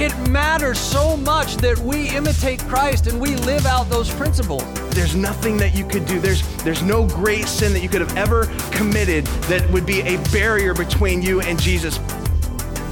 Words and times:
It 0.00 0.16
matters 0.30 0.78
so 0.78 1.16
much 1.16 1.56
that 1.56 1.76
we 1.76 2.08
imitate 2.10 2.60
Christ 2.60 3.08
and 3.08 3.20
we 3.20 3.34
live 3.34 3.66
out 3.66 3.90
those 3.90 4.08
principles. 4.08 4.62
There's 4.90 5.16
nothing 5.16 5.56
that 5.56 5.74
you 5.74 5.84
could 5.84 6.06
do. 6.06 6.20
There's, 6.20 6.46
there's 6.62 6.82
no 6.84 7.04
great 7.04 7.48
sin 7.48 7.72
that 7.72 7.82
you 7.82 7.88
could 7.88 8.02
have 8.02 8.16
ever 8.16 8.46
committed 8.70 9.26
that 9.48 9.68
would 9.72 9.84
be 9.84 10.02
a 10.02 10.16
barrier 10.30 10.72
between 10.72 11.20
you 11.20 11.40
and 11.40 11.60
Jesus. 11.60 11.98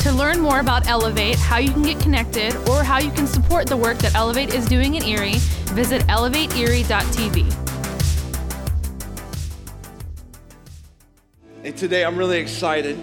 To 0.01 0.10
learn 0.10 0.41
more 0.41 0.59
about 0.59 0.88
Elevate, 0.88 1.37
how 1.37 1.59
you 1.59 1.70
can 1.70 1.82
get 1.82 2.01
connected, 2.01 2.56
or 2.69 2.82
how 2.82 2.98
you 2.98 3.12
can 3.12 3.29
support 3.29 3.68
the 3.68 3.77
work 3.77 3.98
that 3.98 4.16
Elevate 4.16 4.52
is 4.52 4.66
doing 4.66 4.96
in 4.96 5.04
Erie, 5.04 5.37
visit 5.74 6.02
elevateerie.tv. 6.09 7.54
And 11.62 11.77
today 11.77 12.04
I'm 12.04 12.16
really 12.16 12.41
excited 12.41 12.96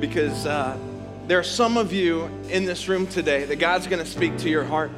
because 0.00 0.46
uh, 0.46 0.78
there 1.28 1.38
are 1.38 1.44
some 1.44 1.76
of 1.76 1.92
you 1.92 2.24
in 2.48 2.64
this 2.64 2.88
room 2.88 3.06
today 3.06 3.44
that 3.44 3.56
God's 3.56 3.86
going 3.86 4.02
to 4.02 4.10
speak 4.10 4.38
to 4.38 4.48
your 4.48 4.64
heart. 4.64 4.90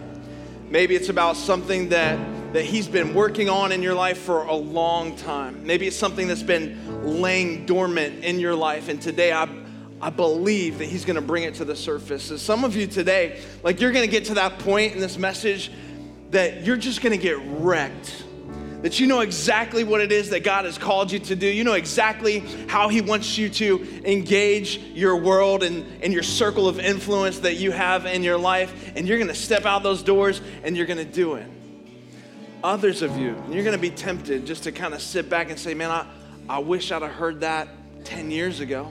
Maybe 0.69 0.95
it's 0.95 1.09
about 1.09 1.37
something 1.37 1.89
that, 1.89 2.53
that 2.53 2.65
He's 2.65 2.87
been 2.87 3.15
working 3.15 3.49
on 3.49 3.73
in 3.73 3.83
your 3.83 3.95
life 3.95 4.19
for 4.19 4.45
a 4.45 4.55
long 4.55 5.17
time. 5.17 5.67
Maybe 5.67 5.89
it's 5.89 5.97
something 5.97 6.29
that's 6.29 6.45
been 6.45 7.21
laying 7.21 7.67
dormant 7.67 8.25
in 8.25 8.39
your 8.39 8.55
life. 8.55 8.89
And 8.89 9.03
today 9.03 9.33
I, 9.33 9.49
I 10.01 10.11
believe 10.11 10.79
that 10.79 10.85
He's 10.85 11.05
going 11.05 11.17
to 11.17 11.21
bring 11.21 11.43
it 11.43 11.55
to 11.55 11.65
the 11.65 11.75
surface. 11.75 12.23
So 12.23 12.37
some 12.37 12.63
of 12.63 12.77
you 12.77 12.87
today, 12.87 13.43
like 13.65 13.81
you're 13.81 13.91
going 13.91 14.07
to 14.07 14.11
get 14.11 14.27
to 14.27 14.35
that 14.35 14.61
point 14.61 14.93
in 14.95 15.01
this 15.01 15.19
message 15.19 15.73
that 16.31 16.65
you're 16.65 16.77
just 16.77 17.03
going 17.03 17.11
to 17.11 17.21
get 17.21 17.39
wrecked 17.45 18.23
that 18.83 18.99
you 18.99 19.07
know 19.07 19.21
exactly 19.21 19.85
what 19.85 20.01
it 20.01 20.11
is 20.11 20.31
that 20.31 20.43
God 20.43 20.65
has 20.65 20.79
called 20.79 21.13
you 21.13 21.19
to 21.19 21.37
do. 21.37 21.47
You 21.47 21.65
know 21.65 21.75
exactly 21.75 22.41
how 22.67 22.89
He 22.89 23.01
wants 23.01 23.37
you 23.37 23.51
to 23.51 24.03
engage 24.05 24.79
your 24.79 25.17
world 25.17 25.63
and, 25.63 25.85
and 26.03 26.13
your 26.13 26.23
circle 26.23 26.67
of 26.67 26.81
influence 26.81 27.41
that 27.41 27.57
you 27.57 27.73
have 27.73 28.07
in 28.07 28.23
your 28.23 28.39
life. 28.39 28.93
And 28.97 29.07
you're 29.07 29.19
gonna 29.19 29.35
step 29.35 29.67
out 29.67 29.83
those 29.83 30.03
doors 30.03 30.41
and 30.65 30.77
you're 30.77 30.87
gonna 30.87 31.05
do 31.05 31.35
it. 31.35 31.47
Others 32.65 33.03
of 33.03 33.19
you, 33.19 33.43
you're 33.51 33.65
gonna 33.65 33.79
be 33.79 33.91
tempted 33.91 34.47
just 34.47 34.63
to 34.65 34.73
kind 34.73 34.95
of 34.95 35.03
sit 35.03 35.29
back 35.29 35.51
and 35.51 35.59
say, 35.59 35.75
Man, 35.75 35.91
I, 35.91 36.07
I 36.49 36.59
wish 36.61 36.91
I'd 36.91 37.03
have 37.03 37.13
heard 37.13 37.41
that 37.41 37.69
10 38.05 38.31
years 38.31 38.61
ago. 38.61 38.91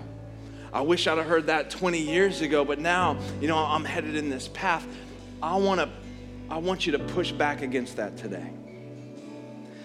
I 0.71 0.81
wish 0.81 1.07
I'd 1.07 1.17
have 1.17 1.25
heard 1.25 1.47
that 1.47 1.71
20 1.71 1.99
years 1.99 2.41
ago, 2.41 2.63
but 2.63 2.77
now, 2.77 3.17
you 3.41 3.47
know, 3.47 3.57
I'm 3.57 3.83
headed 3.83 4.15
in 4.15 4.29
this 4.29 4.49
path. 4.49 4.85
I 5.41 5.57
wanna, 5.57 5.89
I 6.47 6.59
want 6.59 6.85
you 6.85 6.91
to 6.91 6.99
push 6.99 7.31
back 7.31 7.63
against 7.63 7.97
that 7.97 8.17
today 8.17 8.51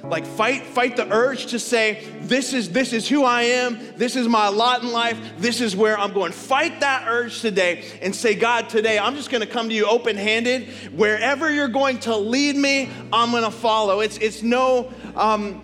like 0.08 0.26
fight 0.26 0.62
fight 0.64 0.96
the 0.96 1.10
urge 1.12 1.46
to 1.46 1.58
say 1.58 2.06
this 2.20 2.52
is 2.52 2.70
this 2.70 2.92
is 2.92 3.08
who 3.08 3.24
i 3.24 3.42
am. 3.42 3.78
This 3.96 4.16
is 4.16 4.28
my 4.28 4.48
lot 4.48 4.82
in 4.82 4.92
life. 4.92 5.18
This 5.38 5.60
is 5.60 5.74
where 5.74 5.98
i'm 5.98 6.12
going. 6.12 6.32
Fight 6.32 6.80
that 6.80 7.06
urge 7.08 7.40
today 7.40 7.84
and 8.02 8.14
say 8.14 8.34
god 8.34 8.68
today 8.68 8.98
i'm 8.98 9.14
just 9.14 9.30
going 9.30 9.40
to 9.40 9.46
come 9.46 9.68
to 9.68 9.74
you 9.74 9.86
open 9.86 10.16
handed 10.16 10.68
wherever 10.92 11.50
you're 11.50 11.68
going 11.68 11.98
to 12.00 12.16
lead 12.16 12.56
me 12.56 12.90
i'm 13.12 13.30
going 13.30 13.44
to 13.44 13.50
follow. 13.50 14.00
It's 14.00 14.18
it's 14.18 14.42
no 14.42 14.92
um, 15.16 15.62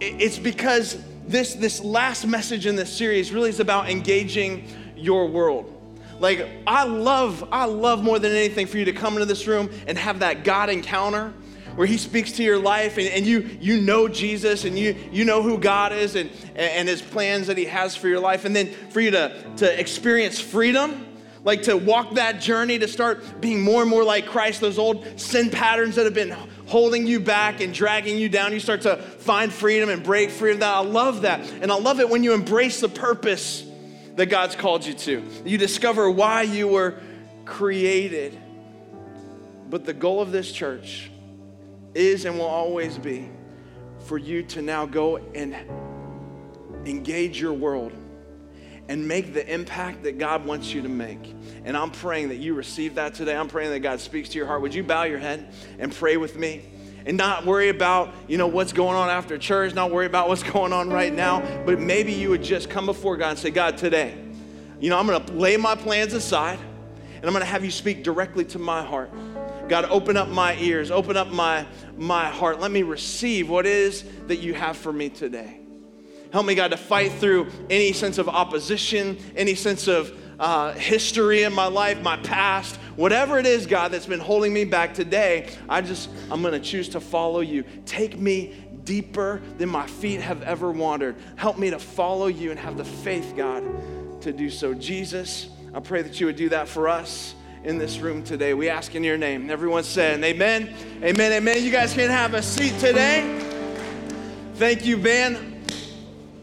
it's 0.00 0.38
because 0.38 1.02
this 1.26 1.54
this 1.54 1.80
last 1.82 2.26
message 2.26 2.66
in 2.66 2.76
this 2.76 2.92
series 2.92 3.32
really 3.32 3.50
is 3.50 3.60
about 3.60 3.90
engaging 3.90 4.66
your 4.96 5.26
world. 5.28 5.70
Like 6.18 6.48
i 6.66 6.84
love 6.84 7.46
i 7.52 7.66
love 7.66 8.02
more 8.02 8.18
than 8.18 8.32
anything 8.32 8.66
for 8.66 8.78
you 8.78 8.86
to 8.86 8.92
come 8.92 9.14
into 9.14 9.26
this 9.26 9.46
room 9.46 9.70
and 9.86 9.98
have 9.98 10.20
that 10.20 10.44
god 10.44 10.70
encounter 10.70 11.34
where 11.76 11.86
he 11.86 11.96
speaks 11.98 12.32
to 12.32 12.42
your 12.42 12.58
life 12.58 12.98
and, 12.98 13.08
and 13.08 13.26
you, 13.26 13.40
you 13.60 13.80
know 13.80 14.08
Jesus 14.08 14.64
and 14.64 14.78
you, 14.78 14.94
you 15.10 15.24
know 15.24 15.42
who 15.42 15.58
God 15.58 15.92
is 15.92 16.14
and, 16.14 16.30
and 16.54 16.88
his 16.88 17.02
plans 17.02 17.48
that 17.48 17.58
he 17.58 17.64
has 17.64 17.96
for 17.96 18.08
your 18.08 18.20
life. 18.20 18.44
And 18.44 18.54
then 18.54 18.68
for 18.90 19.00
you 19.00 19.10
to, 19.12 19.34
to 19.56 19.80
experience 19.80 20.40
freedom, 20.40 21.06
like 21.42 21.64
to 21.64 21.76
walk 21.76 22.14
that 22.14 22.40
journey 22.40 22.78
to 22.78 22.88
start 22.88 23.40
being 23.40 23.60
more 23.60 23.82
and 23.82 23.90
more 23.90 24.04
like 24.04 24.26
Christ, 24.26 24.60
those 24.60 24.78
old 24.78 25.20
sin 25.20 25.50
patterns 25.50 25.96
that 25.96 26.04
have 26.04 26.14
been 26.14 26.36
holding 26.66 27.06
you 27.06 27.20
back 27.20 27.60
and 27.60 27.74
dragging 27.74 28.18
you 28.18 28.28
down, 28.28 28.52
you 28.52 28.60
start 28.60 28.82
to 28.82 28.96
find 28.96 29.52
freedom 29.52 29.88
and 29.88 30.02
break 30.02 30.30
free 30.30 30.52
of 30.52 30.60
that. 30.60 30.74
I 30.74 30.80
love 30.80 31.22
that. 31.22 31.40
And 31.60 31.70
I 31.70 31.76
love 31.76 32.00
it 32.00 32.08
when 32.08 32.22
you 32.22 32.32
embrace 32.32 32.80
the 32.80 32.88
purpose 32.88 33.66
that 34.16 34.26
God's 34.26 34.54
called 34.54 34.86
you 34.86 34.94
to. 34.94 35.22
You 35.44 35.58
discover 35.58 36.08
why 36.08 36.42
you 36.42 36.68
were 36.68 36.94
created. 37.44 38.38
But 39.68 39.84
the 39.84 39.92
goal 39.92 40.20
of 40.20 40.30
this 40.30 40.52
church 40.52 41.10
is 41.94 42.24
and 42.24 42.38
will 42.38 42.46
always 42.46 42.98
be 42.98 43.30
for 44.06 44.18
you 44.18 44.42
to 44.42 44.62
now 44.62 44.86
go 44.86 45.16
and 45.16 45.54
engage 46.86 47.40
your 47.40 47.52
world 47.52 47.92
and 48.88 49.06
make 49.08 49.32
the 49.32 49.52
impact 49.52 50.02
that 50.02 50.18
God 50.18 50.44
wants 50.44 50.72
you 50.74 50.82
to 50.82 50.88
make. 50.88 51.34
And 51.64 51.76
I'm 51.76 51.90
praying 51.90 52.28
that 52.28 52.36
you 52.36 52.54
receive 52.54 52.96
that 52.96 53.14
today. 53.14 53.34
I'm 53.34 53.48
praying 53.48 53.70
that 53.70 53.80
God 53.80 54.00
speaks 54.00 54.28
to 54.30 54.38
your 54.38 54.46
heart. 54.46 54.60
Would 54.60 54.74
you 54.74 54.82
bow 54.82 55.04
your 55.04 55.18
head 55.18 55.52
and 55.78 55.92
pray 55.92 56.16
with 56.16 56.36
me? 56.36 56.66
And 57.06 57.16
not 57.18 57.44
worry 57.44 57.68
about, 57.68 58.14
you 58.28 58.38
know, 58.38 58.46
what's 58.46 58.72
going 58.72 58.96
on 58.96 59.10
after 59.10 59.36
church, 59.36 59.74
not 59.74 59.90
worry 59.90 60.06
about 60.06 60.28
what's 60.28 60.42
going 60.52 60.72
on 60.72 60.90
right 60.90 61.12
now, 61.12 61.42
but 61.64 61.78
maybe 61.78 62.12
you 62.12 62.30
would 62.30 62.42
just 62.42 62.70
come 62.70 62.86
before 62.86 63.16
God 63.16 63.30
and 63.30 63.38
say, 63.38 63.50
God, 63.50 63.76
today, 63.76 64.16
you 64.80 64.90
know, 64.90 64.98
I'm 64.98 65.06
gonna 65.06 65.32
lay 65.32 65.56
my 65.56 65.74
plans 65.74 66.12
aside 66.14 66.58
and 67.16 67.24
I'm 67.24 67.32
gonna 67.32 67.44
have 67.44 67.64
you 67.64 67.70
speak 67.70 68.04
directly 68.04 68.44
to 68.46 68.58
my 68.58 68.82
heart. 68.82 69.10
God, 69.68 69.86
open 69.86 70.16
up 70.16 70.28
my 70.28 70.54
ears, 70.56 70.90
open 70.90 71.16
up 71.16 71.28
my, 71.28 71.66
my 71.96 72.28
heart. 72.28 72.60
Let 72.60 72.70
me 72.70 72.82
receive 72.82 73.48
what 73.48 73.64
is 73.64 74.04
that 74.26 74.36
you 74.36 74.52
have 74.52 74.76
for 74.76 74.92
me 74.92 75.08
today. 75.08 75.58
Help 76.32 76.44
me, 76.44 76.54
God, 76.54 76.72
to 76.72 76.76
fight 76.76 77.12
through 77.12 77.46
any 77.70 77.92
sense 77.92 78.18
of 78.18 78.28
opposition, 78.28 79.16
any 79.36 79.54
sense 79.54 79.88
of 79.88 80.18
uh, 80.38 80.72
history 80.72 81.44
in 81.44 81.52
my 81.52 81.66
life, 81.66 82.02
my 82.02 82.16
past, 82.18 82.76
whatever 82.96 83.38
it 83.38 83.46
is, 83.46 83.66
God, 83.66 83.92
that's 83.92 84.06
been 84.06 84.20
holding 84.20 84.52
me 84.52 84.64
back 84.64 84.92
today. 84.92 85.48
I 85.68 85.80
just, 85.80 86.10
I'm 86.30 86.42
going 86.42 86.60
to 86.60 86.60
choose 86.60 86.88
to 86.90 87.00
follow 87.00 87.40
you. 87.40 87.64
Take 87.86 88.18
me 88.18 88.54
deeper 88.82 89.40
than 89.56 89.70
my 89.70 89.86
feet 89.86 90.20
have 90.20 90.42
ever 90.42 90.70
wandered. 90.70 91.16
Help 91.36 91.56
me 91.56 91.70
to 91.70 91.78
follow 91.78 92.26
you 92.26 92.50
and 92.50 92.60
have 92.60 92.76
the 92.76 92.84
faith, 92.84 93.32
God, 93.36 93.62
to 94.22 94.32
do 94.32 94.50
so. 94.50 94.74
Jesus, 94.74 95.48
I 95.72 95.80
pray 95.80 96.02
that 96.02 96.20
you 96.20 96.26
would 96.26 96.36
do 96.36 96.50
that 96.50 96.68
for 96.68 96.88
us 96.88 97.34
in 97.64 97.78
this 97.78 97.98
room 97.98 98.22
today. 98.22 98.52
We 98.52 98.68
ask 98.68 98.94
in 98.94 99.02
your 99.02 99.16
name. 99.16 99.50
Everyone 99.50 99.84
said, 99.84 100.22
Amen, 100.22 100.74
Amen, 101.02 101.32
Amen. 101.32 101.64
You 101.64 101.70
guys 101.70 101.94
can 101.94 102.10
have 102.10 102.34
a 102.34 102.42
seat 102.42 102.78
today. 102.78 103.40
Thank 104.56 104.84
you, 104.84 104.98
Ben. 104.98 105.64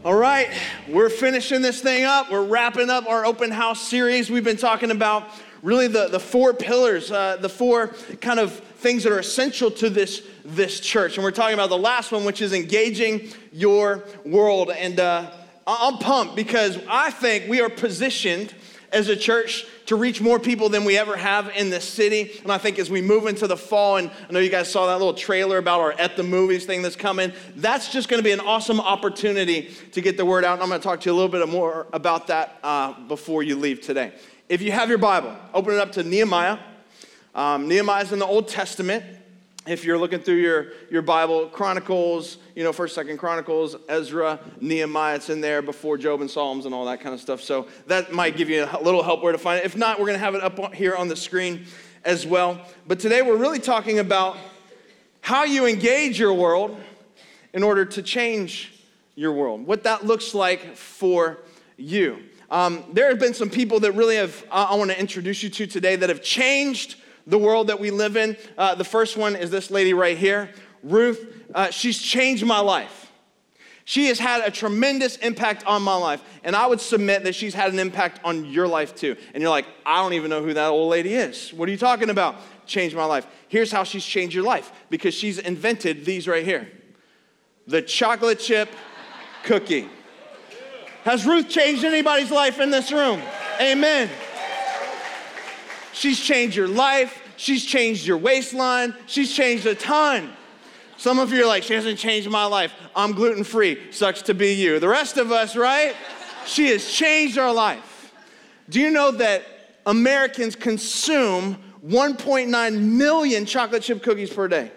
All 0.04 0.14
right, 0.16 0.50
we're 0.88 1.08
finishing 1.08 1.62
this 1.62 1.80
thing 1.80 2.04
up. 2.04 2.32
We're 2.32 2.44
wrapping 2.44 2.90
up 2.90 3.06
our 3.06 3.24
open 3.24 3.52
house 3.52 3.80
series. 3.80 4.30
We've 4.30 4.42
been 4.42 4.56
talking 4.56 4.90
about 4.90 5.28
really 5.62 5.86
the, 5.86 6.08
the 6.08 6.18
four 6.18 6.52
pillars, 6.54 7.12
uh, 7.12 7.36
the 7.36 7.48
four 7.48 7.94
kind 8.20 8.40
of 8.40 8.52
things 8.52 9.04
that 9.04 9.12
are 9.12 9.20
essential 9.20 9.70
to 9.70 9.88
this, 9.88 10.26
this 10.44 10.80
church. 10.80 11.16
And 11.16 11.22
we're 11.22 11.30
talking 11.30 11.54
about 11.54 11.68
the 11.68 11.78
last 11.78 12.10
one, 12.10 12.24
which 12.24 12.42
is 12.42 12.52
engaging 12.52 13.28
your 13.52 14.02
world. 14.24 14.72
And 14.72 14.98
uh, 14.98 15.30
I'm 15.68 15.98
pumped 15.98 16.34
because 16.34 16.80
I 16.88 17.12
think 17.12 17.48
we 17.48 17.60
are 17.60 17.70
positioned 17.70 18.52
as 18.92 19.08
a 19.08 19.16
church 19.16 19.66
to 19.86 19.96
reach 19.96 20.20
more 20.20 20.38
people 20.38 20.68
than 20.68 20.84
we 20.84 20.96
ever 20.96 21.16
have 21.16 21.50
in 21.56 21.70
this 21.70 21.88
city. 21.88 22.38
And 22.42 22.52
I 22.52 22.58
think 22.58 22.78
as 22.78 22.90
we 22.90 23.02
move 23.02 23.26
into 23.26 23.46
the 23.46 23.56
fall, 23.56 23.96
and 23.96 24.10
I 24.28 24.32
know 24.32 24.38
you 24.38 24.50
guys 24.50 24.70
saw 24.70 24.86
that 24.86 24.98
little 24.98 25.14
trailer 25.14 25.58
about 25.58 25.80
our 25.80 25.92
At 25.92 26.16
the 26.16 26.22
Movies 26.22 26.66
thing 26.66 26.82
that's 26.82 26.96
coming, 26.96 27.32
that's 27.56 27.92
just 27.92 28.08
gonna 28.08 28.22
be 28.22 28.32
an 28.32 28.40
awesome 28.40 28.80
opportunity 28.80 29.70
to 29.92 30.00
get 30.00 30.16
the 30.16 30.24
word 30.24 30.44
out. 30.44 30.54
And 30.54 30.62
I'm 30.62 30.68
gonna 30.68 30.82
talk 30.82 31.00
to 31.00 31.10
you 31.10 31.14
a 31.14 31.16
little 31.16 31.30
bit 31.30 31.48
more 31.48 31.86
about 31.92 32.26
that 32.28 32.58
uh, 32.62 32.92
before 33.08 33.42
you 33.42 33.56
leave 33.56 33.80
today. 33.80 34.12
If 34.48 34.62
you 34.62 34.72
have 34.72 34.88
your 34.88 34.98
Bible, 34.98 35.34
open 35.54 35.74
it 35.74 35.80
up 35.80 35.92
to 35.92 36.02
Nehemiah. 36.02 36.58
Um, 37.34 37.68
Nehemiah's 37.68 38.12
in 38.12 38.18
the 38.18 38.26
Old 38.26 38.48
Testament 38.48 39.04
if 39.66 39.84
you're 39.84 39.98
looking 39.98 40.18
through 40.18 40.36
your, 40.36 40.68
your 40.90 41.02
Bible, 41.02 41.46
Chronicles, 41.46 42.38
you 42.56 42.64
know, 42.64 42.72
First, 42.72 42.94
Second 42.94 43.18
Chronicles, 43.18 43.76
Ezra, 43.88 44.40
Nehemiah, 44.60 45.16
it's 45.16 45.30
in 45.30 45.40
there 45.40 45.62
before 45.62 45.96
Job 45.96 46.20
and 46.20 46.30
Psalms 46.30 46.66
and 46.66 46.74
all 46.74 46.84
that 46.86 47.00
kind 47.00 47.14
of 47.14 47.20
stuff. 47.20 47.40
So 47.40 47.68
that 47.86 48.12
might 48.12 48.36
give 48.36 48.50
you 48.50 48.64
a 48.64 48.82
little 48.82 49.02
help 49.02 49.22
where 49.22 49.30
to 49.32 49.38
find 49.38 49.60
it. 49.60 49.64
If 49.64 49.76
not, 49.76 50.00
we're 50.00 50.06
going 50.06 50.18
to 50.18 50.24
have 50.24 50.34
it 50.34 50.42
up 50.42 50.74
here 50.74 50.96
on 50.96 51.06
the 51.06 51.14
screen 51.14 51.66
as 52.04 52.26
well. 52.26 52.60
But 52.88 52.98
today 52.98 53.22
we're 53.22 53.36
really 53.36 53.60
talking 53.60 54.00
about 54.00 54.36
how 55.20 55.44
you 55.44 55.66
engage 55.66 56.18
your 56.18 56.34
world 56.34 56.76
in 57.52 57.62
order 57.62 57.84
to 57.84 58.02
change 58.02 58.72
your 59.14 59.32
world, 59.32 59.64
what 59.64 59.84
that 59.84 60.04
looks 60.04 60.34
like 60.34 60.74
for 60.74 61.38
you. 61.76 62.18
Um, 62.50 62.84
there 62.92 63.08
have 63.08 63.20
been 63.20 63.34
some 63.34 63.48
people 63.48 63.80
that 63.80 63.92
really 63.92 64.16
have, 64.16 64.44
I, 64.50 64.64
I 64.64 64.74
want 64.74 64.90
to 64.90 64.98
introduce 64.98 65.42
you 65.42 65.50
to 65.50 65.66
today 65.66 65.96
that 65.96 66.08
have 66.08 66.22
changed 66.22 66.96
the 67.26 67.38
world 67.38 67.68
that 67.68 67.80
we 67.80 67.90
live 67.90 68.16
in. 68.16 68.36
Uh, 68.56 68.74
the 68.74 68.84
first 68.84 69.16
one 69.16 69.36
is 69.36 69.50
this 69.50 69.70
lady 69.70 69.94
right 69.94 70.16
here, 70.16 70.50
Ruth. 70.82 71.42
Uh, 71.54 71.70
she's 71.70 72.00
changed 72.00 72.44
my 72.44 72.60
life. 72.60 73.10
She 73.84 74.06
has 74.06 74.18
had 74.18 74.46
a 74.46 74.50
tremendous 74.50 75.16
impact 75.16 75.66
on 75.66 75.82
my 75.82 75.96
life, 75.96 76.22
and 76.44 76.54
I 76.54 76.66
would 76.66 76.80
submit 76.80 77.24
that 77.24 77.34
she's 77.34 77.52
had 77.52 77.72
an 77.72 77.78
impact 77.78 78.20
on 78.24 78.44
your 78.44 78.68
life 78.68 78.94
too. 78.94 79.16
And 79.34 79.42
you're 79.42 79.50
like, 79.50 79.66
I 79.84 79.96
don't 80.02 80.12
even 80.12 80.30
know 80.30 80.42
who 80.42 80.54
that 80.54 80.68
old 80.68 80.90
lady 80.90 81.14
is. 81.14 81.52
What 81.52 81.68
are 81.68 81.72
you 81.72 81.78
talking 81.78 82.08
about? 82.08 82.36
Changed 82.64 82.94
my 82.94 83.04
life. 83.04 83.26
Here's 83.48 83.72
how 83.72 83.82
she's 83.82 84.04
changed 84.04 84.34
your 84.34 84.44
life 84.44 84.70
because 84.88 85.14
she's 85.14 85.38
invented 85.38 86.04
these 86.04 86.28
right 86.28 86.44
here 86.44 86.70
the 87.66 87.82
chocolate 87.82 88.40
chip 88.40 88.68
cookie. 89.44 89.88
Has 91.04 91.26
Ruth 91.26 91.48
changed 91.48 91.84
anybody's 91.84 92.30
life 92.30 92.60
in 92.60 92.70
this 92.70 92.92
room? 92.92 93.20
Amen. 93.60 94.08
She's 95.92 96.20
changed 96.20 96.56
your 96.56 96.68
life. 96.68 97.20
She's 97.36 97.64
changed 97.64 98.06
your 98.06 98.18
waistline. 98.18 98.94
She's 99.06 99.32
changed 99.32 99.66
a 99.66 99.74
ton. 99.74 100.32
Some 100.96 101.18
of 101.18 101.32
you 101.32 101.42
are 101.42 101.46
like, 101.46 101.64
she 101.64 101.74
hasn't 101.74 101.98
changed 101.98 102.30
my 102.30 102.44
life. 102.44 102.72
I'm 102.94 103.12
gluten 103.12 103.42
free. 103.42 103.90
Sucks 103.90 104.22
to 104.22 104.34
be 104.34 104.52
you. 104.52 104.78
The 104.78 104.88
rest 104.88 105.16
of 105.16 105.32
us, 105.32 105.56
right? 105.56 105.96
She 106.46 106.68
has 106.68 106.88
changed 106.88 107.38
our 107.38 107.52
life. 107.52 108.12
Do 108.68 108.80
you 108.80 108.90
know 108.90 109.10
that 109.10 109.42
Americans 109.84 110.54
consume 110.54 111.58
1.9 111.84 112.80
million 112.80 113.46
chocolate 113.46 113.82
chip 113.82 114.02
cookies 114.02 114.32
per 114.32 114.46
day? 114.46 114.70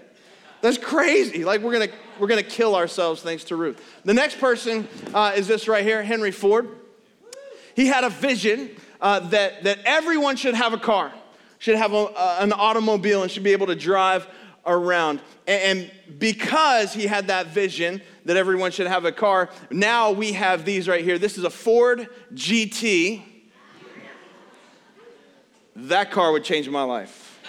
That's 0.62 0.79
crazy. 0.79 1.45
Like 1.45 1.62
we're 1.62 1.73
gonna 1.73 1.91
we're 2.19 2.27
gonna 2.27 2.41
kill 2.41 2.75
ourselves 2.75 3.21
thanks 3.21 3.44
to 3.45 3.56
Ruth. 3.56 3.79
The 4.03 4.13
next 4.15 4.39
person 4.39 4.88
uh, 5.13 5.33
is 5.35 5.47
this 5.47 5.67
right 5.67 5.83
here, 5.83 6.01
Henry 6.01 6.31
Ford. 6.31 6.69
He 7.75 7.85
had 7.85 8.03
a 8.03 8.09
vision 8.09 8.71
uh, 9.06 9.19
that 9.19 9.63
that 9.63 9.80
everyone 9.86 10.36
should 10.36 10.56
have 10.56 10.74
a 10.74 10.80
car, 10.80 11.13
should 11.60 11.75
have 11.75 11.94
a, 11.94 11.98
uh, 11.98 12.38
an 12.40 12.52
automobile, 12.52 13.22
and 13.22 13.30
should 13.30 13.44
be 13.44 13.52
able 13.52 13.68
to 13.68 13.75
drive 13.75 14.28
around. 14.66 15.22
And, 15.46 15.62
and 15.62 15.92
because 16.18 16.92
he 16.92 17.06
had 17.06 17.28
that 17.28 17.46
vision 17.48 18.02
that 18.25 18.36
everyone 18.36 18.72
should 18.72 18.88
have 18.88 19.06
a 19.06 19.12
car, 19.12 19.52
now 19.69 20.12
we 20.12 20.31
have 20.31 20.66
these 20.66 20.88
right 20.88 21.04
here. 21.04 21.19
This 21.19 21.38
is 21.38 21.44
a 21.44 21.52
Ford 21.52 22.10
GT. 22.34 23.22
That 25.75 26.10
car 26.10 26.31
would 26.31 26.44
change 26.44 26.68
my 26.68 26.81
life. 26.81 27.40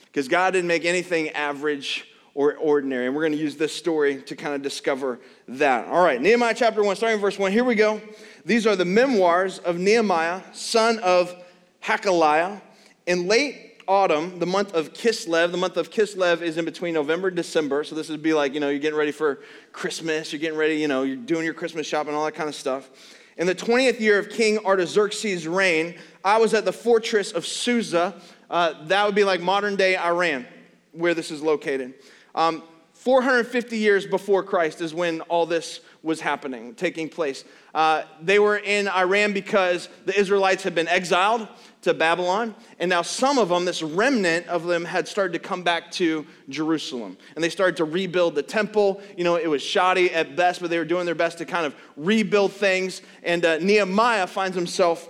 Because 0.06 0.28
God 0.28 0.52
didn't 0.52 0.68
make 0.68 0.84
anything 0.84 1.30
average 1.30 2.06
or 2.34 2.56
ordinary. 2.56 3.06
And 3.06 3.14
we're 3.14 3.22
going 3.22 3.32
to 3.32 3.38
use 3.38 3.56
this 3.56 3.74
story 3.74 4.22
to 4.22 4.36
kind 4.36 4.54
of 4.54 4.62
discover 4.62 5.20
that. 5.48 5.86
All 5.88 6.02
right, 6.02 6.20
Nehemiah 6.20 6.54
chapter 6.54 6.82
1, 6.82 6.96
starting 6.96 7.20
verse 7.20 7.38
1. 7.38 7.52
Here 7.52 7.64
we 7.64 7.74
go. 7.74 8.00
These 8.44 8.66
are 8.66 8.74
the 8.74 8.84
memoirs 8.84 9.58
of 9.58 9.78
Nehemiah, 9.78 10.42
son 10.52 10.98
of 11.00 11.34
Hachaliah. 11.82 12.60
In 13.06 13.26
late 13.26 13.71
autumn, 13.92 14.38
the 14.38 14.46
month 14.46 14.72
of 14.72 14.94
Kislev. 14.94 15.50
The 15.50 15.58
month 15.58 15.76
of 15.76 15.90
Kislev 15.90 16.40
is 16.40 16.56
in 16.56 16.64
between 16.64 16.94
November 16.94 17.28
and 17.28 17.36
December. 17.36 17.84
So 17.84 17.94
this 17.94 18.08
would 18.08 18.22
be 18.22 18.32
like, 18.32 18.54
you 18.54 18.60
know, 18.60 18.70
you're 18.70 18.78
getting 18.78 18.98
ready 18.98 19.12
for 19.12 19.40
Christmas, 19.72 20.32
you're 20.32 20.40
getting 20.40 20.58
ready, 20.58 20.76
you 20.76 20.88
know, 20.88 21.02
you're 21.02 21.14
doing 21.14 21.44
your 21.44 21.52
Christmas 21.52 21.86
shopping, 21.86 22.14
all 22.14 22.24
that 22.24 22.34
kind 22.34 22.48
of 22.48 22.54
stuff. 22.54 22.88
In 23.36 23.46
the 23.46 23.54
20th 23.54 24.00
year 24.00 24.18
of 24.18 24.30
King 24.30 24.58
Artaxerxes' 24.64 25.46
reign, 25.46 25.96
I 26.24 26.38
was 26.38 26.54
at 26.54 26.64
the 26.64 26.72
fortress 26.72 27.32
of 27.32 27.46
Susa. 27.46 28.14
Uh, 28.48 28.82
that 28.86 29.04
would 29.04 29.14
be 29.14 29.24
like 29.24 29.42
modern 29.42 29.76
day 29.76 29.94
Iran, 29.94 30.46
where 30.92 31.12
this 31.12 31.30
is 31.30 31.42
located. 31.42 31.92
Um, 32.34 32.62
450 32.94 33.76
years 33.76 34.06
before 34.06 34.42
Christ 34.42 34.80
is 34.80 34.94
when 34.94 35.20
all 35.22 35.44
this 35.44 35.80
was 36.02 36.20
happening, 36.20 36.74
taking 36.74 37.10
place. 37.10 37.44
Uh, 37.74 38.04
they 38.22 38.38
were 38.38 38.56
in 38.56 38.88
Iran 38.88 39.34
because 39.34 39.88
the 40.06 40.18
Israelites 40.18 40.62
had 40.62 40.74
been 40.74 40.88
exiled 40.88 41.46
to 41.82 41.92
Babylon, 41.92 42.54
and 42.78 42.88
now 42.88 43.02
some 43.02 43.38
of 43.38 43.48
them, 43.48 43.64
this 43.64 43.82
remnant 43.82 44.46
of 44.46 44.64
them, 44.64 44.84
had 44.84 45.06
started 45.08 45.32
to 45.32 45.38
come 45.38 45.62
back 45.62 45.90
to 45.92 46.24
Jerusalem. 46.48 47.18
And 47.34 47.42
they 47.42 47.48
started 47.48 47.76
to 47.78 47.84
rebuild 47.84 48.36
the 48.36 48.42
temple. 48.42 49.00
You 49.16 49.24
know, 49.24 49.36
it 49.36 49.48
was 49.48 49.62
shoddy 49.62 50.12
at 50.12 50.36
best, 50.36 50.60
but 50.60 50.70
they 50.70 50.78
were 50.78 50.84
doing 50.84 51.06
their 51.06 51.16
best 51.16 51.38
to 51.38 51.44
kind 51.44 51.66
of 51.66 51.74
rebuild 51.96 52.52
things. 52.52 53.02
And 53.24 53.44
uh, 53.44 53.58
Nehemiah 53.58 54.28
finds 54.28 54.56
himself 54.56 55.08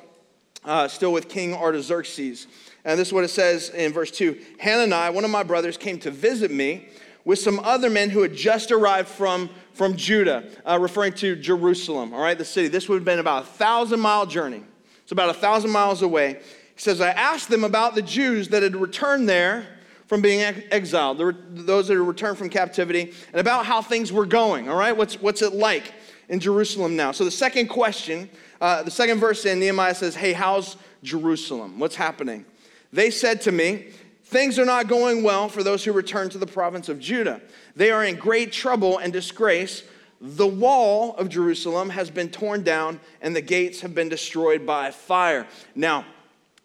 uh, 0.64 0.88
still 0.88 1.12
with 1.12 1.28
King 1.28 1.54
Artaxerxes. 1.54 2.46
And 2.84 2.98
this 2.98 3.08
is 3.08 3.14
what 3.14 3.24
it 3.24 3.28
says 3.28 3.69
in 3.70 3.92
verse 3.92 4.10
2 4.10 4.38
Hanani, 4.60 5.14
one 5.14 5.24
of 5.24 5.30
my 5.30 5.42
brothers, 5.42 5.76
came 5.76 5.98
to 6.00 6.10
visit 6.10 6.50
me 6.50 6.88
with 7.24 7.38
some 7.38 7.60
other 7.60 7.91
men 7.91 8.10
who 8.10 8.22
had 8.22 8.34
just 8.34 8.72
arrived 8.72 9.08
from, 9.08 9.50
from 9.74 9.96
Judah, 9.96 10.44
uh, 10.67 10.79
referring 10.81 11.12
to 11.12 11.36
Jerusalem, 11.36 12.12
all 12.12 12.20
right, 12.20 12.36
the 12.36 12.44
city. 12.44 12.69
This 12.69 12.88
would 12.88 12.96
have 12.96 13.05
been 13.05 13.20
about 13.20 13.44
a 13.44 13.46
thousand 13.46 14.00
mile 14.00 14.26
journey. 14.26 14.62
It's 15.02 15.12
about 15.12 15.31
a 15.31 15.34
thousand 15.34 15.70
miles 15.70 16.02
away. 16.02 16.41
He 16.74 16.81
says, 16.81 17.00
I 17.00 17.10
asked 17.10 17.48
them 17.48 17.64
about 17.64 17.94
the 17.94 18.02
Jews 18.02 18.48
that 18.48 18.62
had 18.62 18.76
returned 18.76 19.29
there 19.29 19.67
from 20.06 20.20
being 20.20 20.41
exiled, 20.70 21.19
those 21.19 21.88
that 21.88 21.94
had 21.94 22.00
returned 22.00 22.38
from 22.38 22.50
captivity, 22.50 23.12
and 23.32 23.41
about 23.41 23.64
how 23.67 23.81
things 23.81 24.12
were 24.12 24.26
going, 24.26 24.69
all 24.69 24.76
right? 24.76 24.96
What's, 24.96 25.20
what's 25.20 25.43
it 25.43 25.55
like 25.55 25.94
in 26.29 26.38
Jerusalem 26.41 26.96
now? 26.96 27.12
So 27.12 27.24
the 27.24 27.31
second 27.31 27.69
question, 27.69 28.29
uh, 28.60 28.82
the 28.82 28.91
second 28.91 29.20
verse 29.20 29.46
in 29.46 29.58
Nehemiah 29.58 29.94
says, 29.94 30.14
Hey, 30.14 30.32
how's 30.32 30.76
Jerusalem? 31.02 31.79
What's 31.79 31.96
happening? 31.96 32.44
They 32.93 33.10
said 33.10 33.41
to 33.43 33.52
me, 33.52 33.86
Things 34.32 34.58
are 34.58 34.64
not 34.64 34.86
going 34.88 35.22
well 35.22 35.50
for 35.50 35.62
those 35.62 35.84
who 35.84 35.93
return 35.93 36.31
to 36.31 36.38
the 36.38 36.46
province 36.46 36.88
of 36.88 36.98
Judah. 36.98 37.43
They 37.76 37.91
are 37.91 38.02
in 38.02 38.17
great 38.17 38.50
trouble 38.50 38.96
and 38.96 39.12
disgrace. 39.12 39.82
The 40.22 40.46
wall 40.46 41.14
of 41.17 41.29
Jerusalem 41.29 41.91
has 41.91 42.10
been 42.10 42.31
torn 42.31 42.62
down 42.62 42.98
and 43.20 43.36
the 43.36 43.43
gates 43.43 43.81
have 43.81 43.94
been 43.94 44.08
destroyed 44.08 44.64
by 44.64 44.91
fire. 44.91 45.46
Now, 45.74 46.06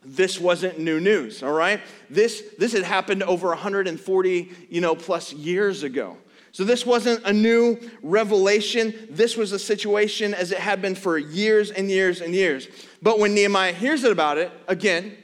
this 0.08 0.40
wasn't 0.40 0.80
new 0.80 1.00
news, 1.00 1.44
all 1.44 1.52
right? 1.52 1.82
This, 2.10 2.44
this 2.58 2.72
had 2.72 2.84
happened 2.84 3.24
over 3.24 3.50
140, 3.50 4.52
you 4.70 4.82
know, 4.82 4.96
plus 4.96 5.34
years 5.34 5.84
ago. 5.84 6.18
So 6.54 6.64
this 6.64 6.86
wasn't 6.86 7.24
a 7.26 7.34
new 7.34 7.78
revelation. 8.02 8.94
This 9.12 9.36
was 9.36 9.52
a 9.52 9.60
situation 9.60 10.34
as 10.34 10.52
it 10.52 10.60
had 10.60 10.82
been 10.82 10.96
for 10.96 11.18
years 11.18 11.72
and 11.72 11.92
years 11.92 12.22
and 12.22 12.34
years. 12.34 12.68
But 13.02 13.20
when 13.20 13.36
Nehemiah 13.36 13.74
hears 13.74 14.04
about 14.06 14.38
it, 14.38 14.52
again, 14.68 15.18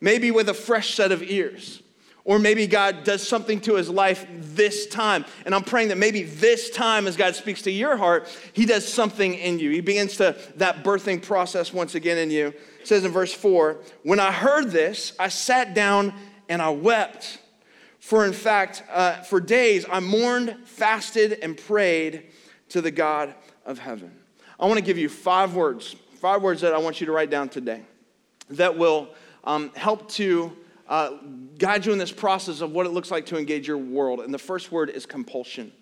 maybe 0.00 0.30
with 0.30 0.48
a 0.48 0.54
fresh 0.54 0.94
set 0.94 1.12
of 1.12 1.22
ears, 1.22 1.80
or 2.24 2.38
maybe 2.38 2.66
God 2.66 3.04
does 3.04 3.26
something 3.26 3.60
to 3.62 3.74
his 3.76 3.88
life 3.88 4.26
this 4.30 4.86
time. 4.86 5.24
And 5.44 5.54
I'm 5.54 5.62
praying 5.62 5.88
that 5.88 5.98
maybe 5.98 6.22
this 6.22 6.70
time, 6.70 7.06
as 7.06 7.16
God 7.16 7.36
speaks 7.36 7.62
to 7.62 7.70
your 7.70 7.96
heart, 7.96 8.28
he 8.52 8.66
does 8.66 8.90
something 8.90 9.34
in 9.34 9.58
you. 9.58 9.70
He 9.70 9.80
begins 9.80 10.16
to 10.16 10.36
that 10.56 10.82
birthing 10.82 11.22
process 11.22 11.72
once 11.72 11.94
again 11.94 12.18
in 12.18 12.30
you. 12.30 12.52
It 12.84 12.88
says 12.88 13.06
in 13.06 13.12
verse 13.12 13.32
4 13.32 13.78
When 14.02 14.20
I 14.20 14.30
heard 14.30 14.70
this, 14.70 15.14
I 15.18 15.28
sat 15.28 15.72
down 15.72 16.12
and 16.50 16.60
I 16.60 16.68
wept. 16.68 17.38
For 17.98 18.26
in 18.26 18.34
fact, 18.34 18.82
uh, 18.92 19.22
for 19.22 19.40
days 19.40 19.86
I 19.90 20.00
mourned, 20.00 20.54
fasted, 20.66 21.38
and 21.40 21.56
prayed 21.56 22.26
to 22.68 22.82
the 22.82 22.90
God 22.90 23.34
of 23.64 23.78
heaven. 23.78 24.12
I 24.60 24.66
want 24.66 24.76
to 24.76 24.84
give 24.84 24.98
you 24.98 25.08
five 25.08 25.54
words, 25.54 25.96
five 26.20 26.42
words 26.42 26.60
that 26.60 26.74
I 26.74 26.78
want 26.78 27.00
you 27.00 27.06
to 27.06 27.12
write 27.12 27.30
down 27.30 27.48
today 27.48 27.80
that 28.50 28.76
will 28.76 29.08
um, 29.44 29.70
help 29.74 30.10
to 30.10 30.54
uh, 30.86 31.12
guide 31.56 31.86
you 31.86 31.92
in 31.94 31.98
this 31.98 32.12
process 32.12 32.60
of 32.60 32.72
what 32.72 32.84
it 32.84 32.90
looks 32.90 33.10
like 33.10 33.24
to 33.26 33.38
engage 33.38 33.66
your 33.66 33.78
world. 33.78 34.20
And 34.20 34.34
the 34.34 34.38
first 34.38 34.70
word 34.70 34.90
is 34.90 35.06
compulsion. 35.06 35.72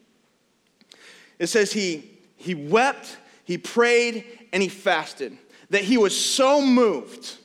It 1.40 1.48
says 1.48 1.72
he, 1.72 2.12
he 2.36 2.54
wept, 2.54 3.16
he 3.42 3.58
prayed, 3.58 4.46
and 4.52 4.62
he 4.62 4.68
fasted. 4.68 5.36
That 5.72 5.82
he 5.82 5.96
was 5.96 6.18
so 6.18 6.60
moved 6.60 7.38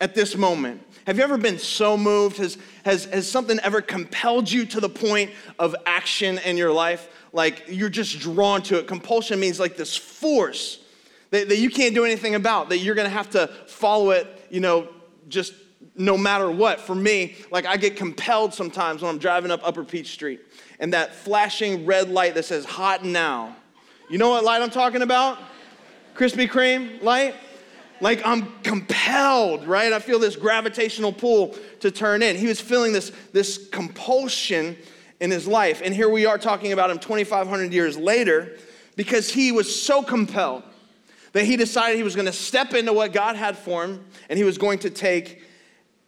at 0.00 0.14
this 0.14 0.36
moment. 0.36 0.82
Have 1.04 1.18
you 1.18 1.24
ever 1.24 1.36
been 1.36 1.58
so 1.58 1.96
moved? 1.96 2.36
Has, 2.38 2.58
has, 2.84 3.06
has 3.06 3.28
something 3.28 3.58
ever 3.58 3.80
compelled 3.80 4.48
you 4.50 4.66
to 4.66 4.80
the 4.80 4.88
point 4.88 5.32
of 5.58 5.74
action 5.84 6.38
in 6.38 6.56
your 6.56 6.72
life? 6.72 7.08
Like 7.32 7.64
you're 7.68 7.88
just 7.88 8.20
drawn 8.20 8.62
to 8.62 8.78
it. 8.78 8.86
Compulsion 8.86 9.40
means 9.40 9.58
like 9.58 9.76
this 9.76 9.96
force 9.96 10.78
that, 11.30 11.48
that 11.48 11.58
you 11.58 11.68
can't 11.68 11.92
do 11.92 12.04
anything 12.04 12.36
about, 12.36 12.68
that 12.68 12.78
you're 12.78 12.94
gonna 12.94 13.08
have 13.08 13.30
to 13.30 13.48
follow 13.66 14.10
it, 14.10 14.46
you 14.48 14.60
know, 14.60 14.86
just 15.28 15.52
no 15.96 16.16
matter 16.16 16.48
what. 16.48 16.80
For 16.80 16.94
me, 16.94 17.34
like 17.50 17.66
I 17.66 17.76
get 17.76 17.96
compelled 17.96 18.54
sometimes 18.54 19.02
when 19.02 19.10
I'm 19.10 19.18
driving 19.18 19.50
up 19.50 19.60
Upper 19.64 19.82
Peach 19.82 20.12
Street 20.12 20.40
and 20.78 20.92
that 20.92 21.16
flashing 21.16 21.84
red 21.84 22.10
light 22.10 22.34
that 22.36 22.44
says 22.44 22.64
hot 22.64 23.04
now. 23.04 23.56
You 24.08 24.18
know 24.18 24.30
what 24.30 24.44
light 24.44 24.62
I'm 24.62 24.70
talking 24.70 25.02
about? 25.02 25.38
Krispy 26.14 26.48
Kreme 26.48 27.02
light? 27.02 27.34
Like 28.00 28.20
I'm 28.24 28.60
compelled, 28.62 29.66
right? 29.66 29.92
I 29.92 29.98
feel 29.98 30.18
this 30.18 30.36
gravitational 30.36 31.12
pull 31.12 31.56
to 31.80 31.90
turn 31.90 32.22
in. 32.22 32.36
He 32.36 32.46
was 32.46 32.60
feeling 32.60 32.92
this, 32.92 33.12
this 33.32 33.68
compulsion 33.68 34.76
in 35.20 35.30
his 35.30 35.46
life. 35.46 35.80
And 35.84 35.94
here 35.94 36.08
we 36.08 36.26
are 36.26 36.38
talking 36.38 36.72
about 36.72 36.90
him 36.90 36.98
2,500 36.98 37.72
years 37.72 37.96
later 37.96 38.56
because 38.96 39.30
he 39.30 39.52
was 39.52 39.82
so 39.82 40.02
compelled 40.02 40.62
that 41.32 41.44
he 41.44 41.56
decided 41.56 41.96
he 41.96 42.02
was 42.02 42.14
going 42.14 42.26
to 42.26 42.32
step 42.32 42.74
into 42.74 42.92
what 42.92 43.12
God 43.12 43.36
had 43.36 43.56
for 43.56 43.84
him 43.84 44.04
and 44.28 44.38
he 44.38 44.44
was 44.44 44.58
going 44.58 44.78
to 44.80 44.90
take 44.90 45.42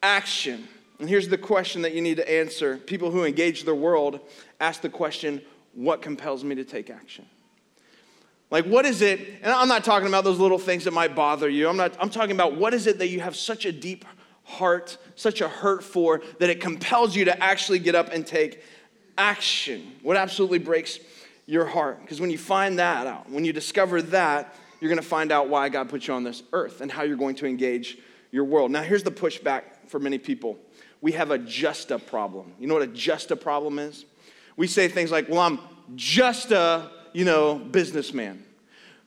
action. 0.02 0.66
And 0.98 1.08
here's 1.08 1.28
the 1.28 1.38
question 1.38 1.82
that 1.82 1.94
you 1.94 2.00
need 2.00 2.16
to 2.16 2.30
answer. 2.30 2.76
People 2.78 3.10
who 3.10 3.24
engage 3.24 3.64
their 3.64 3.74
world 3.74 4.20
ask 4.60 4.80
the 4.80 4.88
question, 4.88 5.40
what 5.74 6.02
compels 6.02 6.44
me 6.44 6.54
to 6.56 6.64
take 6.64 6.90
action? 6.90 7.24
Like, 8.50 8.64
what 8.64 8.86
is 8.86 9.02
it? 9.02 9.20
And 9.42 9.52
I'm 9.52 9.68
not 9.68 9.84
talking 9.84 10.08
about 10.08 10.24
those 10.24 10.38
little 10.38 10.58
things 10.58 10.84
that 10.84 10.92
might 10.92 11.14
bother 11.14 11.48
you. 11.48 11.68
I'm, 11.68 11.76
not, 11.76 11.96
I'm 12.00 12.10
talking 12.10 12.32
about 12.32 12.56
what 12.56 12.72
is 12.72 12.86
it 12.86 12.98
that 12.98 13.08
you 13.08 13.20
have 13.20 13.36
such 13.36 13.66
a 13.66 13.72
deep 13.72 14.04
heart, 14.44 14.96
such 15.16 15.40
a 15.42 15.48
hurt 15.48 15.84
for, 15.84 16.22
that 16.38 16.48
it 16.48 16.60
compels 16.60 17.14
you 17.14 17.26
to 17.26 17.42
actually 17.42 17.78
get 17.78 17.94
up 17.94 18.10
and 18.10 18.26
take 18.26 18.62
action? 19.18 19.92
What 20.02 20.16
absolutely 20.16 20.60
breaks 20.60 20.98
your 21.46 21.66
heart? 21.66 22.00
Because 22.00 22.20
when 22.20 22.30
you 22.30 22.38
find 22.38 22.78
that 22.78 23.06
out, 23.06 23.30
when 23.30 23.44
you 23.44 23.52
discover 23.52 24.00
that, 24.02 24.54
you're 24.80 24.88
going 24.88 25.02
to 25.02 25.06
find 25.06 25.30
out 25.30 25.48
why 25.48 25.68
God 25.68 25.88
put 25.90 26.06
you 26.06 26.14
on 26.14 26.24
this 26.24 26.42
earth 26.52 26.80
and 26.80 26.90
how 26.90 27.02
you're 27.02 27.16
going 27.16 27.34
to 27.36 27.46
engage 27.46 27.98
your 28.30 28.44
world. 28.44 28.70
Now, 28.70 28.82
here's 28.82 29.02
the 29.02 29.10
pushback 29.10 29.62
for 29.88 29.98
many 29.98 30.18
people 30.18 30.58
we 31.00 31.12
have 31.12 31.30
a 31.30 31.38
just 31.38 31.92
a 31.92 31.98
problem. 31.98 32.52
You 32.58 32.66
know 32.66 32.74
what 32.74 32.82
a 32.82 32.88
just 32.88 33.30
a 33.30 33.36
problem 33.36 33.78
is? 33.78 34.04
We 34.56 34.66
say 34.66 34.88
things 34.88 35.12
like, 35.12 35.28
well, 35.28 35.40
I'm 35.40 35.60
just 35.94 36.50
a, 36.50 36.90
you 37.12 37.24
know, 37.24 37.56
businessman. 37.56 38.44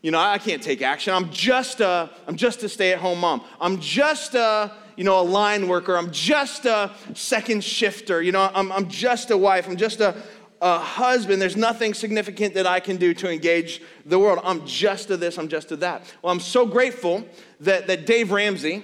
You 0.02 0.12
know, 0.12 0.20
I 0.20 0.40
can't 0.40 0.64
take 0.64 0.82
action. 0.82 1.14
I'm 1.14 1.30
just 1.32 1.80
a, 1.80 2.10
I'm 2.28 2.36
just 2.36 2.64
a 2.64 2.70
stay-at-home 2.70 3.20
mom. 3.20 3.44
I'm 3.60 3.80
just 3.80 4.34
a, 4.34 4.72
you 4.98 5.04
know, 5.04 5.20
a 5.20 5.22
line 5.22 5.68
worker. 5.68 5.96
I'm 5.96 6.12
just 6.12 6.66
a 6.66 6.92
second 7.14 7.64
shifter. 7.64 8.22
You 8.22 8.32
know, 8.32 8.50
I'm, 8.54 8.72
I'm 8.72 8.90
just 8.90 9.30
a 9.30 9.38
wife. 9.38 9.68
I'm 9.68 9.78
just 9.78 10.00
a, 10.00 10.16
a 10.60 10.80
husband. 10.80 11.42
There's 11.42 11.56
nothing 11.56 11.94
significant 11.94 12.56
that 12.56 12.66
I 12.66 12.80
can 12.80 12.98
do 12.98 13.14
to 13.14 13.32
engage 13.32 13.82
the 14.06 14.18
world. 14.18 14.40
I'm 14.44 14.66
just 14.66 15.12
a 15.12 15.18
this, 15.18 15.38
I'm 15.38 15.48
just 15.48 15.72
a 15.72 15.76
that. 15.78 16.04
Well, 16.22 16.32
I'm 16.32 16.40
so 16.40 16.66
grateful 16.66 17.24
that, 17.60 17.88
that 17.88 18.06
Dave 18.06 18.32
Ramsey 18.32 18.84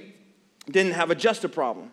didn't 0.70 0.94
have 0.94 1.12
a 1.12 1.16
just 1.16 1.44
a 1.44 1.50
problem. 1.50 1.92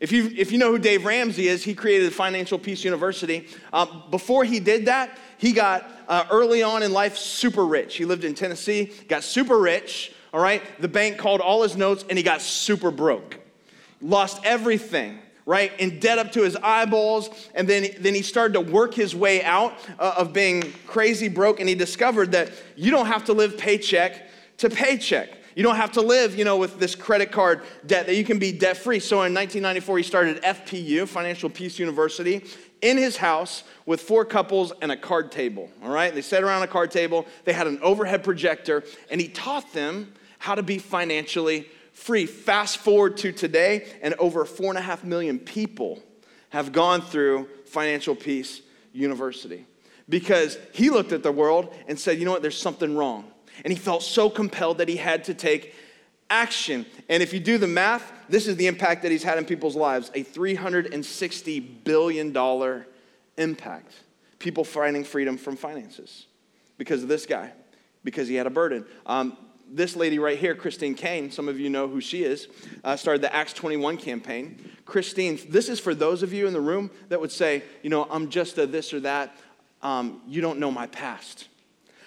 If 0.00 0.12
you, 0.12 0.30
if 0.36 0.52
you 0.52 0.58
know 0.58 0.72
who 0.72 0.78
Dave 0.78 1.06
Ramsey 1.06 1.48
is, 1.48 1.64
he 1.64 1.74
created 1.74 2.12
Financial 2.12 2.58
Peace 2.58 2.84
University. 2.84 3.48
Uh, 3.72 3.86
before 4.10 4.44
he 4.44 4.60
did 4.60 4.86
that, 4.86 5.16
he 5.38 5.52
got 5.52 5.90
uh, 6.08 6.24
early 6.30 6.62
on 6.62 6.82
in 6.82 6.92
life 6.92 7.16
super 7.16 7.64
rich. 7.64 7.96
He 7.96 8.04
lived 8.04 8.24
in 8.24 8.34
Tennessee, 8.34 8.92
got 9.08 9.24
super 9.24 9.58
rich, 9.58 10.12
all 10.32 10.40
right? 10.40 10.62
The 10.80 10.88
bank 10.88 11.18
called 11.18 11.40
all 11.40 11.62
his 11.62 11.76
notes 11.76 12.04
and 12.08 12.18
he 12.18 12.22
got 12.22 12.42
super 12.42 12.90
broke. 12.90 13.38
Lost 14.00 14.40
everything, 14.44 15.18
right? 15.46 15.72
In 15.78 15.98
debt 15.98 16.18
up 16.18 16.32
to 16.32 16.42
his 16.42 16.56
eyeballs. 16.56 17.30
And 17.54 17.68
then, 17.68 17.88
then 18.00 18.14
he 18.14 18.22
started 18.22 18.54
to 18.54 18.60
work 18.60 18.94
his 18.94 19.14
way 19.14 19.42
out 19.42 19.74
uh, 19.98 20.14
of 20.18 20.32
being 20.32 20.62
crazy 20.86 21.28
broke 21.28 21.60
and 21.60 21.68
he 21.68 21.74
discovered 21.74 22.32
that 22.32 22.52
you 22.76 22.90
don't 22.90 23.06
have 23.06 23.24
to 23.26 23.32
live 23.32 23.56
paycheck 23.56 24.28
to 24.58 24.70
paycheck. 24.70 25.30
You 25.56 25.62
don't 25.62 25.76
have 25.76 25.92
to 25.92 26.02
live, 26.02 26.38
you 26.38 26.44
know, 26.44 26.58
with 26.58 26.78
this 26.78 26.94
credit 26.94 27.32
card 27.32 27.62
debt, 27.86 28.04
that 28.06 28.14
you 28.14 28.24
can 28.24 28.38
be 28.38 28.52
debt 28.52 28.76
free. 28.76 29.00
So 29.00 29.16
in 29.22 29.32
1994, 29.32 29.96
he 29.96 30.02
started 30.04 30.42
FPU, 30.42 31.08
Financial 31.08 31.48
Peace 31.48 31.78
University, 31.78 32.44
in 32.82 32.96
his 32.98 33.16
house 33.16 33.64
with 33.84 34.00
four 34.00 34.24
couples 34.24 34.72
and 34.82 34.92
a 34.92 34.96
card 34.96 35.32
table. 35.32 35.70
All 35.82 35.90
right? 35.90 36.14
They 36.14 36.22
sat 36.22 36.42
around 36.42 36.62
a 36.62 36.66
card 36.66 36.90
table, 36.90 37.26
they 37.44 37.52
had 37.52 37.66
an 37.66 37.78
overhead 37.82 38.24
projector, 38.24 38.84
and 39.10 39.20
he 39.20 39.28
taught 39.28 39.72
them 39.72 40.12
how 40.38 40.54
to 40.54 40.62
be 40.62 40.78
financially 40.78 41.68
free. 41.92 42.26
Fast 42.26 42.78
forward 42.78 43.16
to 43.18 43.32
today, 43.32 43.86
and 44.02 44.14
over 44.14 44.44
four 44.44 44.68
and 44.68 44.78
a 44.78 44.82
half 44.82 45.04
million 45.04 45.38
people 45.38 46.02
have 46.50 46.72
gone 46.72 47.00
through 47.00 47.48
Financial 47.66 48.14
Peace 48.14 48.60
University 48.92 49.66
because 50.08 50.58
he 50.72 50.90
looked 50.90 51.12
at 51.12 51.22
the 51.22 51.32
world 51.32 51.74
and 51.88 51.98
said, 51.98 52.18
you 52.18 52.24
know 52.24 52.32
what, 52.32 52.42
there's 52.42 52.58
something 52.58 52.96
wrong. 52.96 53.24
And 53.64 53.72
he 53.72 53.78
felt 53.78 54.02
so 54.02 54.28
compelled 54.28 54.78
that 54.78 54.88
he 54.88 54.96
had 54.96 55.24
to 55.24 55.34
take 55.34 55.74
action. 56.30 56.86
And 57.08 57.22
if 57.22 57.32
you 57.32 57.40
do 57.40 57.58
the 57.58 57.66
math, 57.66 58.12
this 58.28 58.46
is 58.46 58.56
the 58.56 58.66
impact 58.66 59.02
that 59.02 59.12
he's 59.12 59.22
had 59.22 59.38
in 59.38 59.44
people's 59.44 59.76
lives 59.76 60.10
a 60.14 60.24
$360 60.24 61.84
billion 61.84 62.84
impact. 63.36 63.94
People 64.38 64.64
finding 64.64 65.04
freedom 65.04 65.38
from 65.38 65.56
finances 65.56 66.26
because 66.78 67.02
of 67.02 67.08
this 67.08 67.26
guy, 67.26 67.52
because 68.04 68.28
he 68.28 68.34
had 68.34 68.46
a 68.46 68.50
burden. 68.50 68.84
Um, 69.06 69.36
this 69.68 69.96
lady 69.96 70.18
right 70.18 70.38
here, 70.38 70.54
Christine 70.54 70.94
Caine, 70.94 71.30
some 71.30 71.48
of 71.48 71.58
you 71.58 71.70
know 71.70 71.88
who 71.88 72.00
she 72.00 72.22
is, 72.22 72.48
uh, 72.84 72.96
started 72.96 73.22
the 73.22 73.28
A21 73.28 73.98
campaign. 73.98 74.70
Christine, 74.84 75.38
this 75.48 75.68
is 75.68 75.80
for 75.80 75.94
those 75.94 76.22
of 76.22 76.32
you 76.32 76.46
in 76.46 76.52
the 76.52 76.60
room 76.60 76.90
that 77.08 77.20
would 77.20 77.32
say, 77.32 77.64
you 77.82 77.90
know, 77.90 78.06
I'm 78.10 78.28
just 78.28 78.58
a 78.58 78.66
this 78.66 78.94
or 78.94 79.00
that. 79.00 79.36
Um, 79.82 80.22
you 80.26 80.40
don't 80.40 80.58
know 80.58 80.70
my 80.70 80.86
past. 80.86 81.48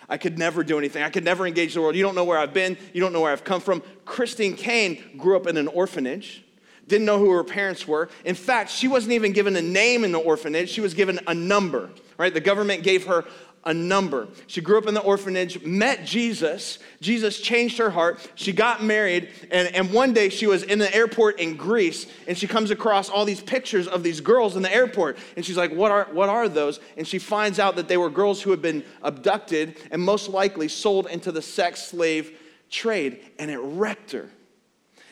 I 0.09 0.17
could 0.17 0.39
never 0.39 0.63
do 0.63 0.77
anything. 0.77 1.03
I 1.03 1.09
could 1.09 1.23
never 1.23 1.45
engage 1.45 1.75
the 1.75 1.81
world. 1.81 1.95
You 1.95 2.01
don't 2.01 2.15
know 2.15 2.23
where 2.23 2.37
I've 2.37 2.53
been. 2.53 2.77
You 2.93 2.99
don't 2.99 3.13
know 3.13 3.21
where 3.21 3.31
I've 3.31 3.43
come 3.43 3.61
from. 3.61 3.83
Christine 4.05 4.55
Caine 4.55 5.03
grew 5.17 5.37
up 5.37 5.45
in 5.45 5.55
an 5.55 5.67
orphanage, 5.67 6.43
didn't 6.87 7.05
know 7.05 7.19
who 7.19 7.29
her 7.31 7.43
parents 7.43 7.87
were. 7.87 8.09
In 8.25 8.35
fact, 8.35 8.71
she 8.71 8.87
wasn't 8.87 9.13
even 9.13 9.31
given 9.31 9.55
a 9.55 9.61
name 9.61 10.03
in 10.03 10.11
the 10.11 10.19
orphanage, 10.19 10.69
she 10.69 10.81
was 10.81 10.95
given 10.95 11.19
a 11.27 11.33
number, 11.33 11.91
right? 12.17 12.33
The 12.33 12.41
government 12.41 12.83
gave 12.83 13.05
her 13.05 13.25
a 13.65 13.73
number. 13.73 14.27
She 14.47 14.61
grew 14.61 14.77
up 14.77 14.87
in 14.87 14.93
the 14.93 15.01
orphanage, 15.01 15.61
met 15.63 16.05
Jesus. 16.05 16.79
Jesus 17.01 17.39
changed 17.39 17.77
her 17.77 17.89
heart. 17.89 18.25
She 18.35 18.51
got 18.51 18.83
married, 18.83 19.29
and, 19.51 19.73
and 19.75 19.93
one 19.93 20.13
day 20.13 20.29
she 20.29 20.47
was 20.47 20.63
in 20.63 20.79
the 20.79 20.93
airport 20.95 21.39
in 21.39 21.55
Greece, 21.55 22.07
and 22.27 22.37
she 22.37 22.47
comes 22.47 22.71
across 22.71 23.09
all 23.09 23.25
these 23.25 23.41
pictures 23.41 23.87
of 23.87 24.03
these 24.03 24.21
girls 24.21 24.55
in 24.55 24.61
the 24.61 24.73
airport. 24.73 25.17
And 25.35 25.45
she's 25.45 25.57
like, 25.57 25.71
What 25.71 25.91
are, 25.91 26.07
what 26.11 26.29
are 26.29 26.47
those? 26.47 26.79
And 26.97 27.07
she 27.07 27.19
finds 27.19 27.59
out 27.59 27.75
that 27.75 27.87
they 27.87 27.97
were 27.97 28.09
girls 28.09 28.41
who 28.41 28.51
had 28.51 28.61
been 28.61 28.83
abducted 29.01 29.77
and 29.91 30.01
most 30.01 30.29
likely 30.29 30.67
sold 30.67 31.07
into 31.07 31.31
the 31.31 31.41
sex 31.41 31.83
slave 31.83 32.37
trade, 32.69 33.19
and 33.37 33.51
it 33.51 33.59
wrecked 33.59 34.11
her. 34.11 34.29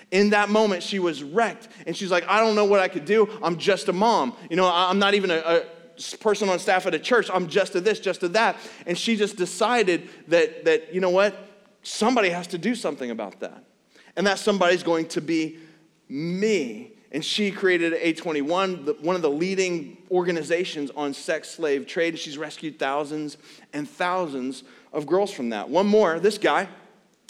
In 0.10 0.30
that 0.30 0.50
moment, 0.50 0.84
she 0.84 1.00
was 1.00 1.22
wrecked, 1.22 1.68
and 1.86 1.96
she's 1.96 2.12
like, 2.12 2.26
I 2.30 2.40
don't 2.40 2.56
know 2.56 2.64
what 2.64 2.80
I 2.80 2.88
could 2.88 3.04
do. 3.04 3.28
I'm 3.44 3.58
just 3.58 3.90
a 3.90 3.94
mom. 3.94 4.36
You 4.50 4.56
know, 4.56 4.72
I'm 4.74 5.00
not 5.00 5.16
even 5.16 5.32
a, 5.32 5.36
a 5.36 5.66
person 6.20 6.50
on 6.50 6.60
staff 6.60 6.86
at 6.86 6.94
a 6.94 7.00
church. 7.00 7.30
I'm 7.34 7.48
just 7.48 7.74
to 7.74 7.82
this, 7.82 8.00
just 8.00 8.22
to 8.22 8.30
that. 8.30 8.58
And 8.86 8.98
she 8.98 9.16
just 9.16 9.36
decided 9.36 10.10
that, 10.28 10.66
that 10.66 10.94
you 10.94 11.02
know 11.02 11.10
what? 11.10 11.36
Somebody 11.84 12.30
has 12.30 12.48
to 12.48 12.58
do 12.58 12.76
something 12.76 13.12
about 13.12 13.40
that. 13.40 13.64
And 14.16 14.26
that 14.28 14.40
somebody's 14.40 14.84
going 14.84 15.08
to 15.10 15.22
be 15.22 15.60
me. 16.10 16.94
And 17.12 17.24
she 17.24 17.52
created 17.52 17.94
A21, 17.94 19.02
one 19.02 19.16
of 19.16 19.22
the 19.22 19.30
leading 19.30 19.98
organizations 20.12 20.92
on 20.96 21.14
sex 21.14 21.50
slave 21.50 21.88
trade. 21.88 22.14
And 22.14 22.20
she's 22.20 22.38
rescued 22.38 22.78
thousands 22.78 23.38
and 23.74 23.90
thousands 23.90 24.64
of 24.92 25.06
girls 25.06 25.32
from 25.32 25.50
that. 25.50 25.70
One 25.70 25.88
more, 25.88 26.20
this 26.20 26.38
guy, 26.38 26.68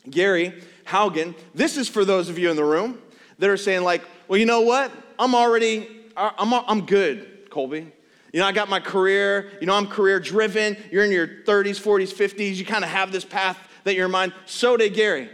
Gary 0.10 0.62
Haugen. 0.86 1.36
This 1.54 1.78
is 1.78 1.90
for 1.90 2.06
those 2.06 2.30
of 2.30 2.40
you 2.40 2.50
in 2.50 2.56
the 2.56 2.64
room 2.64 3.00
that 3.40 3.50
are 3.50 3.58
saying, 3.58 3.84
like, 3.84 4.02
well, 4.28 4.40
you 4.40 4.46
know 4.46 4.62
what? 4.62 4.92
I'm 5.20 5.36
already, 5.36 6.06
I'm, 6.16 6.54
I'm 6.54 6.86
good, 6.86 7.50
Colby. 7.50 7.92
You 8.34 8.42
know, 8.42 8.46
I 8.46 8.52
got 8.52 8.70
my 8.70 8.80
career, 8.80 9.52
you 9.62 9.68
know, 9.68 9.74
I'm 9.74 9.88
career 9.88 10.20
driven. 10.20 10.78
You're 10.92 11.06
in 11.06 11.12
your 11.12 11.28
30s, 11.28 11.82
40s, 11.82 12.14
50s. 12.14 12.56
You 12.56 12.66
kind 12.66 12.84
of 12.84 12.90
have 12.90 13.12
this 13.12 13.24
path 13.24 13.58
that 13.84 13.96
you're 13.96 14.06
in 14.06 14.12
mind. 14.12 14.34
So 14.46 14.76
did 14.76 14.94
Gary. 14.94 15.30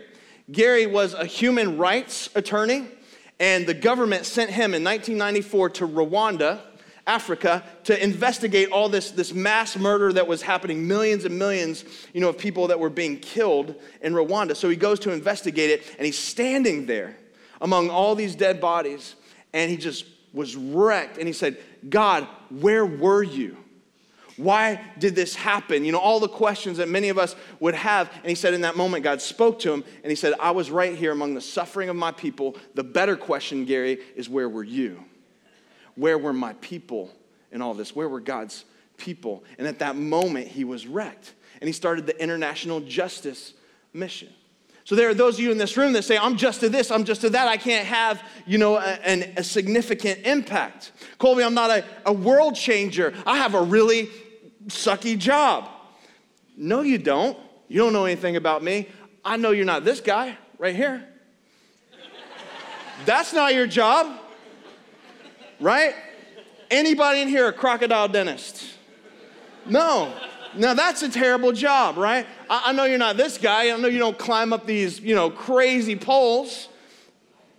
Gary 0.51 0.85
was 0.85 1.13
a 1.13 1.25
human 1.25 1.77
rights 1.77 2.29
attorney, 2.35 2.87
and 3.39 3.65
the 3.65 3.73
government 3.73 4.25
sent 4.25 4.51
him 4.51 4.73
in 4.73 4.83
1994 4.83 5.69
to 5.71 5.87
Rwanda, 5.87 6.59
Africa, 7.07 7.63
to 7.85 8.01
investigate 8.01 8.69
all 8.69 8.89
this, 8.89 9.11
this 9.11 9.33
mass 9.33 9.75
murder 9.75 10.13
that 10.13 10.27
was 10.27 10.41
happening, 10.41 10.87
millions 10.87 11.25
and 11.25 11.37
millions, 11.37 11.83
you 12.13 12.21
know, 12.21 12.29
of 12.29 12.37
people 12.37 12.67
that 12.67 12.79
were 12.79 12.89
being 12.89 13.17
killed 13.17 13.75
in 14.01 14.13
Rwanda. 14.13 14.55
So 14.55 14.69
he 14.69 14.75
goes 14.75 14.99
to 15.01 15.11
investigate 15.11 15.69
it, 15.69 15.95
and 15.97 16.05
he's 16.05 16.19
standing 16.19 16.85
there 16.85 17.17
among 17.59 17.89
all 17.89 18.13
these 18.13 18.35
dead 18.35 18.61
bodies, 18.61 19.15
and 19.53 19.71
he 19.71 19.77
just 19.77 20.05
was 20.33 20.55
wrecked. 20.55 21.17
And 21.17 21.27
he 21.27 21.33
said, 21.33 21.57
God, 21.87 22.27
where 22.49 22.85
were 22.85 23.23
you? 23.23 23.57
Why 24.35 24.81
did 24.97 25.15
this 25.15 25.35
happen? 25.35 25.85
You 25.85 25.91
know, 25.91 25.99
all 25.99 26.19
the 26.19 26.27
questions 26.27 26.77
that 26.77 26.89
many 26.89 27.09
of 27.09 27.19
us 27.19 27.35
would 27.59 27.75
have. 27.75 28.09
And 28.15 28.25
he 28.25 28.35
said, 28.35 28.53
in 28.55 28.61
that 28.61 28.75
moment, 28.75 29.03
God 29.03 29.21
spoke 29.21 29.59
to 29.59 29.71
him 29.71 29.83
and 30.01 30.09
he 30.09 30.15
said, 30.15 30.33
I 30.39 30.51
was 30.51 30.71
right 30.71 30.97
here 30.97 31.11
among 31.11 31.35
the 31.35 31.41
suffering 31.41 31.89
of 31.89 31.95
my 31.95 32.11
people. 32.11 32.57
The 32.73 32.83
better 32.83 33.15
question, 33.15 33.65
Gary, 33.65 33.99
is 34.15 34.27
where 34.27 34.49
were 34.49 34.63
you? 34.63 35.03
Where 35.95 36.17
were 36.17 36.33
my 36.33 36.53
people 36.53 37.11
in 37.51 37.61
all 37.61 37.75
this? 37.75 37.95
Where 37.95 38.09
were 38.09 38.19
God's 38.19 38.65
people? 38.97 39.43
And 39.59 39.67
at 39.67 39.79
that 39.79 39.95
moment, 39.95 40.47
he 40.47 40.63
was 40.63 40.87
wrecked. 40.87 41.33
And 41.61 41.67
he 41.67 41.73
started 41.73 42.07
the 42.07 42.19
international 42.21 42.79
justice 42.79 43.53
mission. 43.93 44.29
So 44.85 44.95
there 44.95 45.09
are 45.09 45.13
those 45.13 45.35
of 45.35 45.39
you 45.39 45.51
in 45.51 45.57
this 45.57 45.77
room 45.77 45.93
that 45.93 46.03
say, 46.03 46.17
I'm 46.17 46.35
just 46.35 46.59
to 46.59 46.69
this, 46.69 46.91
I'm 46.91 47.05
just 47.05 47.21
to 47.21 47.29
that. 47.29 47.47
I 47.47 47.55
can't 47.57 47.85
have, 47.85 48.21
you 48.45 48.57
know, 48.57 48.77
a, 48.77 49.33
a 49.37 49.43
significant 49.43 50.25
impact. 50.25 50.91
Colby, 51.19 51.43
I'm 51.43 51.53
not 51.53 51.69
a, 51.69 51.85
a 52.05 52.11
world 52.11 52.55
changer. 52.55 53.13
I 53.25 53.37
have 53.37 53.55
a 53.55 53.61
really 53.61 54.09
sucky 54.67 55.17
job. 55.17 55.69
No, 56.57 56.81
you 56.81 56.97
don't. 56.97 57.37
You 57.69 57.79
don't 57.79 57.93
know 57.93 58.05
anything 58.05 58.35
about 58.35 58.61
me. 58.61 58.89
I 59.23 59.37
know 59.37 59.51
you're 59.51 59.65
not 59.65 59.85
this 59.85 60.01
guy 60.01 60.37
right 60.57 60.75
here. 60.75 61.07
That's 63.05 63.33
not 63.33 63.53
your 63.53 63.67
job, 63.67 64.19
right? 65.59 65.95
Anybody 66.69 67.21
in 67.21 67.27
here 67.27 67.47
a 67.47 67.53
crocodile 67.53 68.07
dentist? 68.07 68.65
No. 69.65 70.13
Now 70.55 70.73
that's 70.73 71.01
a 71.01 71.09
terrible 71.09 71.51
job, 71.51 71.97
right? 71.97 72.27
I, 72.53 72.69
I, 72.69 72.71
know 72.71 72.83
you're 72.83 72.99
not 72.99 73.17
this 73.17 73.39
guy. 73.39 73.71
I 73.71 73.77
know 73.77 73.87
you 73.87 73.97
don't 73.97 74.17
climb 74.17 74.53
up 74.53 74.67
these, 74.67 74.99
you 74.99 75.15
know, 75.15 75.31
crazy 75.31 75.95
poles. 75.95 76.69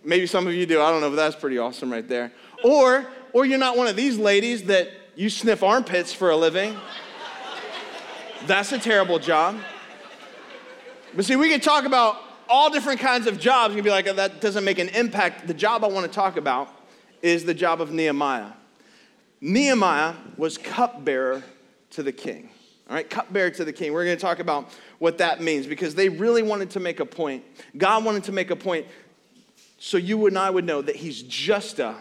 Maybe 0.05 0.25
some 0.25 0.47
of 0.47 0.53
you 0.53 0.65
do. 0.65 0.81
I 0.81 0.89
don't 0.89 1.01
know, 1.01 1.09
but 1.09 1.17
that's 1.17 1.35
pretty 1.35 1.57
awesome 1.57 1.91
right 1.91 2.07
there. 2.07 2.31
Or, 2.63 3.05
or 3.33 3.45
you're 3.45 3.59
not 3.59 3.75
one 3.75 3.87
of 3.87 3.97
these 3.97 4.17
ladies 4.17 4.63
that 4.63 4.89
you 5.17 5.29
sniff 5.29 5.63
armpits 5.63 6.13
for 6.13 6.29
a 6.29 6.37
living. 6.37 6.77
That's 8.45 8.71
a 8.71 8.79
terrible 8.79 9.19
job. 9.19 9.57
But 11.13 11.25
see, 11.25 11.35
we 11.35 11.49
can 11.49 11.59
talk 11.59 11.83
about 11.83 12.15
all 12.47 12.69
different 12.69 13.01
kinds 13.01 13.27
of 13.27 13.37
jobs. 13.37 13.75
You 13.75 13.83
be 13.83 13.89
like, 13.89 14.07
oh, 14.07 14.13
that 14.13 14.39
doesn't 14.39 14.63
make 14.63 14.79
an 14.79 14.87
impact. 14.89 15.45
The 15.45 15.53
job 15.53 15.83
I 15.83 15.87
want 15.87 16.05
to 16.09 16.13
talk 16.13 16.37
about 16.37 16.69
is 17.21 17.43
the 17.43 17.53
job 17.53 17.81
of 17.81 17.91
Nehemiah. 17.91 18.51
Nehemiah 19.41 20.13
was 20.37 20.57
cupbearer 20.57 21.43
to 21.89 22.01
the 22.01 22.13
king. 22.13 22.49
All 22.87 22.95
right, 22.95 23.09
cupbearer 23.09 23.49
to 23.51 23.65
the 23.65 23.73
king. 23.73 23.93
We're 23.93 24.05
going 24.05 24.17
to 24.17 24.21
talk 24.21 24.39
about 24.39 24.69
what 24.99 25.17
that 25.17 25.41
means 25.41 25.65
because 25.65 25.95
they 25.95 26.07
really 26.07 26.43
wanted 26.43 26.69
to 26.71 26.79
make 26.79 26.99
a 26.99 27.05
point. 27.05 27.43
God 27.75 28.05
wanted 28.05 28.25
to 28.25 28.31
make 28.31 28.51
a 28.51 28.55
point 28.55 28.85
so 29.79 29.97
you 29.97 30.27
and 30.27 30.37
I 30.37 30.49
would 30.49 30.65
know 30.65 30.81
that 30.81 30.95
he's 30.95 31.23
just 31.23 31.79
a 31.79 31.95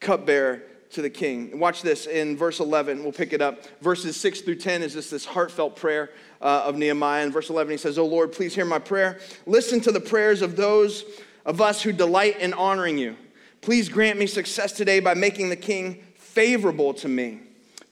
cupbearer 0.00 0.62
to 0.90 1.02
the 1.02 1.10
king. 1.10 1.58
Watch 1.58 1.82
this 1.82 2.06
in 2.06 2.36
verse 2.36 2.60
11. 2.60 3.02
We'll 3.02 3.12
pick 3.12 3.32
it 3.32 3.42
up. 3.42 3.62
Verses 3.80 4.16
6 4.16 4.42
through 4.42 4.56
10 4.56 4.82
is 4.82 4.94
just 4.94 5.10
this 5.10 5.26
heartfelt 5.26 5.76
prayer 5.76 6.10
uh, 6.40 6.62
of 6.64 6.76
Nehemiah. 6.76 7.24
In 7.24 7.32
verse 7.32 7.50
11, 7.50 7.70
he 7.72 7.76
says, 7.76 7.98
Oh 7.98 8.06
Lord, 8.06 8.32
please 8.32 8.54
hear 8.54 8.64
my 8.64 8.78
prayer. 8.78 9.18
Listen 9.44 9.80
to 9.80 9.92
the 9.92 10.00
prayers 10.00 10.40
of 10.40 10.56
those 10.56 11.04
of 11.44 11.60
us 11.60 11.82
who 11.82 11.92
delight 11.92 12.38
in 12.38 12.54
honoring 12.54 12.96
you. 12.96 13.16
Please 13.60 13.88
grant 13.88 14.18
me 14.18 14.26
success 14.26 14.72
today 14.72 15.00
by 15.00 15.14
making 15.14 15.48
the 15.48 15.56
king 15.56 16.02
favorable 16.14 16.94
to 16.94 17.08
me 17.08 17.40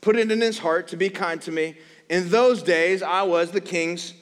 put 0.03 0.17
it 0.17 0.31
in 0.31 0.41
his 0.41 0.59
heart 0.59 0.89
to 0.89 0.97
be 0.99 1.09
kind 1.09 1.41
to 1.41 1.51
me. 1.51 1.79
In 2.11 2.29
those 2.29 2.63
days, 2.63 3.03
I 3.03 3.23
was 3.23 3.53
the 3.53 3.61
king's 3.63 4.13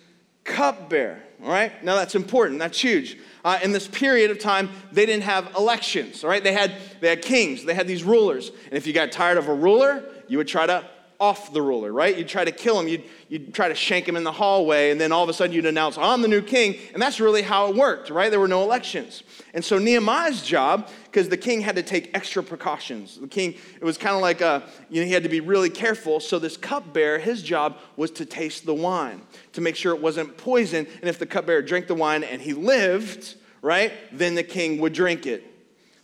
cupbearer. 0.45 1.21
All 1.43 1.51
right? 1.51 1.83
Now 1.83 1.97
that's 1.97 2.15
important. 2.15 2.61
That's 2.61 2.81
huge. 2.81 3.19
Uh, 3.45 3.59
in 3.63 3.73
this 3.73 3.89
period 3.89 4.31
of 4.31 4.39
time, 4.39 4.69
they 4.93 5.07
didn't 5.07 5.25
have 5.25 5.53
elections. 5.57 6.23
All 6.23 6.31
right? 6.31 6.45
They 6.45 6.53
had, 6.53 6.75
they 7.01 7.09
had 7.09 7.23
kings, 7.23 7.65
they 7.65 7.75
had 7.75 7.89
these 7.89 8.05
rulers. 8.05 8.51
And 8.67 8.75
if 8.75 8.87
you 8.87 8.93
got 8.93 9.11
tired 9.11 9.39
of 9.39 9.49
a 9.49 9.55
ruler, 9.55 10.05
you 10.29 10.39
would 10.39 10.49
try 10.49 10.67
to 10.67 10.89
off 11.21 11.53
the 11.53 11.61
ruler, 11.61 11.93
right? 11.93 12.17
You'd 12.17 12.29
try 12.29 12.47
to 12.47 12.51
kill 12.51 12.81
him, 12.81 12.89
you'd, 12.89 13.05
you'd 13.29 13.53
try 13.53 13.69
to 13.69 13.75
shank 13.75 14.09
him 14.09 14.17
in 14.17 14.25
the 14.25 14.33
hallway, 14.33 14.91
and 14.91 14.99
then 14.99 15.13
all 15.13 15.23
of 15.23 15.29
a 15.29 15.35
sudden 15.35 15.55
you'd 15.55 15.67
announce, 15.67 15.99
I'm 15.99 16.23
the 16.23 16.29
new 16.29 16.41
king. 16.41 16.79
And 16.95 17.03
that's 17.03 17.21
really 17.21 17.43
how 17.43 17.69
it 17.69 17.77
worked, 17.77 18.09
right? 18.09 18.31
There 18.31 18.41
were 18.41 18.49
no 18.49 18.63
elections. 18.63 19.23
And 19.53 19.63
so 19.63 19.79
Nehemiah's 19.79 20.43
job, 20.43 20.89
because 21.05 21.29
the 21.29 21.37
king 21.37 21.61
had 21.61 21.77
to 21.77 21.83
take 21.83 22.11
extra 22.15 22.43
precautions. 22.43 23.19
The 23.19 23.29
king, 23.29 23.55
it 23.79 23.85
was 23.85 23.99
kind 23.99 24.17
of 24.17 24.23
like 24.23 24.41
a, 24.41 24.63
you 24.89 25.03
know, 25.03 25.07
he 25.07 25.13
had 25.13 25.23
to 25.25 25.29
be 25.29 25.41
really 25.41 25.69
careful. 25.69 26.21
So 26.21 26.39
this 26.39 26.57
cupbearer, 26.57 27.19
his 27.19 27.43
job 27.43 27.77
was 27.97 28.11
to 28.13 28.25
taste 28.25 28.65
the 28.65 28.75
wine, 28.75 29.21
to 29.53 29.61
make 29.61 29.77
sure 29.77 29.95
it 29.95 30.01
wasn't 30.01 30.39
poison. 30.39 30.87
And 31.01 31.11
if 31.11 31.19
the 31.19 31.27
cupbearer 31.27 31.61
drank 31.61 31.87
the 31.87 31.95
wine 31.95 32.25
and 32.25 32.41
he 32.41 32.55
lived, 32.55 33.35
right, 33.61 33.93
then 34.11 34.35
the 34.35 34.43
king 34.43 34.81
would 34.81 34.95
drink 34.95 35.27
it. 35.27 35.45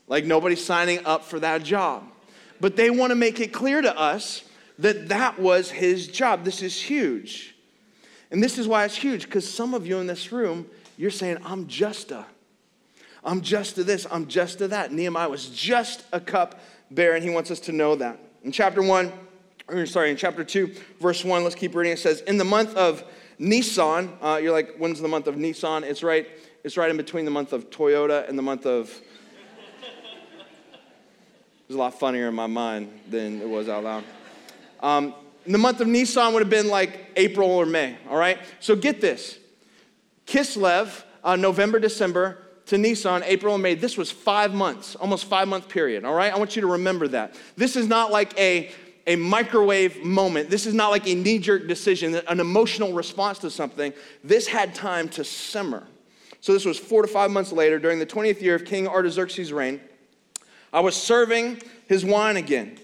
Like 0.08 0.26
nobody's 0.26 0.62
signing 0.62 1.06
up 1.06 1.24
for 1.24 1.40
that 1.40 1.62
job. 1.62 2.04
But 2.60 2.76
they 2.76 2.90
want 2.90 3.12
to 3.12 3.16
make 3.16 3.40
it 3.40 3.52
clear 3.52 3.80
to 3.80 3.98
us 3.98 4.42
that 4.78 5.08
that 5.08 5.38
was 5.38 5.70
his 5.70 6.08
job. 6.08 6.44
This 6.44 6.62
is 6.62 6.80
huge. 6.80 7.54
And 8.30 8.42
this 8.42 8.58
is 8.58 8.66
why 8.66 8.84
it's 8.84 8.96
huge, 8.96 9.24
because 9.24 9.48
some 9.48 9.74
of 9.74 9.86
you 9.86 9.98
in 9.98 10.06
this 10.06 10.32
room, 10.32 10.66
you're 10.96 11.10
saying, 11.10 11.38
I'm 11.44 11.66
just 11.66 12.10
a, 12.10 12.26
I'm 13.24 13.40
just 13.40 13.76
to 13.76 13.84
this, 13.84 14.06
I'm 14.10 14.26
just 14.26 14.58
to 14.58 14.68
that. 14.68 14.92
Nehemiah 14.92 15.28
was 15.28 15.48
just 15.48 16.04
a 16.12 16.20
cup 16.20 16.60
bearer, 16.90 17.14
and 17.14 17.24
he 17.24 17.30
wants 17.30 17.50
us 17.50 17.60
to 17.60 17.72
know 17.72 17.94
that. 17.96 18.18
In 18.42 18.52
chapter 18.52 18.82
1, 18.82 19.12
or 19.68 19.86
sorry, 19.86 20.10
in 20.10 20.16
chapter 20.16 20.44
2, 20.44 20.74
verse 21.00 21.24
1, 21.24 21.42
let's 21.42 21.54
keep 21.54 21.74
reading. 21.74 21.92
It 21.92 21.98
says, 21.98 22.20
In 22.22 22.38
the 22.38 22.44
month 22.44 22.76
of 22.76 23.04
Nisan, 23.38 24.12
uh, 24.22 24.38
you're 24.42 24.52
like, 24.52 24.76
when's 24.76 25.00
the 25.00 25.08
month 25.08 25.26
of 25.26 25.36
Nisan? 25.36 25.84
It's 25.84 26.02
right, 26.02 26.28
it's 26.64 26.76
right 26.76 26.90
in 26.90 26.96
between 26.96 27.24
the 27.24 27.30
month 27.30 27.52
of 27.52 27.70
Toyota 27.70 28.28
and 28.28 28.38
the 28.38 28.42
month 28.42 28.66
of. 28.66 28.90
It 31.68 31.70
was 31.70 31.76
a 31.76 31.80
lot 31.80 31.98
funnier 31.98 32.28
in 32.28 32.34
my 32.36 32.46
mind 32.46 32.92
than 33.10 33.40
it 33.40 33.48
was 33.48 33.68
out 33.68 33.82
loud. 33.82 34.04
Um, 34.80 35.14
the 35.46 35.58
month 35.58 35.80
of 35.80 35.86
Nisan 35.86 36.32
would 36.32 36.40
have 36.40 36.50
been 36.50 36.68
like 36.68 37.12
April 37.16 37.50
or 37.50 37.66
May, 37.66 37.96
all 38.08 38.16
right? 38.16 38.38
So 38.60 38.76
get 38.76 39.00
this 39.00 39.38
Kislev, 40.26 41.04
uh, 41.22 41.36
November, 41.36 41.78
December, 41.78 42.38
to 42.66 42.78
Nisan, 42.78 43.22
April 43.24 43.54
and 43.54 43.62
May, 43.62 43.74
this 43.74 43.96
was 43.96 44.10
five 44.10 44.52
months, 44.52 44.96
almost 44.96 45.26
five 45.26 45.46
month 45.46 45.68
period, 45.68 46.04
all 46.04 46.14
right? 46.14 46.32
I 46.32 46.38
want 46.38 46.56
you 46.56 46.62
to 46.62 46.68
remember 46.68 47.08
that. 47.08 47.34
This 47.56 47.76
is 47.76 47.86
not 47.86 48.10
like 48.10 48.36
a, 48.38 48.72
a 49.06 49.14
microwave 49.14 50.02
moment. 50.04 50.50
This 50.50 50.66
is 50.66 50.74
not 50.74 50.90
like 50.90 51.06
a 51.06 51.14
knee 51.14 51.38
jerk 51.38 51.68
decision, 51.68 52.16
an 52.28 52.40
emotional 52.40 52.92
response 52.92 53.38
to 53.40 53.50
something. 53.50 53.92
This 54.24 54.48
had 54.48 54.74
time 54.74 55.08
to 55.10 55.22
simmer. 55.22 55.86
So 56.40 56.52
this 56.52 56.64
was 56.64 56.78
four 56.78 57.02
to 57.02 57.08
five 57.08 57.30
months 57.30 57.52
later, 57.52 57.78
during 57.78 58.00
the 58.00 58.06
20th 58.06 58.40
year 58.40 58.56
of 58.56 58.64
King 58.64 58.88
Artaxerxes' 58.88 59.52
reign. 59.52 59.80
I 60.72 60.80
was 60.80 60.96
serving 60.96 61.62
his 61.86 62.04
wine 62.04 62.36
again 62.36 62.78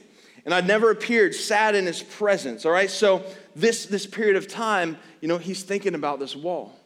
and 0.44 0.52
I'd 0.52 0.66
never 0.66 0.90
appeared 0.90 1.34
sad 1.34 1.74
in 1.74 1.86
his 1.86 2.02
presence, 2.02 2.66
all 2.66 2.72
right? 2.72 2.90
So 2.90 3.24
this, 3.54 3.86
this 3.86 4.06
period 4.06 4.36
of 4.36 4.48
time, 4.48 4.98
you 5.20 5.28
know, 5.28 5.38
he's 5.38 5.62
thinking 5.62 5.94
about 5.94 6.18
this 6.18 6.34
wall. 6.34 6.78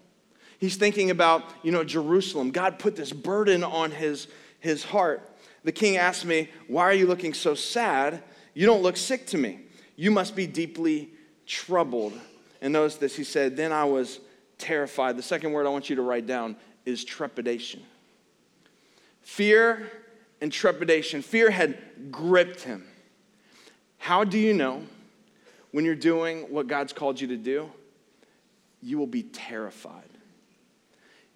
He's 0.59 0.77
thinking 0.77 1.11
about, 1.11 1.45
you 1.62 1.73
know, 1.73 1.85
Jerusalem. 1.85 2.51
God 2.51 2.79
put 2.79 2.97
this 2.97 3.12
burden 3.12 3.64
on 3.64 3.90
his, 3.90 4.29
his 4.61 4.85
heart. 4.85 5.23
The 5.64 5.73
king 5.73 5.97
asked 5.97 6.25
me, 6.25 6.49
Why 6.69 6.83
are 6.83 6.92
you 6.95 7.07
looking 7.07 7.35
so 7.35 7.55
sad? 7.55 8.23
You 8.55 8.66
don't 8.66 8.83
look 8.83 8.97
sick 8.97 9.27
to 9.29 9.38
me. 9.38 9.61
You 9.97 10.11
must 10.11 10.37
be 10.37 10.47
deeply 10.47 11.11
troubled. 11.47 12.19
And 12.61 12.73
notice 12.73 12.97
this, 12.97 13.16
he 13.16 13.25
said, 13.25 13.57
Then 13.57 13.73
I 13.73 13.85
was 13.85 14.21
terrified. 14.59 15.16
The 15.16 15.23
second 15.23 15.53
word 15.53 15.66
I 15.66 15.71
want 15.71 15.90
you 15.90 15.97
to 15.97 16.03
write 16.03 16.27
down 16.27 16.57
is 16.85 17.05
trepidation. 17.05 17.83
Fear 19.23 19.90
and 20.40 20.53
trepidation. 20.53 21.21
Fear 21.21 21.51
had 21.51 21.79
gripped 22.11 22.62
him. 22.62 22.87
How 24.07 24.23
do 24.23 24.38
you 24.38 24.55
know 24.55 24.85
when 25.73 25.85
you're 25.85 25.97
doing 25.97 26.42
what 26.42 26.69
God's 26.69 26.92
called 26.92 27.21
you 27.21 27.27
to 27.27 27.37
do? 27.37 27.69
You 28.81 28.99
will 28.99 29.09
be 29.09 29.25
terrified. 29.25 30.09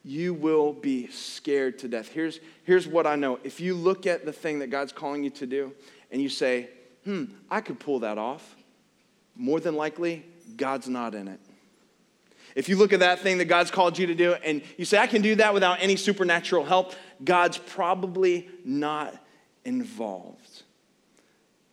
You 0.05 0.35
will 0.35 0.73
be 0.73 1.09
scared 1.09 1.81
to 1.81 1.89
death. 1.89 2.07
Here's, 2.13 2.39
here's 2.63 2.87
what 2.87 3.09
I 3.09 3.17
know. 3.17 3.41
If 3.43 3.59
you 3.59 3.75
look 3.75 4.07
at 4.07 4.25
the 4.25 4.33
thing 4.33 4.61
that 4.61 4.69
God's 4.69 4.93
calling 4.93 5.25
you 5.25 5.31
to 5.31 5.47
do 5.47 5.73
and 6.13 6.23
you 6.23 6.29
say, 6.29 6.69
hmm, 7.03 7.25
I 7.51 7.61
could 7.61 7.81
pull 7.81 7.99
that 7.99 8.19
off, 8.19 8.55
more 9.35 9.59
than 9.59 9.75
likely, 9.75 10.25
God's 10.57 10.89
not 10.89 11.17
in 11.17 11.27
it. 11.27 11.41
If 12.55 12.69
you 12.69 12.77
look 12.77 12.93
at 12.93 13.01
that 13.01 13.19
thing 13.19 13.39
that 13.39 13.47
God's 13.47 13.73
called 13.73 13.99
you 13.99 14.07
to 14.07 14.15
do 14.15 14.35
and 14.35 14.63
you 14.77 14.85
say, 14.85 14.99
I 14.99 15.09
can 15.09 15.23
do 15.23 15.35
that 15.35 15.53
without 15.53 15.79
any 15.81 15.97
supernatural 15.97 16.65
help, 16.65 16.95
God's 17.25 17.59
probably 17.59 18.49
not 18.65 19.13
involved. 19.65 20.63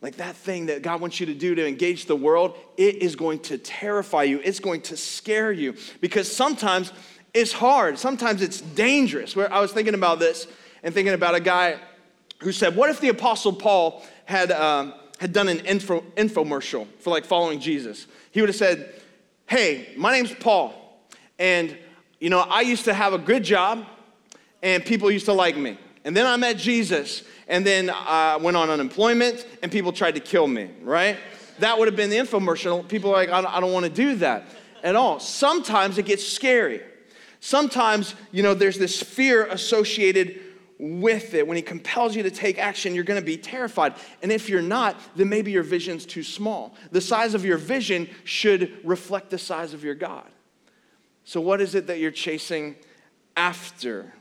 Like 0.02 0.18
that 0.18 0.36
thing 0.36 0.68
that 0.68 0.84
God 0.84 1.02
wants 1.02 1.20
you 1.20 1.26
to 1.26 1.34
do 1.34 1.56
to 1.56 1.68
engage 1.68 2.06
the 2.06 2.16
world, 2.16 2.56
it 2.78 2.98
is 2.98 3.16
going 3.16 3.40
to 3.40 3.58
terrify 3.58 4.24
you. 4.24 4.40
It's 4.44 4.60
going 4.60 4.82
to 4.82 4.98
scare 4.98 5.52
you 5.52 5.76
because 6.02 6.32
sometimes 6.32 6.94
it's 7.34 7.52
hard. 7.52 7.98
Sometimes 7.98 8.42
it's 8.42 8.62
dangerous. 8.62 9.36
Where 9.36 9.52
I 9.52 9.60
was 9.60 9.72
thinking 9.72 9.96
about 9.96 10.20
this 10.20 10.48
and 10.84 10.94
thinking 10.94 11.14
about 11.14 11.34
a 11.34 11.40
guy 11.40 11.80
who 12.40 12.52
said, 12.52 12.76
What 12.76 12.90
if 12.90 13.02
the 13.02 13.10
Apostle 13.10 13.54
Paul 13.54 14.04
had, 14.26 14.52
um, 14.52 14.94
had 15.20 15.34
done 15.34 15.48
an 15.48 15.60
info, 15.62 16.02
infomercial 16.16 16.88
for 17.00 17.10
like 17.10 17.26
following 17.26 17.60
Jesus? 17.60 18.06
He 18.32 18.42
would 18.42 18.50
have 18.50 18.56
said, 18.56 19.02
Hey, 19.48 19.94
my 19.98 20.12
name's 20.12 20.34
Paul. 20.34 20.74
And, 21.40 21.76
you 22.20 22.30
know, 22.30 22.40
I 22.40 22.62
used 22.62 22.86
to 22.86 22.94
have 22.94 23.14
a 23.14 23.18
good 23.18 23.44
job 23.44 23.86
and 24.62 24.86
people 24.86 25.10
used 25.10 25.26
to 25.26 25.34
like 25.34 25.58
me. 25.58 25.78
And 26.08 26.15
then 26.15 26.26
I 26.26 26.38
met 26.38 26.58
Jesus 26.58 27.22
and 27.48 27.67
then 27.67 27.91
I 27.93 28.38
went 28.38 28.58
on 28.58 28.70
unemployment, 28.70 29.46
and 29.62 29.72
people 29.72 29.93
tried 29.93 30.15
to 30.15 30.22
kill 30.22 30.48
me, 30.48 30.70
right? 30.82 31.17
that 31.60 31.78
would 31.78 31.88
have 31.88 31.96
been 31.96 32.10
the 32.10 32.17
infomercial. 32.17 32.88
People 32.88 33.12
are 33.12 33.26
like, 33.26 33.30
I 33.30 33.60
don't, 33.60 33.74
want 33.74 33.86
to 33.86 33.91
do 33.91 34.15
that 34.17 34.46
at 34.84 34.96
all. 34.96 35.20
Sometimes 35.20 35.98
it 35.98 36.06
gets 36.06 36.26
scary. 36.26 36.82
Sometimes, 37.39 38.15
you 38.32 38.43
know, 38.43 38.54
there's 38.54 38.78
this 38.78 39.02
fear 39.02 39.46
associated 39.46 40.39
with 40.80 41.34
it. 41.34 41.48
When 41.48 41.58
he 41.58 41.63
compels 41.63 42.15
you 42.15 42.24
to 42.24 42.32
take 42.32 42.60
action, 42.60 42.93
you're 42.93 43.04
going 43.04 43.20
to 43.20 43.26
be 43.26 43.38
terrified. 43.38 43.96
And 44.22 44.32
if 44.32 44.50
you're 44.50 44.62
not, 44.62 45.00
then 45.15 45.30
maybe 45.30 45.52
your 45.52 45.63
vision's 45.63 46.06
too 46.06 46.24
small. 46.24 46.76
The 46.91 47.02
size 47.02 47.34
of 47.34 47.43
your 47.43 47.58
vision 47.58 48.10
should 48.24 48.80
reflect 48.84 49.30
the 49.30 49.39
size 49.39 49.74
of 49.74 49.84
your 49.84 49.96
God. 49.96 50.30
So, 51.24 51.41
what 51.41 51.60
is 51.60 51.76
it 51.76 51.88
that 51.88 52.00
you're 52.00 52.12
chasing 52.12 52.76
after? 53.36 54.13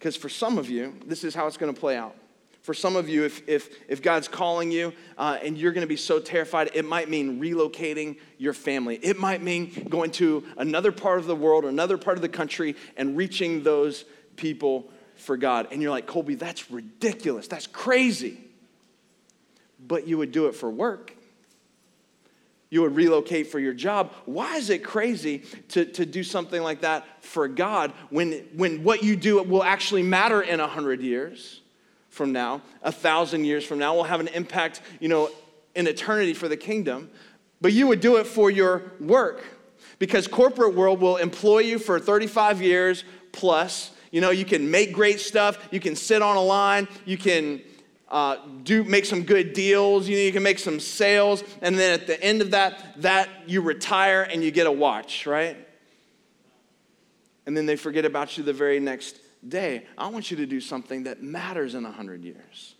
Because 0.00 0.16
for 0.16 0.30
some 0.30 0.56
of 0.56 0.70
you, 0.70 0.94
this 1.04 1.24
is 1.24 1.34
how 1.34 1.46
it's 1.46 1.58
going 1.58 1.72
to 1.72 1.78
play 1.78 1.94
out. 1.94 2.16
For 2.62 2.72
some 2.72 2.96
of 2.96 3.06
you, 3.06 3.24
if, 3.24 3.46
if, 3.46 3.68
if 3.86 4.00
God's 4.00 4.28
calling 4.28 4.70
you 4.70 4.94
uh, 5.18 5.36
and 5.42 5.58
you're 5.58 5.72
going 5.72 5.82
to 5.82 5.88
be 5.88 5.96
so 5.96 6.18
terrified, 6.18 6.70
it 6.72 6.86
might 6.86 7.10
mean 7.10 7.38
relocating 7.38 8.16
your 8.38 8.54
family. 8.54 8.96
It 9.02 9.18
might 9.18 9.42
mean 9.42 9.88
going 9.90 10.10
to 10.12 10.42
another 10.56 10.90
part 10.90 11.18
of 11.18 11.26
the 11.26 11.36
world, 11.36 11.66
another 11.66 11.98
part 11.98 12.16
of 12.16 12.22
the 12.22 12.30
country, 12.30 12.76
and 12.96 13.14
reaching 13.14 13.62
those 13.62 14.06
people 14.36 14.90
for 15.16 15.36
God. 15.36 15.68
And 15.70 15.82
you're 15.82 15.90
like, 15.90 16.06
Colby, 16.06 16.34
that's 16.34 16.70
ridiculous. 16.70 17.46
That's 17.46 17.66
crazy. 17.66 18.38
But 19.86 20.08
you 20.08 20.16
would 20.16 20.32
do 20.32 20.46
it 20.46 20.54
for 20.54 20.70
work. 20.70 21.14
You 22.70 22.82
would 22.82 22.94
relocate 22.94 23.48
for 23.48 23.58
your 23.58 23.74
job. 23.74 24.12
Why 24.26 24.56
is 24.56 24.70
it 24.70 24.84
crazy 24.84 25.42
to, 25.70 25.84
to 25.84 26.06
do 26.06 26.22
something 26.22 26.62
like 26.62 26.80
that 26.82 27.04
for 27.22 27.48
God 27.48 27.92
when, 28.10 28.44
when 28.54 28.84
what 28.84 29.02
you 29.02 29.16
do 29.16 29.42
will 29.42 29.64
actually 29.64 30.04
matter 30.04 30.40
in 30.40 30.60
a 30.60 30.68
hundred 30.68 31.00
years 31.00 31.60
from 32.08 32.32
now, 32.32 32.62
a 32.82 32.92
thousand 32.92 33.44
years 33.44 33.64
from 33.64 33.78
now, 33.78 33.94
will 33.94 34.04
have 34.04 34.20
an 34.20 34.28
impact, 34.28 34.82
you 35.00 35.08
know, 35.08 35.30
in 35.74 35.86
eternity 35.86 36.32
for 36.32 36.48
the 36.48 36.56
kingdom. 36.56 37.10
But 37.60 37.72
you 37.72 37.88
would 37.88 38.00
do 38.00 38.16
it 38.16 38.26
for 38.26 38.50
your 38.50 38.92
work 39.00 39.44
because 39.98 40.26
corporate 40.26 40.74
world 40.74 41.00
will 41.00 41.16
employ 41.16 41.60
you 41.60 41.78
for 41.78 41.98
35 41.98 42.62
years 42.62 43.04
plus 43.32 43.92
you 44.10 44.20
know, 44.20 44.30
you 44.30 44.44
can 44.44 44.70
make 44.70 44.92
great 44.92 45.20
stuff, 45.20 45.68
you 45.70 45.80
can 45.80 45.94
sit 45.94 46.20
on 46.22 46.36
a 46.36 46.42
line, 46.42 46.88
you 47.04 47.16
can 47.16 47.62
uh, 48.10 48.36
do 48.64 48.82
make 48.82 49.04
some 49.04 49.22
good 49.22 49.52
deals, 49.52 50.08
you 50.08 50.16
know, 50.16 50.22
you 50.22 50.32
can 50.32 50.42
make 50.42 50.58
some 50.58 50.80
sales, 50.80 51.44
and 51.62 51.78
then 51.78 51.92
at 51.92 52.06
the 52.06 52.20
end 52.22 52.42
of 52.42 52.50
that, 52.50 53.00
that 53.02 53.28
you 53.46 53.60
retire 53.60 54.22
and 54.22 54.42
you 54.42 54.50
get 54.50 54.66
a 54.66 54.72
watch, 54.72 55.26
right? 55.26 55.56
And 57.46 57.56
then 57.56 57.66
they 57.66 57.76
forget 57.76 58.04
about 58.04 58.36
you 58.36 58.44
the 58.44 58.52
very 58.52 58.80
next 58.80 59.20
day. 59.46 59.86
I 59.96 60.08
want 60.08 60.30
you 60.30 60.36
to 60.38 60.46
do 60.46 60.60
something 60.60 61.04
that 61.04 61.22
matters 61.22 61.74
in 61.74 61.84
a 61.84 61.92
hundred 61.92 62.24
years. 62.24 62.74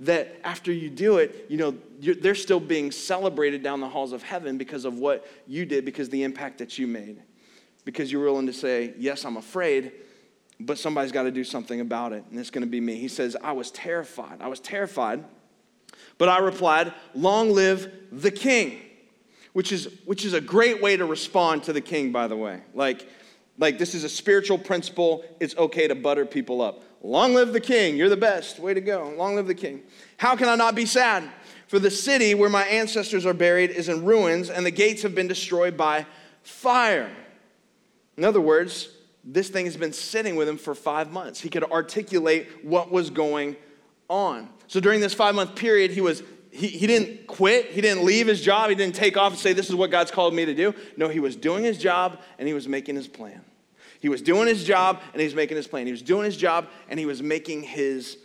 That 0.00 0.40
after 0.44 0.72
you 0.72 0.90
do 0.90 1.18
it, 1.18 1.46
you 1.48 1.58
know, 1.58 1.76
they're 2.00 2.34
still 2.34 2.60
being 2.60 2.90
celebrated 2.90 3.62
down 3.62 3.80
the 3.80 3.88
halls 3.88 4.12
of 4.12 4.22
heaven 4.22 4.58
because 4.58 4.84
of 4.84 4.98
what 4.98 5.26
you 5.46 5.64
did, 5.64 5.84
because 5.84 6.08
the 6.08 6.22
impact 6.22 6.58
that 6.58 6.78
you 6.78 6.86
made. 6.86 7.22
Because 7.84 8.10
you're 8.10 8.24
willing 8.24 8.46
to 8.46 8.52
say, 8.52 8.94
Yes, 8.96 9.24
I'm 9.24 9.36
afraid, 9.36 9.92
but 10.66 10.78
somebody's 10.78 11.12
got 11.12 11.24
to 11.24 11.30
do 11.30 11.44
something 11.44 11.80
about 11.80 12.12
it, 12.12 12.24
and 12.30 12.38
it's 12.38 12.50
going 12.50 12.64
to 12.64 12.70
be 12.70 12.80
me. 12.80 12.96
He 12.96 13.08
says, 13.08 13.36
I 13.42 13.52
was 13.52 13.70
terrified. 13.70 14.38
I 14.40 14.48
was 14.48 14.60
terrified, 14.60 15.24
but 16.18 16.28
I 16.28 16.38
replied, 16.38 16.92
Long 17.14 17.50
live 17.50 17.90
the 18.10 18.30
king, 18.30 18.80
which 19.52 19.72
is, 19.72 19.88
which 20.04 20.24
is 20.24 20.32
a 20.32 20.40
great 20.40 20.82
way 20.82 20.96
to 20.96 21.04
respond 21.04 21.64
to 21.64 21.72
the 21.72 21.80
king, 21.80 22.12
by 22.12 22.28
the 22.28 22.36
way. 22.36 22.62
Like, 22.74 23.08
like 23.58 23.78
this 23.78 23.94
is 23.94 24.04
a 24.04 24.08
spiritual 24.08 24.58
principle. 24.58 25.24
It's 25.40 25.56
okay 25.56 25.88
to 25.88 25.94
butter 25.94 26.24
people 26.24 26.62
up. 26.62 26.82
Long 27.02 27.34
live 27.34 27.52
the 27.52 27.60
king. 27.60 27.96
You're 27.96 28.08
the 28.08 28.16
best. 28.16 28.58
Way 28.58 28.74
to 28.74 28.80
go. 28.80 29.12
Long 29.16 29.34
live 29.34 29.46
the 29.46 29.54
king. 29.54 29.82
How 30.16 30.36
can 30.36 30.48
I 30.48 30.54
not 30.54 30.74
be 30.74 30.86
sad? 30.86 31.28
For 31.66 31.78
the 31.78 31.90
city 31.90 32.34
where 32.34 32.50
my 32.50 32.64
ancestors 32.64 33.26
are 33.26 33.34
buried 33.34 33.70
is 33.70 33.88
in 33.88 34.04
ruins, 34.04 34.50
and 34.50 34.64
the 34.64 34.70
gates 34.70 35.02
have 35.02 35.14
been 35.14 35.28
destroyed 35.28 35.76
by 35.76 36.06
fire. 36.42 37.10
In 38.16 38.24
other 38.24 38.40
words, 38.40 38.88
this 39.24 39.48
thing 39.48 39.66
has 39.66 39.76
been 39.76 39.92
sitting 39.92 40.36
with 40.36 40.48
him 40.48 40.58
for 40.58 40.74
five 40.74 41.12
months. 41.12 41.40
He 41.40 41.48
could 41.48 41.64
articulate 41.64 42.48
what 42.64 42.90
was 42.90 43.10
going 43.10 43.56
on. 44.08 44.48
So 44.66 44.80
during 44.80 45.00
this 45.00 45.14
five 45.14 45.34
month 45.34 45.54
period, 45.54 45.90
he 45.90 46.00
was 46.00 46.22
he, 46.50 46.68
he 46.68 46.86
didn't 46.86 47.26
quit, 47.26 47.70
he 47.70 47.80
didn't 47.80 48.04
leave 48.04 48.26
his 48.26 48.42
job, 48.42 48.68
he 48.68 48.74
didn't 48.74 48.94
take 48.94 49.16
off 49.16 49.32
and 49.32 49.40
say, 49.40 49.52
This 49.54 49.70
is 49.70 49.74
what 49.74 49.90
God's 49.90 50.10
called 50.10 50.34
me 50.34 50.44
to 50.44 50.54
do. 50.54 50.74
No, 50.96 51.08
he 51.08 51.18
was 51.18 51.34
doing 51.34 51.64
his 51.64 51.78
job 51.78 52.20
and 52.38 52.46
he 52.46 52.52
was 52.52 52.68
making 52.68 52.94
his 52.94 53.08
plan. 53.08 53.42
He 54.00 54.08
was 54.08 54.20
doing 54.20 54.48
his 54.48 54.64
job 54.64 55.00
and 55.12 55.20
he 55.20 55.26
was 55.26 55.34
making 55.34 55.56
his 55.56 55.66
plan. 55.66 55.86
He 55.86 55.92
was 55.92 56.02
doing 56.02 56.24
his 56.24 56.36
job 56.36 56.68
and 56.88 56.98
he 57.00 57.06
was 57.06 57.22
making 57.22 57.62
his 57.62 58.18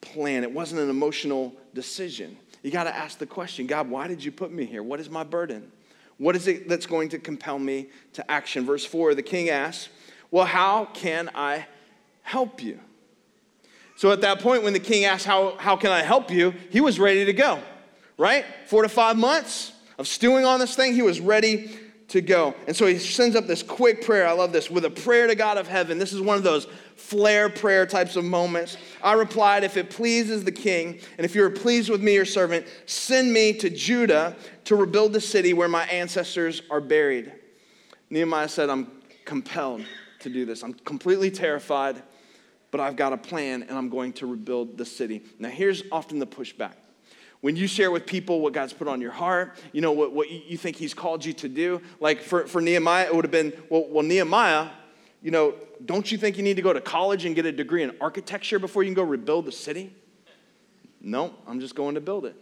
plan. 0.00 0.42
It 0.42 0.52
wasn't 0.52 0.80
an 0.82 0.90
emotional 0.90 1.54
decision. 1.72 2.36
You 2.62 2.70
got 2.70 2.84
to 2.84 2.94
ask 2.94 3.18
the 3.18 3.26
question 3.26 3.66
God, 3.66 3.88
why 3.88 4.08
did 4.08 4.22
you 4.22 4.32
put 4.32 4.52
me 4.52 4.66
here? 4.66 4.82
What 4.82 5.00
is 5.00 5.08
my 5.08 5.24
burden? 5.24 5.70
What 6.18 6.36
is 6.36 6.46
it 6.48 6.68
that's 6.68 6.84
going 6.84 7.08
to 7.10 7.18
compel 7.18 7.58
me 7.58 7.88
to 8.12 8.30
action? 8.30 8.66
Verse 8.66 8.84
4 8.84 9.14
the 9.14 9.22
king 9.22 9.48
asks, 9.48 9.88
well, 10.30 10.46
how 10.46 10.86
can 10.86 11.30
I 11.34 11.66
help 12.22 12.62
you? 12.62 12.78
So 13.96 14.10
at 14.12 14.22
that 14.22 14.40
point, 14.40 14.62
when 14.62 14.72
the 14.72 14.80
king 14.80 15.04
asked, 15.04 15.26
How, 15.26 15.56
how 15.58 15.76
can 15.76 15.90
I 15.90 16.02
help 16.02 16.30
you? 16.30 16.54
He 16.70 16.80
was 16.80 16.98
ready 16.98 17.24
to 17.26 17.32
go, 17.32 17.60
right? 18.16 18.44
Four 18.66 18.82
to 18.82 18.88
five 18.88 19.16
months 19.16 19.72
of 19.98 20.08
stewing 20.08 20.44
on 20.46 20.58
this 20.58 20.74
thing, 20.74 20.94
he 20.94 21.02
was 21.02 21.20
ready 21.20 21.70
to 22.08 22.20
go. 22.20 22.54
And 22.66 22.74
so 22.74 22.86
he 22.86 22.98
sends 22.98 23.36
up 23.36 23.46
this 23.46 23.62
quick 23.62 24.04
prayer. 24.04 24.26
I 24.26 24.32
love 24.32 24.52
this 24.52 24.70
with 24.70 24.84
a 24.84 24.90
prayer 24.90 25.26
to 25.26 25.34
God 25.34 25.58
of 25.58 25.68
heaven. 25.68 25.98
This 25.98 26.12
is 26.12 26.20
one 26.20 26.36
of 26.36 26.42
those 26.42 26.66
flare 26.96 27.48
prayer 27.48 27.86
types 27.86 28.16
of 28.16 28.24
moments. 28.24 28.76
I 29.02 29.12
replied, 29.12 29.64
If 29.64 29.76
it 29.76 29.90
pleases 29.90 30.44
the 30.44 30.52
king, 30.52 31.00
and 31.18 31.24
if 31.24 31.34
you're 31.34 31.50
pleased 31.50 31.90
with 31.90 32.02
me, 32.02 32.14
your 32.14 32.24
servant, 32.24 32.66
send 32.86 33.32
me 33.32 33.52
to 33.54 33.68
Judah 33.68 34.34
to 34.64 34.76
rebuild 34.76 35.12
the 35.12 35.20
city 35.20 35.52
where 35.52 35.68
my 35.68 35.84
ancestors 35.84 36.62
are 36.70 36.80
buried. 36.80 37.32
Nehemiah 38.08 38.48
said, 38.48 38.70
I'm 38.70 38.90
compelled 39.24 39.84
to 40.20 40.30
do 40.30 40.44
this. 40.44 40.62
I'm 40.62 40.74
completely 40.74 41.30
terrified, 41.30 42.02
but 42.70 42.80
I've 42.80 42.96
got 42.96 43.12
a 43.12 43.16
plan 43.16 43.62
and 43.62 43.72
I'm 43.76 43.88
going 43.88 44.12
to 44.14 44.26
rebuild 44.26 44.78
the 44.78 44.84
city. 44.84 45.22
Now, 45.38 45.48
here's 45.48 45.82
often 45.90 46.18
the 46.18 46.26
pushback. 46.26 46.74
When 47.40 47.56
you 47.56 47.66
share 47.66 47.90
with 47.90 48.04
people 48.04 48.40
what 48.40 48.52
God's 48.52 48.72
put 48.72 48.86
on 48.86 49.00
your 49.00 49.12
heart, 49.12 49.56
you 49.72 49.80
know, 49.80 49.92
what, 49.92 50.12
what 50.12 50.30
you 50.30 50.58
think 50.58 50.76
He's 50.76 50.92
called 50.92 51.24
you 51.24 51.32
to 51.34 51.48
do, 51.48 51.80
like 51.98 52.20
for, 52.20 52.46
for 52.46 52.60
Nehemiah, 52.60 53.06
it 53.06 53.14
would 53.14 53.24
have 53.24 53.32
been, 53.32 53.52
well, 53.70 53.86
well, 53.88 54.04
Nehemiah, 54.04 54.68
you 55.22 55.30
know, 55.30 55.54
don't 55.84 56.10
you 56.12 56.18
think 56.18 56.36
you 56.36 56.42
need 56.42 56.56
to 56.56 56.62
go 56.62 56.72
to 56.72 56.80
college 56.80 57.24
and 57.24 57.34
get 57.34 57.46
a 57.46 57.52
degree 57.52 57.82
in 57.82 57.96
architecture 58.00 58.58
before 58.58 58.82
you 58.82 58.88
can 58.88 58.94
go 58.94 59.02
rebuild 59.02 59.46
the 59.46 59.52
city? 59.52 59.94
No, 61.00 61.34
I'm 61.46 61.60
just 61.60 61.74
going 61.74 61.94
to 61.94 62.00
build 62.00 62.26
it. 62.26 62.36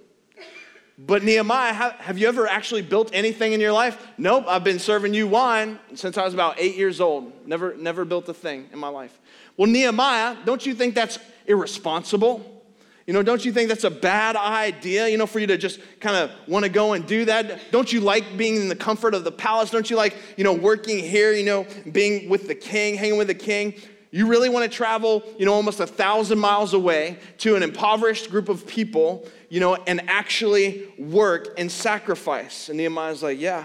But 1.01 1.23
Nehemiah, 1.23 1.73
have 1.73 2.19
you 2.19 2.27
ever 2.27 2.49
actually 2.49 2.83
built 2.83 3.11
anything 3.13 3.53
in 3.53 3.61
your 3.61 3.71
life? 3.71 4.05
Nope, 4.19 4.47
I've 4.49 4.65
been 4.65 4.81
serving 4.81 5.15
you 5.15 5.29
wine 5.29 5.79
since 5.95 6.19
I 6.19 6.25
was 6.25 6.35
about 6.35 6.57
eight 6.59 6.75
years 6.75 7.01
old. 7.01 7.47
Never, 7.47 7.77
never 7.77 8.05
built 8.05 8.29
a 8.29 8.35
thing 8.35 8.69
in 8.73 8.81
my 8.81 8.89
life. 8.89 9.17
Well, 9.57 9.69
Nehemiah, 9.69 10.37
don't 10.45 10.67
you 10.67 10.75
think 10.75 10.97
that's 10.97 11.21
irresponsible? 11.47 12.65
You 13.07 13.15
know, 13.15 13.23
don't 13.23 13.45
you 13.45 13.53
think 13.53 13.69
that's 13.69 13.85
a 13.85 13.91
bad 13.91 14.35
idea, 14.35 15.07
you 15.09 15.17
know, 15.17 15.27
for 15.27 15.39
you 15.39 15.47
to 15.47 15.57
just 15.57 15.79
kind 16.01 16.17
of 16.17 16.33
want 16.49 16.65
to 16.65 16.69
go 16.69 16.95
and 16.95 17.07
do 17.07 17.25
that? 17.27 17.71
Don't 17.71 17.93
you 17.93 18.01
like 18.01 18.37
being 18.37 18.57
in 18.57 18.69
the 18.69 18.77
comfort 18.77 19.15
of 19.15 19.23
the 19.23 19.33
palace? 19.33 19.71
Don't 19.71 19.89
you 19.89 19.97
like, 19.97 20.17
you 20.37 20.43
know, 20.43 20.53
working 20.53 20.99
here, 20.99 21.33
you 21.33 21.45
know, 21.45 21.65
being 21.93 22.29
with 22.29 22.49
the 22.49 22.57
king, 22.57 22.97
hanging 22.97 23.17
with 23.17 23.29
the 23.29 23.35
king? 23.35 23.75
You 24.11 24.27
really 24.27 24.49
want 24.49 24.71
to 24.71 24.75
travel, 24.75 25.23
you 25.39 25.47
know, 25.47 25.53
almost 25.53 25.81
a 25.81 25.87
thousand 25.87 26.39
miles 26.39 26.73
away 26.73 27.19
to 27.39 27.57
an 27.57 27.63
impoverished 27.63 28.31
group 28.31 28.49
of 28.49 28.67
people, 28.67 29.29
you 29.49 29.61
know, 29.61 29.75
and 29.75 30.09
actually 30.09 30.93
work 30.99 31.55
and 31.59 31.71
sacrifice. 31.71 32.69
And 32.69 32.79
Nehemiah's 32.79 33.23
like, 33.23 33.41
yeah, 33.41 33.65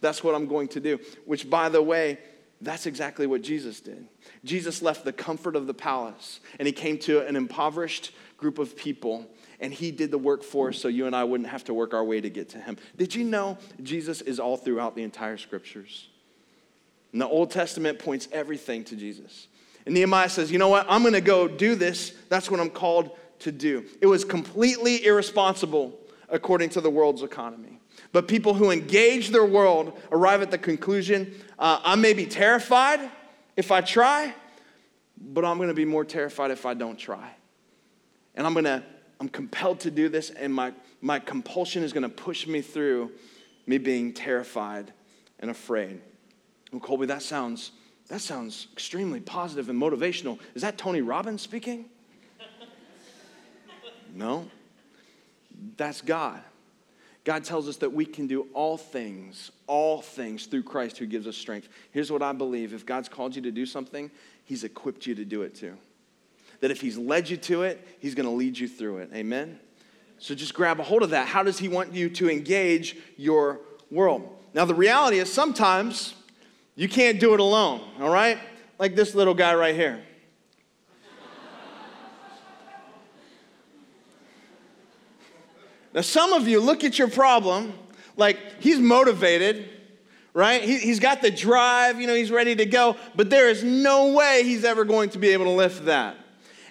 that's 0.00 0.22
what 0.22 0.34
I'm 0.34 0.46
going 0.46 0.68
to 0.68 0.80
do. 0.80 0.98
Which, 1.24 1.48
by 1.48 1.68
the 1.68 1.82
way, 1.82 2.18
that's 2.60 2.86
exactly 2.86 3.26
what 3.26 3.42
Jesus 3.42 3.80
did. 3.80 4.06
Jesus 4.44 4.82
left 4.82 5.04
the 5.04 5.12
comfort 5.12 5.56
of 5.56 5.66
the 5.66 5.74
palace 5.74 6.40
and 6.58 6.66
he 6.66 6.72
came 6.72 6.98
to 7.00 7.26
an 7.26 7.34
impoverished 7.34 8.12
group 8.36 8.58
of 8.58 8.76
people 8.76 9.26
and 9.58 9.72
he 9.72 9.90
did 9.90 10.10
the 10.10 10.18
work 10.18 10.42
for 10.42 10.68
us 10.68 10.78
so 10.78 10.88
you 10.88 11.06
and 11.06 11.14
I 11.14 11.24
wouldn't 11.24 11.48
have 11.48 11.64
to 11.64 11.74
work 11.74 11.94
our 11.94 12.04
way 12.04 12.20
to 12.20 12.30
get 12.30 12.50
to 12.50 12.58
him. 12.58 12.76
Did 12.96 13.14
you 13.14 13.24
know 13.24 13.58
Jesus 13.82 14.20
is 14.20 14.38
all 14.38 14.56
throughout 14.56 14.94
the 14.94 15.02
entire 15.02 15.38
scriptures? 15.38 16.08
And 17.12 17.20
the 17.20 17.28
Old 17.28 17.50
Testament 17.50 17.98
points 17.98 18.28
everything 18.32 18.84
to 18.84 18.96
Jesus. 18.96 19.48
And 19.84 19.94
Nehemiah 19.94 20.28
says, 20.28 20.50
You 20.50 20.58
know 20.58 20.68
what? 20.68 20.86
I'm 20.88 21.02
going 21.02 21.14
to 21.14 21.20
go 21.20 21.48
do 21.48 21.74
this. 21.74 22.14
That's 22.28 22.50
what 22.50 22.60
I'm 22.60 22.70
called 22.70 23.16
to 23.42 23.52
do. 23.52 23.84
It 24.00 24.06
was 24.06 24.24
completely 24.24 25.04
irresponsible 25.04 25.98
according 26.28 26.70
to 26.70 26.80
the 26.80 26.90
world's 26.90 27.22
economy. 27.22 27.80
But 28.12 28.26
people 28.26 28.54
who 28.54 28.70
engage 28.70 29.30
their 29.30 29.44
world 29.44 29.98
arrive 30.10 30.42
at 30.42 30.50
the 30.50 30.58
conclusion 30.58 31.34
uh, 31.58 31.80
I 31.84 31.94
may 31.94 32.12
be 32.12 32.26
terrified 32.26 33.00
if 33.56 33.70
I 33.70 33.82
try, 33.82 34.34
but 35.20 35.44
I'm 35.44 35.58
to 35.68 35.74
be 35.74 35.84
more 35.84 36.04
terrified 36.04 36.50
if 36.50 36.66
I 36.66 36.74
don't 36.74 36.98
try. 36.98 37.30
And 38.34 38.46
I'm 38.46 38.54
to, 38.64 38.82
I'm 39.20 39.28
compelled 39.28 39.80
to 39.80 39.90
do 39.90 40.08
this, 40.08 40.30
and 40.30 40.52
my, 40.52 40.72
my 41.00 41.18
compulsion 41.18 41.84
is 41.84 41.92
to 42.02 42.08
push 42.08 42.46
me 42.46 42.62
through 42.62 43.12
me 43.66 43.78
being 43.78 44.12
terrified 44.12 44.92
and 45.38 45.50
afraid. 45.50 46.00
Well, 46.72 46.80
Colby, 46.80 47.06
that 47.06 47.22
sounds 47.22 47.72
that 48.08 48.20
sounds 48.20 48.66
extremely 48.72 49.20
positive 49.20 49.70
and 49.70 49.80
motivational. 49.80 50.38
Is 50.54 50.62
that 50.62 50.76
Tony 50.76 51.00
Robbins 51.00 51.40
speaking? 51.40 51.86
No. 54.14 54.48
That's 55.76 56.00
God. 56.00 56.40
God 57.24 57.44
tells 57.44 57.68
us 57.68 57.76
that 57.78 57.92
we 57.92 58.04
can 58.04 58.26
do 58.26 58.48
all 58.52 58.76
things, 58.76 59.52
all 59.66 60.02
things 60.02 60.46
through 60.46 60.64
Christ 60.64 60.98
who 60.98 61.06
gives 61.06 61.26
us 61.26 61.36
strength. 61.36 61.68
Here's 61.92 62.10
what 62.10 62.22
I 62.22 62.32
believe 62.32 62.72
if 62.72 62.84
God's 62.84 63.08
called 63.08 63.36
you 63.36 63.42
to 63.42 63.52
do 63.52 63.64
something, 63.64 64.10
He's 64.44 64.64
equipped 64.64 65.06
you 65.06 65.14
to 65.14 65.24
do 65.24 65.42
it 65.42 65.54
too. 65.54 65.76
That 66.60 66.70
if 66.70 66.80
He's 66.80 66.98
led 66.98 67.28
you 67.28 67.36
to 67.38 67.62
it, 67.62 67.86
He's 68.00 68.14
gonna 68.14 68.32
lead 68.32 68.58
you 68.58 68.66
through 68.66 68.98
it. 68.98 69.10
Amen? 69.14 69.60
So 70.18 70.34
just 70.34 70.54
grab 70.54 70.80
a 70.80 70.82
hold 70.82 71.02
of 71.02 71.10
that. 71.10 71.28
How 71.28 71.42
does 71.42 71.58
He 71.58 71.68
want 71.68 71.92
you 71.92 72.08
to 72.10 72.30
engage 72.30 72.96
your 73.16 73.60
world? 73.90 74.28
Now, 74.54 74.64
the 74.64 74.74
reality 74.74 75.18
is 75.18 75.32
sometimes 75.32 76.14
you 76.74 76.88
can't 76.88 77.20
do 77.20 77.34
it 77.34 77.40
alone, 77.40 77.80
all 78.00 78.10
right? 78.10 78.38
Like 78.78 78.96
this 78.96 79.14
little 79.14 79.34
guy 79.34 79.54
right 79.54 79.74
here. 79.74 80.02
Now, 85.94 86.00
some 86.00 86.32
of 86.32 86.48
you 86.48 86.60
look 86.60 86.84
at 86.84 86.98
your 86.98 87.08
problem 87.08 87.74
like 88.16 88.38
he's 88.60 88.78
motivated, 88.78 89.68
right? 90.34 90.62
He, 90.62 90.88
has 90.88 91.00
got 91.00 91.22
the 91.22 91.30
drive, 91.30 92.00
you 92.00 92.06
know, 92.06 92.14
he's 92.14 92.30
ready 92.30 92.54
to 92.56 92.66
go, 92.66 92.96
but 93.14 93.30
there 93.30 93.48
is 93.48 93.62
no 93.62 94.12
way 94.12 94.42
he's 94.44 94.64
ever 94.64 94.84
going 94.84 95.10
to 95.10 95.18
be 95.18 95.28
able 95.28 95.44
to 95.46 95.50
lift 95.50 95.84
that. 95.86 96.16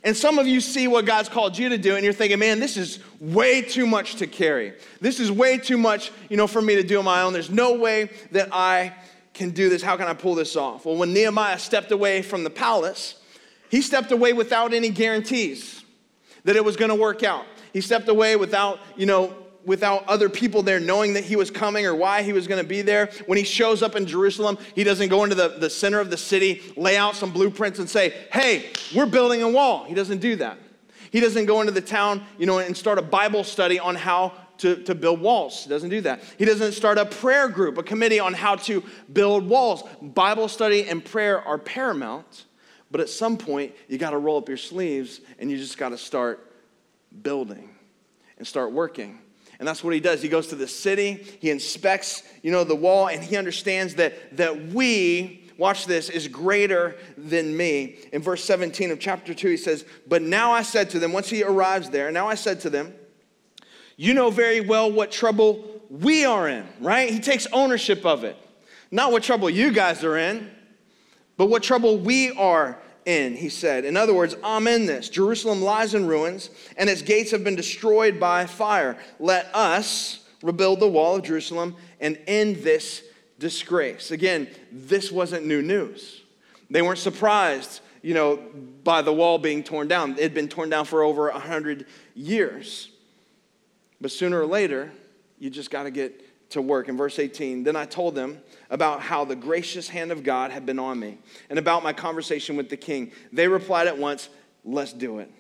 And 0.04 0.18
some 0.18 0.40
of 0.40 0.48
you 0.48 0.62
see 0.62 0.88
what 0.88 1.06
God's 1.06 1.30
called 1.30 1.58
you 1.58 1.70
to 1.70 1.78
do, 1.78 1.96
and 1.96 2.04
you're 2.04 2.14
thinking, 2.14 2.40
man, 2.40 2.60
this 2.60 2.76
is 2.76 3.00
way 3.20 3.62
too 3.62 3.86
much 3.86 4.16
to 4.16 4.28
carry. 4.28 4.74
This 5.00 5.20
is 5.20 5.32
way 5.32 5.60
too 5.60 5.78
much, 5.78 6.12
you 6.28 6.38
know, 6.38 6.48
for 6.48 6.62
me 6.62 6.76
to 6.76 6.84
do 6.84 6.98
on 6.98 7.06
my 7.06 7.22
own. 7.22 7.34
There's 7.34 7.52
no 7.52 7.76
way 7.76 8.10
that 8.32 8.50
I 8.52 8.96
can 9.36 9.52
do 9.52 9.70
this. 9.70 9.84
How 9.84 9.98
can 9.98 10.08
I 10.08 10.16
pull 10.16 10.34
this 10.34 10.56
off? 10.56 10.86
Well, 10.86 10.96
when 10.96 11.14
Nehemiah 11.14 11.60
stepped 11.60 11.92
away 11.92 12.24
from 12.24 12.44
the 12.44 12.50
palace, 12.50 13.16
he 13.70 13.84
stepped 13.84 14.12
away 14.12 14.34
without 14.34 14.74
any 14.74 14.90
guarantees 14.90 15.84
that 16.46 16.56
it 16.56 16.66
was 16.66 16.76
going 16.76 16.90
to 16.90 16.96
work 16.96 17.24
out. 17.24 17.46
He 17.74 17.82
stepped 17.82 18.10
away 18.10 18.36
without, 18.36 18.80
you 18.96 19.06
know, 19.06 19.36
without 19.66 20.08
other 20.08 20.30
people 20.30 20.64
there 20.64 20.80
knowing 20.80 21.14
that 21.14 21.24
he 21.24 21.36
was 21.36 21.52
coming 21.52 21.86
or 21.86 21.94
why 21.96 22.24
he 22.24 22.34
was 22.34 22.48
going 22.48 22.62
to 22.62 22.68
be 22.68 22.82
there. 22.82 23.12
When 23.28 23.38
he 23.38 23.44
shows 23.44 23.84
up 23.84 23.96
in 23.96 24.06
Jerusalem, 24.06 24.58
he 24.76 24.84
doesn't 24.84 25.10
go 25.10 25.24
into 25.24 25.36
the, 25.36 25.50
the 25.50 25.70
center 25.70 26.00
of 26.00 26.10
the 26.10 26.18
city, 26.18 26.62
lay 26.76 26.98
out 26.98 27.16
some 27.16 27.32
blueprints, 27.32 27.80
and 27.80 27.90
say, 27.90 28.14
hey, 28.32 28.72
we're 28.96 29.06
building 29.06 29.42
a 29.44 29.50
wall. 29.50 29.86
He 29.86 29.94
doesn't 29.94 30.20
do 30.20 30.36
that. 30.38 30.58
He 31.12 31.20
doesn't 31.20 31.46
go 31.46 31.60
into 31.62 31.74
the 31.74 31.82
town, 31.82 32.24
you 32.38 32.46
know, 32.46 32.60
and 32.60 32.76
start 32.76 32.98
a 32.98 33.02
Bible 33.02 33.44
study 33.44 33.80
on 33.80 33.96
how 33.96 34.34
to, 34.60 34.78
to 34.84 34.96
build 34.96 35.20
walls. 35.20 35.64
He 35.64 35.70
doesn't 35.70 35.90
do 35.90 36.02
that. 36.02 36.24
He 36.38 36.46
doesn't 36.46 36.74
start 36.74 36.98
a 36.98 37.06
prayer 37.06 37.50
group, 37.50 37.78
a 37.78 37.84
committee 37.84 38.20
on 38.20 38.34
how 38.34 38.56
to 38.58 38.84
build 39.12 39.48
walls. 39.48 39.84
Bible 40.02 40.48
study 40.48 40.88
and 40.88 41.04
prayer 41.04 41.42
are 41.42 41.58
paramount, 41.58 42.46
but 42.92 43.02
at 43.02 43.10
some 43.10 43.38
point, 43.38 43.74
you 43.88 43.98
got 43.98 44.12
to 44.12 44.18
roll 44.18 44.38
up 44.38 44.48
your 44.48 44.58
sleeves 44.58 45.20
and 45.40 45.52
you 45.52 45.58
just 45.58 45.78
got 45.78 45.90
to 45.90 45.98
start 45.98 46.51
building 47.22 47.70
and 48.38 48.48
start 48.48 48.72
working. 48.72 49.20
And 49.60 49.68
that's 49.68 49.84
what 49.84 49.94
he 49.94 50.00
does. 50.00 50.22
He 50.22 50.30
goes 50.30 50.48
to 50.48 50.56
the 50.56 50.68
city, 50.68 51.24
he 51.40 51.52
inspects, 51.52 52.24
you 52.42 52.52
know, 52.52 52.64
the 52.64 52.76
wall, 52.76 53.08
and 53.08 53.24
he 53.24 53.38
understands 53.38 53.96
that, 53.96 54.38
that 54.38 54.70
we, 54.70 55.44
watch 55.58 55.86
this, 55.86 56.10
is 56.10 56.28
greater 56.28 56.98
than 57.16 57.56
me. 57.56 58.00
In 58.12 58.24
verse 58.24 58.44
17 58.44 58.90
of 58.90 59.00
chapter 59.00 59.36
2, 59.36 59.50
he 59.50 59.58
says, 59.58 59.86
But 60.08 60.24
now 60.24 60.52
I 60.52 60.64
said 60.64 60.90
to 60.92 61.00
them, 61.00 61.14
once 61.14 61.30
he 61.30 61.44
arrives 61.44 61.92
there, 61.92 62.12
now 62.12 62.28
I 62.28 62.34
said 62.34 62.62
to 62.62 62.72
them, 62.72 62.94
You 63.98 64.16
know 64.16 64.32
very 64.32 64.62
well 64.62 64.92
what 64.92 65.12
trouble 65.12 65.64
we 65.92 66.26
are 66.26 66.48
in, 66.48 66.66
right? 66.80 67.12
He 67.12 67.20
takes 67.20 67.46
ownership 67.54 68.04
of 68.04 68.24
it. 68.24 68.36
Not 68.90 69.12
what 69.12 69.22
trouble 69.22 69.50
you 69.50 69.72
guys 69.72 70.04
are 70.04 70.18
in, 70.18 70.50
but 71.38 71.50
what 71.50 71.62
trouble 71.62 72.00
we 72.00 72.32
are 72.32 72.80
in, 73.06 73.36
he 73.36 73.50
said. 73.50 73.86
In 73.86 73.98
other 73.98 74.14
words, 74.14 74.36
I'm 74.44 74.68
in 74.68 74.86
this. 74.86 75.10
Jerusalem 75.10 75.62
lies 75.62 75.94
in 75.94 76.08
ruins, 76.08 76.50
and 76.78 76.90
its 76.90 77.02
gates 77.02 77.32
have 77.32 77.44
been 77.44 77.56
destroyed 77.56 78.20
by 78.20 78.46
fire. 78.46 78.98
Let 79.20 79.54
us 79.54 80.26
rebuild 80.42 80.80
the 80.80 80.88
wall 80.88 81.16
of 81.16 81.24
Jerusalem 81.24 81.76
and 82.00 82.18
end 82.28 82.58
this 82.58 83.04
disgrace. 83.40 84.12
Again, 84.12 84.48
this 84.72 85.12
wasn't 85.12 85.46
new 85.46 85.62
news. 85.62 86.22
They 86.70 86.82
weren't 86.82 87.00
surprised, 87.00 87.82
you 88.02 88.14
know, 88.14 88.38
by 88.84 89.02
the 89.02 89.14
wall 89.14 89.38
being 89.38 89.64
torn 89.64 89.88
down. 89.88 90.12
It 90.14 90.22
had 90.22 90.34
been 90.34 90.48
torn 90.48 90.70
down 90.70 90.86
for 90.86 91.04
over 91.04 91.30
100 91.32 91.86
years. 92.16 92.90
But 94.00 94.12
sooner 94.12 94.40
or 94.40 94.46
later, 94.46 94.92
you 95.40 95.50
just 95.50 95.70
got 95.70 95.84
to 95.84 95.92
get 95.92 96.50
to 96.52 96.62
work. 96.62 96.88
In 96.88 96.98
verse 96.98 97.20
18, 97.20 97.64
then 97.64 97.76
I 97.76 97.86
told 97.86 98.16
them 98.16 98.42
about 98.72 99.02
how 99.02 99.26
the 99.26 99.36
gracious 99.36 99.88
hand 99.88 100.12
of 100.12 100.24
God 100.24 100.50
had 100.50 100.66
been 100.66 100.80
on 100.80 101.00
me 101.00 101.20
and 101.50 101.60
about 101.60 101.84
my 101.84 101.94
conversation 101.94 102.56
with 102.56 102.70
the 102.70 102.78
king. 102.78 103.12
They 103.32 103.48
replied 103.48 103.86
at 103.88 103.98
once, 103.98 104.30
Let's 104.64 104.94
do 104.94 105.20
it. 105.20 105.32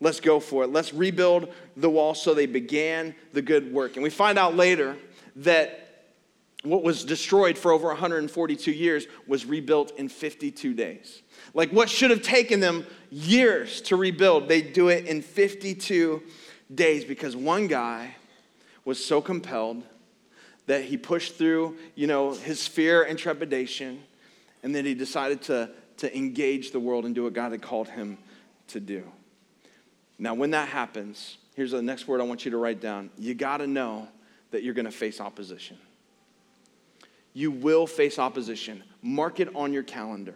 Let's 0.00 0.20
go 0.20 0.40
for 0.40 0.64
it. 0.64 0.70
Let's 0.70 0.94
rebuild 0.94 1.52
the 1.76 1.90
wall. 1.90 2.14
So 2.14 2.34
they 2.34 2.46
began 2.46 3.14
the 3.32 3.42
good 3.42 3.72
work. 3.72 3.94
And 3.94 4.02
we 4.02 4.10
find 4.10 4.38
out 4.38 4.54
later 4.54 4.96
that 5.36 5.90
what 6.62 6.82
was 6.82 7.04
destroyed 7.04 7.56
for 7.56 7.72
over 7.72 7.88
142 7.88 8.70
years 8.70 9.06
was 9.26 9.46
rebuilt 9.46 9.92
in 9.98 10.08
52 10.08 10.74
days. 10.74 11.22
Like 11.54 11.70
what 11.70 11.88
should 11.88 12.10
have 12.10 12.22
taken 12.22 12.60
them 12.60 12.86
years 13.10 13.80
to 13.82 13.96
rebuild, 13.96 14.46
they 14.46 14.60
do 14.60 14.88
it 14.88 15.06
in 15.06 15.22
52 15.22 16.22
days 16.74 17.04
because 17.04 17.34
one 17.34 17.66
guy 17.66 18.14
was 18.84 19.02
so 19.02 19.20
compelled 19.22 19.84
that 20.66 20.84
he 20.84 20.96
pushed 20.96 21.36
through, 21.36 21.76
you 21.94 22.06
know, 22.06 22.32
his 22.32 22.66
fear 22.66 23.02
and 23.02 23.18
trepidation, 23.18 24.02
and 24.62 24.74
then 24.74 24.84
he 24.84 24.94
decided 24.94 25.42
to, 25.42 25.70
to 25.98 26.16
engage 26.16 26.70
the 26.70 26.80
world 26.80 27.04
and 27.04 27.14
do 27.14 27.24
what 27.24 27.32
God 27.32 27.52
had 27.52 27.62
called 27.62 27.88
him 27.88 28.18
to 28.68 28.80
do. 28.80 29.04
Now, 30.18 30.34
when 30.34 30.50
that 30.50 30.68
happens, 30.68 31.38
here's 31.54 31.70
the 31.70 31.82
next 31.82 32.06
word 32.06 32.20
I 32.20 32.24
want 32.24 32.44
you 32.44 32.50
to 32.50 32.58
write 32.58 32.80
down. 32.80 33.10
You 33.18 33.34
got 33.34 33.58
to 33.58 33.66
know 33.66 34.08
that 34.50 34.62
you're 34.62 34.74
going 34.74 34.84
to 34.84 34.90
face 34.90 35.20
opposition. 35.20 35.78
You 37.32 37.50
will 37.50 37.86
face 37.86 38.18
opposition. 38.18 38.82
Mark 39.02 39.40
it 39.40 39.54
on 39.54 39.72
your 39.72 39.82
calendar. 39.82 40.34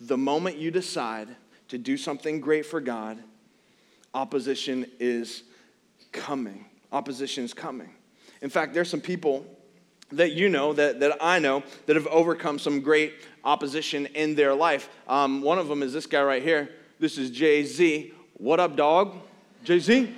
The 0.00 0.16
moment 0.16 0.56
you 0.58 0.70
decide 0.70 1.28
to 1.68 1.78
do 1.78 1.96
something 1.96 2.40
great 2.40 2.64
for 2.64 2.80
God, 2.80 3.18
opposition 4.14 4.86
is 5.00 5.42
coming. 6.12 6.66
Opposition 6.92 7.44
is 7.44 7.52
coming. 7.52 7.90
In 8.40 8.50
fact, 8.50 8.74
there's 8.74 8.90
some 8.90 9.00
people 9.00 9.46
that 10.12 10.32
you 10.32 10.48
know, 10.48 10.72
that, 10.72 11.00
that 11.00 11.18
I 11.20 11.38
know, 11.38 11.62
that 11.86 11.96
have 11.96 12.06
overcome 12.06 12.58
some 12.58 12.80
great 12.80 13.14
opposition 13.44 14.06
in 14.06 14.34
their 14.34 14.54
life. 14.54 14.88
Um, 15.06 15.42
one 15.42 15.58
of 15.58 15.68
them 15.68 15.82
is 15.82 15.92
this 15.92 16.06
guy 16.06 16.22
right 16.22 16.42
here. 16.42 16.70
This 16.98 17.18
is 17.18 17.30
Jay 17.30 17.64
Z. 17.64 18.12
What 18.34 18.60
up, 18.60 18.76
dog? 18.76 19.14
Jay 19.64 19.78
Z? 19.80 20.14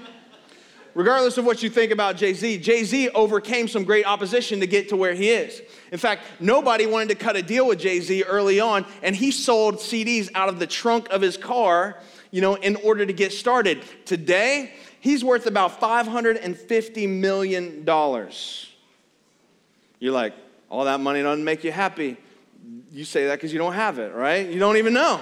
Regardless 0.95 1.39
of 1.39 1.45
what 1.45 1.63
you 1.63 1.71
think 1.71 1.93
about 1.93 2.17
Jay 2.17 2.35
Z, 2.35 2.59
Jay 2.59 2.85
Z 2.85 3.11
overcame 3.11 3.69
some 3.69 3.85
great 3.85 4.05
opposition 4.05 4.61
to 4.61 4.67
get 4.67 4.89
to 4.89 4.97
where 4.97 5.15
he 5.15 5.31
is. 5.31 5.63
In 5.93 5.99
fact, 5.99 6.25
nobody 6.41 6.87
wanted 6.87 7.11
to 7.11 7.15
cut 7.15 7.37
a 7.37 7.43
deal 7.43 7.67
with 7.67 7.79
Jay 7.79 8.01
Z 8.01 8.25
early 8.25 8.61
on, 8.61 8.85
and 9.03 9.15
he 9.15 9.31
sold 9.31 9.77
CDs 9.77 10.31
out 10.35 10.49
of 10.49 10.59
the 10.59 10.67
trunk 10.67 11.09
of 11.11 11.21
his 11.21 11.37
car, 11.37 12.01
you 12.31 12.41
know, 12.41 12.55
in 12.55 12.77
order 12.77 13.07
to 13.07 13.13
get 13.13 13.33
started. 13.33 13.83
Today, 14.05 14.73
he's 15.01 15.25
worth 15.25 15.47
about 15.47 15.81
$550 15.81 17.09
million. 17.09 17.85
You're 19.99 20.13
like, 20.13 20.35
all 20.69 20.85
that 20.85 21.01
money 21.01 21.23
doesn't 21.23 21.45
make 21.45 21.65
you 21.65 21.73
happy. 21.73 22.17
You 22.93 23.05
say 23.05 23.27
that 23.27 23.37
because 23.37 23.53
you 23.53 23.59
don't 23.59 23.73
have 23.73 23.99
it, 23.99 24.15
right? 24.15 24.49
You 24.49 24.59
don't 24.59 24.77
even 24.77 24.93
know. 24.93 25.21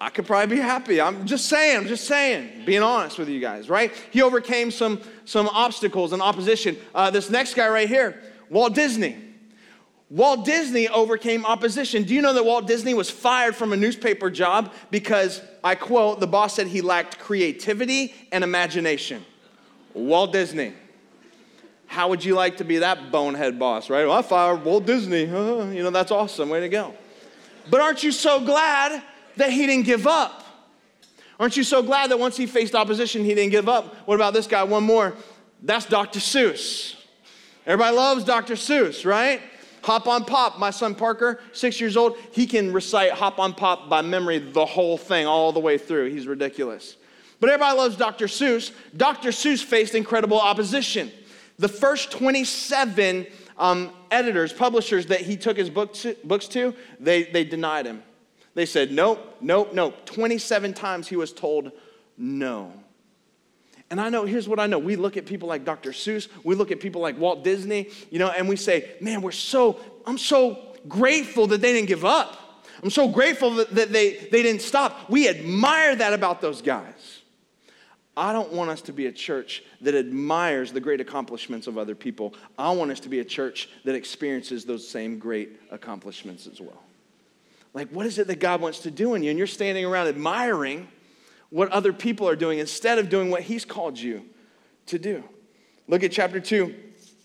I 0.00 0.10
could 0.10 0.26
probably 0.26 0.56
be 0.56 0.62
happy. 0.62 1.00
I'm 1.00 1.24
just 1.24 1.46
saying, 1.46 1.78
I'm 1.78 1.86
just 1.86 2.06
saying, 2.06 2.64
being 2.66 2.82
honest 2.82 3.18
with 3.18 3.28
you 3.28 3.40
guys, 3.40 3.70
right? 3.70 3.90
He 4.10 4.20
overcame 4.20 4.70
some, 4.70 5.00
some 5.24 5.48
obstacles 5.48 6.12
and 6.12 6.20
opposition. 6.20 6.76
Uh, 6.94 7.10
this 7.10 7.30
next 7.30 7.54
guy 7.54 7.68
right 7.68 7.88
here, 7.88 8.20
Walt 8.50 8.74
Disney. 8.74 9.16
Walt 10.14 10.44
Disney 10.44 10.86
overcame 10.86 11.44
opposition. 11.44 12.04
Do 12.04 12.14
you 12.14 12.22
know 12.22 12.34
that 12.34 12.44
Walt 12.44 12.68
Disney 12.68 12.94
was 12.94 13.10
fired 13.10 13.56
from 13.56 13.72
a 13.72 13.76
newspaper 13.76 14.30
job 14.30 14.72
because, 14.92 15.42
I 15.64 15.74
quote, 15.74 16.20
the 16.20 16.28
boss 16.28 16.54
said 16.54 16.68
he 16.68 16.82
lacked 16.82 17.18
creativity 17.18 18.14
and 18.30 18.44
imagination? 18.44 19.24
Walt 19.92 20.32
Disney. 20.32 20.72
How 21.88 22.10
would 22.10 22.24
you 22.24 22.36
like 22.36 22.58
to 22.58 22.64
be 22.64 22.78
that 22.78 23.10
bonehead 23.10 23.58
boss, 23.58 23.90
right? 23.90 24.06
Well, 24.06 24.16
I 24.16 24.22
fired 24.22 24.64
Walt 24.64 24.86
Disney. 24.86 25.22
you 25.24 25.82
know, 25.82 25.90
that's 25.90 26.12
awesome. 26.12 26.48
Way 26.48 26.60
to 26.60 26.68
go. 26.68 26.94
But 27.68 27.80
aren't 27.80 28.04
you 28.04 28.12
so 28.12 28.38
glad 28.38 29.02
that 29.36 29.50
he 29.50 29.66
didn't 29.66 29.84
give 29.84 30.06
up? 30.06 30.44
Aren't 31.40 31.56
you 31.56 31.64
so 31.64 31.82
glad 31.82 32.12
that 32.12 32.20
once 32.20 32.36
he 32.36 32.46
faced 32.46 32.76
opposition, 32.76 33.24
he 33.24 33.34
didn't 33.34 33.50
give 33.50 33.68
up? 33.68 33.92
What 34.06 34.14
about 34.14 34.32
this 34.32 34.46
guy? 34.46 34.62
One 34.62 34.84
more. 34.84 35.16
That's 35.60 35.86
Dr. 35.86 36.20
Seuss. 36.20 36.94
Everybody 37.66 37.96
loves 37.96 38.22
Dr. 38.22 38.54
Seuss, 38.54 39.04
right? 39.04 39.40
Hop 39.84 40.06
on 40.08 40.24
Pop. 40.24 40.58
My 40.58 40.70
son 40.70 40.94
Parker, 40.94 41.40
six 41.52 41.78
years 41.78 41.94
old, 41.94 42.16
he 42.32 42.46
can 42.46 42.72
recite 42.72 43.12
Hop 43.12 43.38
on 43.38 43.52
Pop 43.52 43.90
by 43.90 44.00
memory 44.00 44.38
the 44.38 44.64
whole 44.64 44.96
thing 44.96 45.26
all 45.26 45.52
the 45.52 45.60
way 45.60 45.76
through. 45.76 46.10
He's 46.10 46.26
ridiculous. 46.26 46.96
But 47.38 47.50
everybody 47.50 47.76
loves 47.76 47.96
Dr. 47.96 48.26
Seuss. 48.26 48.72
Dr. 48.96 49.28
Seuss 49.28 49.62
faced 49.62 49.94
incredible 49.94 50.40
opposition. 50.40 51.12
The 51.58 51.68
first 51.68 52.10
27 52.12 53.26
um, 53.58 53.90
editors, 54.10 54.54
publishers 54.54 55.06
that 55.06 55.20
he 55.20 55.36
took 55.36 55.58
his 55.58 55.68
book 55.68 55.92
to, 55.94 56.16
books 56.24 56.48
to, 56.48 56.74
they, 56.98 57.24
they 57.24 57.44
denied 57.44 57.84
him. 57.84 58.02
They 58.54 58.64
said, 58.64 58.90
nope, 58.90 59.36
nope, 59.42 59.74
nope. 59.74 60.06
27 60.06 60.72
times 60.72 61.08
he 61.08 61.16
was 61.16 61.30
told 61.30 61.72
no. 62.16 62.72
And 63.94 64.00
I 64.00 64.08
know, 64.08 64.24
here's 64.24 64.48
what 64.48 64.58
I 64.58 64.66
know. 64.66 64.80
We 64.80 64.96
look 64.96 65.16
at 65.16 65.24
people 65.24 65.48
like 65.48 65.64
Dr. 65.64 65.92
Seuss, 65.92 66.26
we 66.42 66.56
look 66.56 66.72
at 66.72 66.80
people 66.80 67.00
like 67.00 67.16
Walt 67.16 67.44
Disney, 67.44 67.90
you 68.10 68.18
know, 68.18 68.28
and 68.28 68.48
we 68.48 68.56
say, 68.56 68.90
man, 69.00 69.22
we're 69.22 69.30
so, 69.30 69.78
I'm 70.04 70.18
so 70.18 70.58
grateful 70.88 71.46
that 71.46 71.60
they 71.60 71.72
didn't 71.72 71.86
give 71.86 72.04
up. 72.04 72.66
I'm 72.82 72.90
so 72.90 73.06
grateful 73.06 73.54
that, 73.54 73.92
they, 73.92 74.16
they 74.16 74.42
didn't 74.42 74.62
stop. 74.62 75.08
We 75.08 75.28
admire 75.28 75.94
that 75.94 76.12
about 76.12 76.40
those 76.40 76.60
guys. 76.60 77.20
I 78.16 78.32
don't 78.32 78.52
want 78.52 78.68
us 78.68 78.82
to 78.82 78.92
be 78.92 79.06
a 79.06 79.12
church 79.12 79.62
that 79.82 79.94
admires 79.94 80.72
the 80.72 80.80
great 80.80 81.00
accomplishments 81.00 81.68
of 81.68 81.78
other 81.78 81.94
people. 81.94 82.34
I 82.58 82.72
want 82.72 82.90
us 82.90 82.98
to 82.98 83.08
be 83.08 83.20
a 83.20 83.24
church 83.24 83.68
that 83.84 83.94
experiences 83.94 84.64
those 84.64 84.88
same 84.88 85.20
great 85.20 85.60
accomplishments 85.70 86.48
as 86.48 86.60
well. 86.60 86.82
Like, 87.74 87.90
what 87.90 88.06
is 88.06 88.18
it 88.18 88.26
that 88.26 88.40
God 88.40 88.60
wants 88.60 88.80
to 88.80 88.90
do 88.90 89.14
in 89.14 89.22
you? 89.22 89.30
And 89.30 89.38
you're 89.38 89.46
standing 89.46 89.84
around 89.84 90.08
admiring 90.08 90.88
what 91.54 91.68
other 91.70 91.92
people 91.92 92.28
are 92.28 92.34
doing 92.34 92.58
instead 92.58 92.98
of 92.98 93.08
doing 93.08 93.30
what 93.30 93.40
He's 93.40 93.64
called 93.64 93.96
you 93.96 94.24
to 94.86 94.98
do. 94.98 95.22
Look 95.86 96.02
at 96.02 96.10
chapter 96.10 96.40
2, 96.40 96.74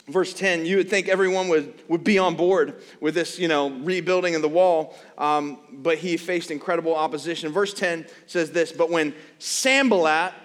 verse 0.08 0.36
10. 0.36 0.68
You 0.68 0.78
would 0.78 0.88
think 0.88 1.08
everyone 1.08 1.48
would, 1.48 1.74
would 1.88 2.04
be 2.04 2.20
on 2.20 2.36
board 2.36 2.76
with 3.02 3.16
this, 3.16 3.40
you 3.40 3.48
know, 3.48 3.72
rebuilding 3.72 4.36
of 4.36 4.44
the 4.44 4.48
wall, 4.48 4.96
um, 5.18 5.58
but 5.72 5.98
he 5.98 6.16
faced 6.16 6.52
incredible 6.52 6.96
opposition. 6.96 7.52
Verse 7.52 7.74
10 7.74 8.06
says 8.28 8.52
this 8.52 8.72
But 8.72 8.92
when 8.92 9.16
Sanballat, 9.40 10.36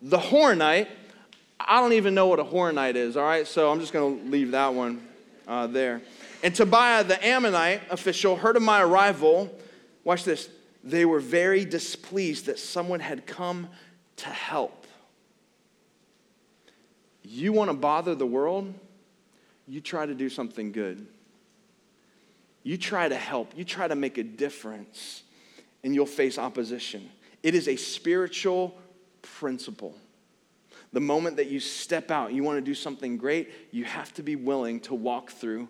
the 0.00 0.18
Horonite, 0.18 0.86
I 1.58 1.80
don't 1.80 1.94
even 1.94 2.14
know 2.14 2.28
what 2.28 2.38
a 2.38 2.44
Horonite 2.44 2.94
is, 2.94 3.16
all 3.16 3.24
right? 3.24 3.44
So 3.44 3.72
I'm 3.72 3.80
just 3.80 3.92
going 3.92 4.20
to 4.20 4.30
leave 4.30 4.52
that 4.52 4.72
one 4.72 5.04
uh, 5.48 5.66
there. 5.66 6.00
And 6.44 6.54
Tobiah, 6.54 7.02
the 7.02 7.26
Ammonite 7.26 7.80
official, 7.90 8.36
heard 8.36 8.54
of 8.54 8.62
my 8.62 8.84
arrival. 8.84 9.52
Watch 10.04 10.22
this. 10.22 10.48
They 10.84 11.04
were 11.04 11.20
very 11.20 11.64
displeased 11.64 12.46
that 12.46 12.58
someone 12.58 13.00
had 13.00 13.26
come 13.26 13.68
to 14.16 14.28
help. 14.28 14.86
You 17.22 17.52
want 17.52 17.70
to 17.70 17.76
bother 17.76 18.14
the 18.14 18.26
world? 18.26 18.74
You 19.68 19.80
try 19.80 20.06
to 20.06 20.14
do 20.14 20.28
something 20.28 20.72
good. 20.72 21.06
You 22.64 22.76
try 22.76 23.08
to 23.08 23.16
help. 23.16 23.52
You 23.56 23.64
try 23.64 23.88
to 23.88 23.94
make 23.94 24.18
a 24.18 24.22
difference, 24.22 25.22
and 25.82 25.94
you'll 25.94 26.06
face 26.06 26.38
opposition. 26.38 27.08
It 27.42 27.54
is 27.54 27.68
a 27.68 27.76
spiritual 27.76 28.76
principle. 29.22 29.96
The 30.92 31.00
moment 31.00 31.36
that 31.36 31.46
you 31.46 31.58
step 31.58 32.10
out, 32.10 32.32
you 32.32 32.42
want 32.42 32.58
to 32.58 32.60
do 32.60 32.74
something 32.74 33.16
great, 33.16 33.50
you 33.70 33.84
have 33.84 34.12
to 34.14 34.22
be 34.22 34.36
willing 34.36 34.80
to 34.80 34.94
walk 34.94 35.30
through 35.30 35.68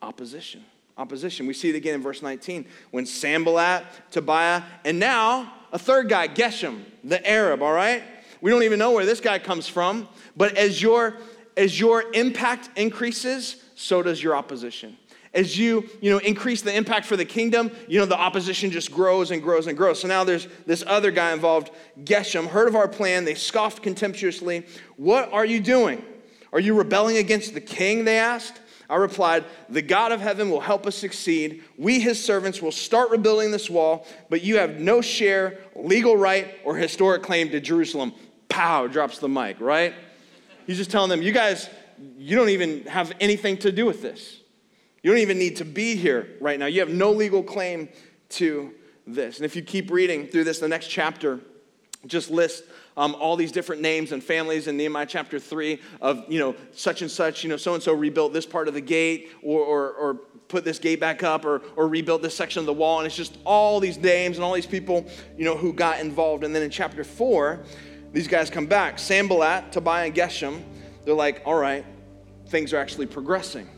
opposition. 0.00 0.64
Opposition. 1.02 1.46
We 1.48 1.52
see 1.52 1.68
it 1.68 1.74
again 1.74 1.96
in 1.96 2.00
verse 2.00 2.22
19 2.22 2.64
when 2.92 3.06
Sanballat, 3.06 3.84
Tobiah, 4.12 4.62
and 4.84 5.00
now 5.00 5.52
a 5.72 5.78
third 5.78 6.08
guy, 6.08 6.28
Geshem, 6.28 6.84
the 7.02 7.28
Arab, 7.28 7.60
all 7.60 7.72
right? 7.72 8.04
We 8.40 8.52
don't 8.52 8.62
even 8.62 8.78
know 8.78 8.92
where 8.92 9.04
this 9.04 9.20
guy 9.20 9.40
comes 9.40 9.66
from, 9.66 10.08
but 10.36 10.56
as 10.56 10.80
your 10.80 11.16
as 11.56 11.78
your 11.78 12.04
impact 12.14 12.70
increases, 12.76 13.62
so 13.74 14.00
does 14.00 14.22
your 14.22 14.36
opposition 14.36 14.96
as 15.34 15.58
you, 15.58 15.88
you 16.00 16.10
know, 16.10 16.18
increase 16.18 16.62
the 16.62 16.74
impact 16.74 17.06
for 17.06 17.16
the 17.16 17.24
kingdom, 17.24 17.70
you 17.88 17.98
know, 17.98 18.04
the 18.04 18.18
opposition 18.18 18.70
just 18.70 18.92
grows 18.92 19.30
and 19.30 19.42
grows 19.42 19.66
and 19.66 19.76
grows. 19.76 20.00
So 20.00 20.08
now 20.08 20.24
there's 20.24 20.46
this 20.66 20.84
other 20.86 21.10
guy 21.10 21.32
involved, 21.32 21.70
Geshem, 22.04 22.46
heard 22.46 22.68
of 22.68 22.76
our 22.76 22.88
plan. 22.88 23.24
They 23.24 23.34
scoffed 23.34 23.82
contemptuously. 23.82 24.66
What 24.96 25.32
are 25.32 25.46
you 25.46 25.60
doing? 25.60 26.04
Are 26.52 26.60
you 26.60 26.76
rebelling 26.76 27.16
against 27.16 27.54
the 27.54 27.62
king? 27.62 28.04
They 28.04 28.18
asked. 28.18 28.60
I 28.92 28.96
replied, 28.96 29.46
The 29.70 29.80
God 29.80 30.12
of 30.12 30.20
heaven 30.20 30.50
will 30.50 30.60
help 30.60 30.86
us 30.86 30.94
succeed. 30.94 31.64
We, 31.78 31.98
his 31.98 32.22
servants, 32.22 32.60
will 32.60 32.72
start 32.72 33.08
rebuilding 33.10 33.50
this 33.50 33.70
wall, 33.70 34.06
but 34.28 34.42
you 34.42 34.58
have 34.58 34.80
no 34.80 35.00
share, 35.00 35.60
legal 35.74 36.14
right, 36.14 36.58
or 36.62 36.76
historic 36.76 37.22
claim 37.22 37.48
to 37.52 37.60
Jerusalem. 37.60 38.12
Pow, 38.50 38.86
drops 38.88 39.18
the 39.18 39.30
mic, 39.30 39.58
right? 39.60 39.94
He's 40.66 40.76
just 40.76 40.90
telling 40.90 41.08
them, 41.08 41.22
You 41.22 41.32
guys, 41.32 41.70
you 42.18 42.36
don't 42.36 42.50
even 42.50 42.84
have 42.84 43.14
anything 43.18 43.56
to 43.58 43.72
do 43.72 43.86
with 43.86 44.02
this. 44.02 44.40
You 45.02 45.10
don't 45.10 45.20
even 45.20 45.38
need 45.38 45.56
to 45.56 45.64
be 45.64 45.96
here 45.96 46.28
right 46.38 46.58
now. 46.58 46.66
You 46.66 46.80
have 46.80 46.90
no 46.90 47.12
legal 47.12 47.42
claim 47.42 47.88
to 48.30 48.74
this. 49.06 49.38
And 49.38 49.46
if 49.46 49.56
you 49.56 49.62
keep 49.62 49.90
reading 49.90 50.26
through 50.26 50.44
this, 50.44 50.58
the 50.58 50.68
next 50.68 50.88
chapter 50.88 51.40
just 52.06 52.30
lists 52.30 52.68
um, 52.96 53.14
all 53.18 53.36
these 53.36 53.52
different 53.52 53.82
names 53.82 54.12
and 54.12 54.22
families 54.22 54.66
in 54.66 54.76
Nehemiah 54.76 55.06
chapter 55.06 55.38
3 55.38 55.80
of, 56.00 56.24
you 56.28 56.38
know, 56.38 56.54
such 56.72 57.02
and 57.02 57.10
such, 57.10 57.42
you 57.42 57.50
know, 57.50 57.56
so 57.56 57.74
and 57.74 57.82
so 57.82 57.92
rebuilt 57.92 58.32
this 58.32 58.46
part 58.46 58.68
of 58.68 58.74
the 58.74 58.80
gate 58.80 59.30
or, 59.42 59.60
or, 59.60 59.92
or 59.92 60.14
put 60.48 60.64
this 60.64 60.78
gate 60.78 61.00
back 61.00 61.22
up 61.22 61.44
or, 61.44 61.62
or 61.76 61.88
rebuilt 61.88 62.22
this 62.22 62.36
section 62.36 62.60
of 62.60 62.66
the 62.66 62.72
wall. 62.72 62.98
And 62.98 63.06
it's 63.06 63.16
just 63.16 63.38
all 63.44 63.80
these 63.80 63.98
names 63.98 64.36
and 64.36 64.44
all 64.44 64.52
these 64.52 64.66
people, 64.66 65.06
you 65.36 65.44
know, 65.44 65.56
who 65.56 65.72
got 65.72 66.00
involved. 66.00 66.44
And 66.44 66.54
then 66.54 66.62
in 66.62 66.70
chapter 66.70 67.04
4, 67.04 67.64
these 68.12 68.28
guys 68.28 68.50
come 68.50 68.66
back 68.66 68.98
Sanballat, 68.98 69.72
Tobiah, 69.72 70.06
and 70.06 70.14
Geshem. 70.14 70.62
They're 71.04 71.14
like, 71.14 71.42
all 71.46 71.56
right, 71.56 71.84
things 72.48 72.72
are 72.72 72.78
actually 72.78 73.06
progressing. 73.06 73.68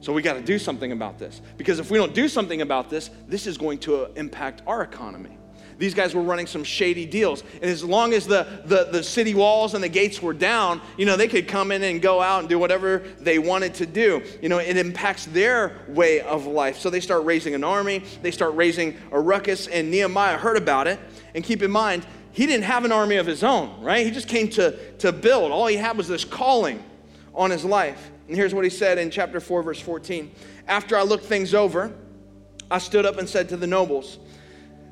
So 0.00 0.12
we 0.12 0.22
got 0.22 0.34
to 0.34 0.42
do 0.42 0.58
something 0.58 0.92
about 0.92 1.18
this. 1.18 1.40
Because 1.56 1.80
if 1.80 1.90
we 1.90 1.98
don't 1.98 2.14
do 2.14 2.28
something 2.28 2.60
about 2.60 2.90
this, 2.90 3.10
this 3.26 3.46
is 3.46 3.58
going 3.58 3.78
to 3.78 4.12
impact 4.14 4.62
our 4.66 4.82
economy. 4.82 5.37
These 5.78 5.94
guys 5.94 6.12
were 6.12 6.22
running 6.22 6.48
some 6.48 6.64
shady 6.64 7.06
deals. 7.06 7.44
And 7.54 7.64
as 7.64 7.84
long 7.84 8.12
as 8.12 8.26
the, 8.26 8.46
the, 8.64 8.88
the 8.90 9.02
city 9.02 9.32
walls 9.32 9.74
and 9.74 9.82
the 9.82 9.88
gates 9.88 10.20
were 10.20 10.34
down, 10.34 10.80
you 10.96 11.06
know, 11.06 11.16
they 11.16 11.28
could 11.28 11.46
come 11.46 11.70
in 11.70 11.84
and 11.84 12.02
go 12.02 12.20
out 12.20 12.40
and 12.40 12.48
do 12.48 12.58
whatever 12.58 13.04
they 13.20 13.38
wanted 13.38 13.74
to 13.74 13.86
do. 13.86 14.22
You 14.42 14.48
know, 14.48 14.58
it 14.58 14.76
impacts 14.76 15.26
their 15.26 15.78
way 15.88 16.20
of 16.20 16.46
life. 16.46 16.78
So 16.78 16.90
they 16.90 16.98
start 16.98 17.24
raising 17.24 17.54
an 17.54 17.62
army, 17.62 18.02
they 18.22 18.32
start 18.32 18.56
raising 18.56 18.96
a 19.12 19.20
ruckus, 19.20 19.68
and 19.68 19.88
Nehemiah 19.90 20.36
heard 20.36 20.56
about 20.56 20.88
it. 20.88 20.98
And 21.34 21.44
keep 21.44 21.62
in 21.62 21.70
mind, 21.70 22.04
he 22.32 22.46
didn't 22.46 22.64
have 22.64 22.84
an 22.84 22.92
army 22.92 23.16
of 23.16 23.26
his 23.26 23.44
own, 23.44 23.80
right? 23.80 24.04
He 24.04 24.10
just 24.10 24.28
came 24.28 24.48
to, 24.50 24.76
to 24.96 25.12
build. 25.12 25.52
All 25.52 25.68
he 25.68 25.76
had 25.76 25.96
was 25.96 26.08
this 26.08 26.24
calling 26.24 26.82
on 27.34 27.50
his 27.50 27.64
life. 27.64 28.10
And 28.26 28.36
here's 28.36 28.52
what 28.52 28.64
he 28.64 28.70
said 28.70 28.98
in 28.98 29.10
chapter 29.10 29.38
4, 29.38 29.62
verse 29.62 29.80
14. 29.80 30.30
After 30.66 30.96
I 30.96 31.02
looked 31.02 31.24
things 31.24 31.54
over, 31.54 31.92
I 32.70 32.78
stood 32.78 33.06
up 33.06 33.18
and 33.18 33.28
said 33.28 33.48
to 33.50 33.56
the 33.56 33.66
nobles, 33.66 34.18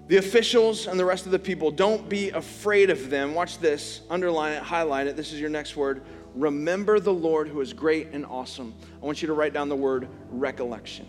the 0.09 0.19
officials 0.19 0.87
and 0.87 0.99
the 0.99 1.05
rest 1.05 1.27
of 1.27 1.33
the 1.33 1.38
people, 1.38 1.71
don't 1.71 2.09
be 2.09 2.31
afraid 2.31 2.90
of 2.90 3.11
them. 3.11 3.35
Watch 3.35 3.59
this, 3.59 4.03
underline 4.09 4.53
it, 4.53 4.62
highlight 4.62 5.07
it. 5.07 5.16
This 5.16 5.33
is 5.33 5.40
your 5.40 5.51
next 5.51 5.77
word. 5.77 6.03
Remember 6.35 7.01
the 7.01 7.12
Lord 7.12 7.49
who 7.49 7.61
is 7.61 7.73
great 7.73 8.09
and 8.12 8.25
awesome. 8.27 8.75
I 9.03 9.05
want 9.07 9.23
you 9.23 9.29
to 9.29 9.35
write 9.35 9.53
down 9.53 9.69
the 9.69 9.77
word 9.77 10.09
recollection. 10.31 11.09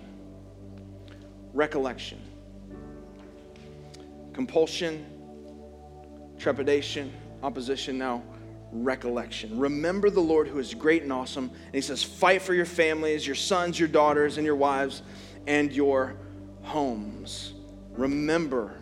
Recollection. 1.54 2.20
Compulsion, 4.34 5.06
trepidation, 6.40 7.12
opposition. 7.44 7.98
Now, 7.98 8.24
recollection. 8.72 9.60
Remember 9.60 10.10
the 10.10 10.22
Lord 10.22 10.48
who 10.48 10.60
is 10.60 10.74
great 10.74 11.04
and 11.04 11.14
awesome. 11.14 11.52
And 11.66 11.76
he 11.76 11.82
says, 11.82 12.04
fight 12.04 12.42
for 12.42 12.54
your 12.54 12.66
families, 12.66 13.26
your 13.26 13.36
sons, 13.36 13.80
your 13.80 13.90
daughters, 13.90 14.38
and 14.38 14.46
your 14.46 14.56
wives, 14.56 15.02
and 15.46 15.72
your 15.72 16.16
homes. 16.62 17.54
Remember 17.92 18.77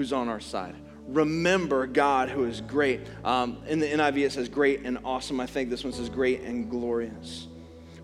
who's 0.00 0.14
on 0.14 0.30
our 0.30 0.40
side. 0.40 0.74
Remember 1.08 1.86
God 1.86 2.30
who 2.30 2.44
is 2.44 2.62
great. 2.62 3.02
Um, 3.22 3.58
in 3.66 3.80
the 3.80 3.86
NIV, 3.86 4.24
it 4.24 4.32
says 4.32 4.48
great 4.48 4.80
and 4.86 4.96
awesome. 5.04 5.38
I 5.40 5.46
think 5.46 5.68
this 5.68 5.84
one 5.84 5.92
says 5.92 6.08
great 6.08 6.40
and 6.40 6.70
glorious. 6.70 7.48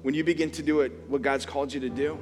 When 0.02 0.12
you 0.12 0.22
begin 0.22 0.50
to 0.50 0.62
do 0.62 0.82
it, 0.82 0.92
what 1.08 1.22
God's 1.22 1.46
called 1.46 1.72
you 1.72 1.80
to 1.80 1.88
do, 1.88 2.18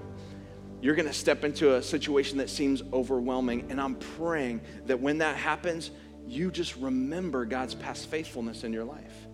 you're 0.81 0.95
going 0.95 1.09
to 1.09 1.13
step 1.13 1.43
into 1.43 1.75
a 1.75 1.83
situation 1.83 2.39
that 2.39 2.51
seems 2.51 2.85
overwhelming. 2.93 3.67
And 3.69 3.81
I'm 3.81 3.97
praying 3.97 4.61
that 4.87 5.01
when 5.01 5.19
that 5.19 5.35
happens, 5.35 5.91
you 6.25 6.53
just 6.53 6.77
remember 6.77 7.45
God's 7.45 7.75
past 7.75 8.07
faithfulness 8.07 8.63
in 8.63 8.73
your 8.73 8.85
life. 8.85 9.27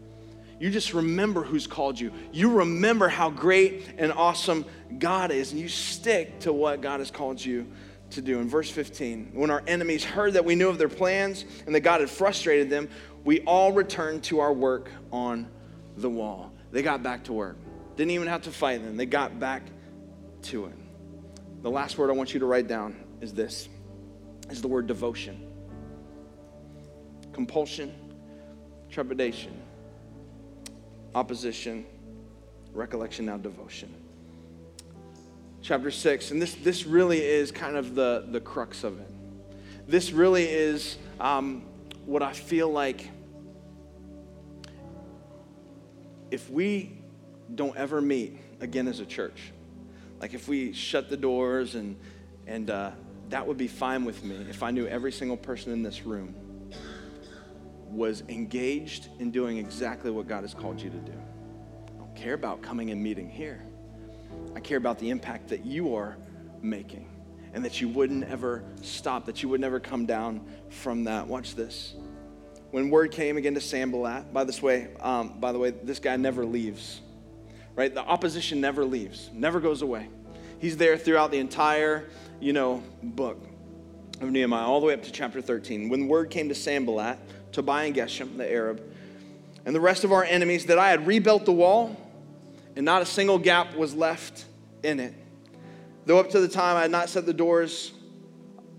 You 0.59 0.70
just 0.70 0.94
remember 0.94 1.42
who's 1.42 1.66
called 1.66 2.00
you. 2.00 2.12
You 2.33 2.50
remember 2.50 3.09
how 3.09 3.29
great 3.29 3.90
and 3.98 4.11
awesome 4.11 4.64
God 4.98 5.33
is, 5.33 5.53
and 5.53 5.61
you 5.61 5.68
stick 5.68 6.40
to 6.40 6.53
what 6.55 6.81
God 6.81 7.00
has 7.00 7.11
called 7.11 7.44
you 7.44 7.70
to 8.12 8.23
do. 8.23 8.38
In 8.38 8.49
verse 8.49 8.70
15, 8.70 9.31
when 9.35 9.51
our 9.51 9.63
enemies 9.67 10.04
heard 10.04 10.35
that 10.35 10.44
we 10.44 10.54
knew 10.54 10.69
of 10.69 10.79
their 10.79 10.88
plans 10.88 11.44
and 11.67 11.75
that 11.75 11.81
God 11.81 12.00
had 12.00 12.11
frustrated 12.11 12.71
them, 12.71 12.88
we 13.25 13.40
all 13.40 13.73
returned 13.73 14.25
to 14.25 14.40
our 14.40 14.52
work 14.52 14.90
on 15.13 15.48
the 15.96 16.11
wall. 16.11 16.52
They 16.73 16.83
got 16.83 17.02
back 17.02 17.25
to 17.25 17.33
work. 17.33 17.56
Didn't 17.96 18.13
even 18.13 18.29
have 18.29 18.42
to 18.42 18.50
fight 18.50 18.83
them, 18.83 18.96
they 18.96 19.06
got 19.06 19.38
back 19.38 19.63
to 20.42 20.67
it. 20.67 20.75
The 21.63 21.71
last 21.71 21.98
word 21.98 22.08
I 22.11 22.15
want 22.15 22.33
you 22.33 22.40
to 22.40 22.46
write 22.46 22.67
down 22.67 22.96
is 23.21 23.35
this 23.35 23.69
is 24.48 24.63
the 24.63 24.69
word 24.69 24.87
devotion 24.87 25.46
compulsion, 27.33 27.94
trepidation, 28.90 29.52
opposition, 31.15 31.87
recollection, 32.73 33.27
now 33.27 33.37
devotion. 33.37 33.94
Chapter 35.63 35.90
6, 35.90 36.31
and 36.31 36.40
this, 36.40 36.54
this 36.54 36.87
really 36.87 37.23
is 37.23 37.52
kind 37.52 37.77
of 37.77 37.94
the, 37.94 38.27
the 38.31 38.40
crux 38.40 38.83
of 38.83 38.98
it. 38.98 39.11
This 39.87 40.11
really 40.11 40.44
is 40.44 40.96
um, 41.21 41.65
what 42.06 42.23
I 42.23 42.33
feel 42.33 42.71
like 42.71 43.11
if 46.31 46.48
we 46.48 46.96
don't 47.54 47.77
ever 47.77 48.00
meet 48.00 48.38
again 48.61 48.88
as 48.88 49.00
a 49.00 49.06
church, 49.06 49.52
like 50.21 50.33
if 50.33 50.48
we 50.48 50.73
shut 50.73 51.11
the 51.11 51.17
doors 51.17 51.75
and, 51.75 51.96
and 52.46 52.71
uh, 52.71 52.92
that 53.29 53.46
would 53.46 53.56
be 53.56 53.69
fine 53.69 54.04
with 54.04 54.25
me 54.25 54.37
if 54.48 54.63
I 54.63 54.71
knew 54.71 54.87
every 54.87 55.13
single 55.13 55.37
person 55.37 55.73
in 55.73 55.83
this 55.83 56.02
room 56.02 56.35
was 57.90 58.23
engaged 58.29 59.08
in 59.19 59.31
doing 59.31 59.58
exactly 59.58 60.11
what 60.11 60.29
God 60.29 60.42
has 60.42 60.54
called 60.54 60.81
you 60.81 60.90
to 60.90 60.96
do. 60.96 61.13
I 61.13 61.98
don't 61.98 62.15
care 62.15 62.35
about 62.35 62.63
coming 62.63 62.90
and 62.90 63.02
meeting 63.02 63.29
here. 63.29 63.65
I 64.54 64.60
care 64.60 64.78
about 64.78 64.98
the 64.98 65.10
impact 65.10 65.48
that 65.48 65.64
you 65.64 65.94
are 65.94 66.16
making 66.62 67.08
and 67.52 67.64
that 67.64 67.81
you 67.81 67.88
wouldn't 67.88 68.24
ever 68.24 68.62
stop, 68.83 69.26
that 69.26 69.42
you 69.42 69.48
would 69.48 69.60
never 69.60 69.81
come 69.81 70.06
down 70.06 70.40
from 70.68 71.04
that. 71.04 71.26
Watch 71.26 71.54
this. 71.54 71.94
When 72.70 72.90
word 72.90 73.10
came 73.10 73.37
again 73.37 73.54
to 73.54 73.60
Sanballat, 73.60 74.33
by 74.33 74.44
this 74.44 74.62
way, 74.62 74.88
um, 75.00 75.40
by 75.40 75.50
the 75.50 75.58
way, 75.58 75.70
this 75.70 75.98
guy 75.98 76.16
never 76.16 76.44
leaves, 76.44 77.00
right? 77.74 77.92
The 77.92 78.02
opposition 78.02 78.60
never 78.60 78.85
leaves, 78.85 79.31
never 79.33 79.58
goes 79.58 79.83
away. 79.83 80.08
He's 80.60 80.76
there 80.76 80.96
throughout 80.96 81.33
the 81.33 81.38
entire, 81.38 82.08
you 82.38 82.52
know, 82.52 82.83
book 83.02 83.44
of 84.20 84.31
Nehemiah, 84.31 84.64
all 84.64 84.81
the 84.81 84.87
way 84.87 84.94
up 84.94 85.02
to 85.02 85.10
chapter 85.10 85.40
13. 85.40 85.88
When 85.88 86.06
word 86.06 86.31
came 86.31 86.48
to 86.48 86.54
Sanballat, 86.54 87.18
Tobiah 87.50 87.87
and 87.87 87.96
Geshem, 87.96 88.37
the 88.37 88.50
Arab, 88.50 88.83
and 89.64 89.74
the 89.74 89.81
rest 89.81 90.04
of 90.04 90.12
our 90.12 90.22
enemies 90.22 90.66
that 90.66 90.78
I 90.78 90.90
had 90.90 91.06
rebuilt 91.06 91.46
the 91.46 91.52
wall, 91.52 91.96
and 92.77 92.85
not 92.85 93.02
a 93.02 93.06
single 93.06 93.38
gap 93.38 93.75
was 93.75 93.94
left 93.94 94.44
in 94.83 95.00
it. 95.00 95.14
Though 96.06 96.18
up 96.18 96.31
to 96.31 96.40
the 96.40 96.48
time 96.48 96.77
I 96.77 96.83
had 96.83 96.90
not 96.90 97.08
set 97.08 97.27
the 97.27 97.35
doors 97.35 97.92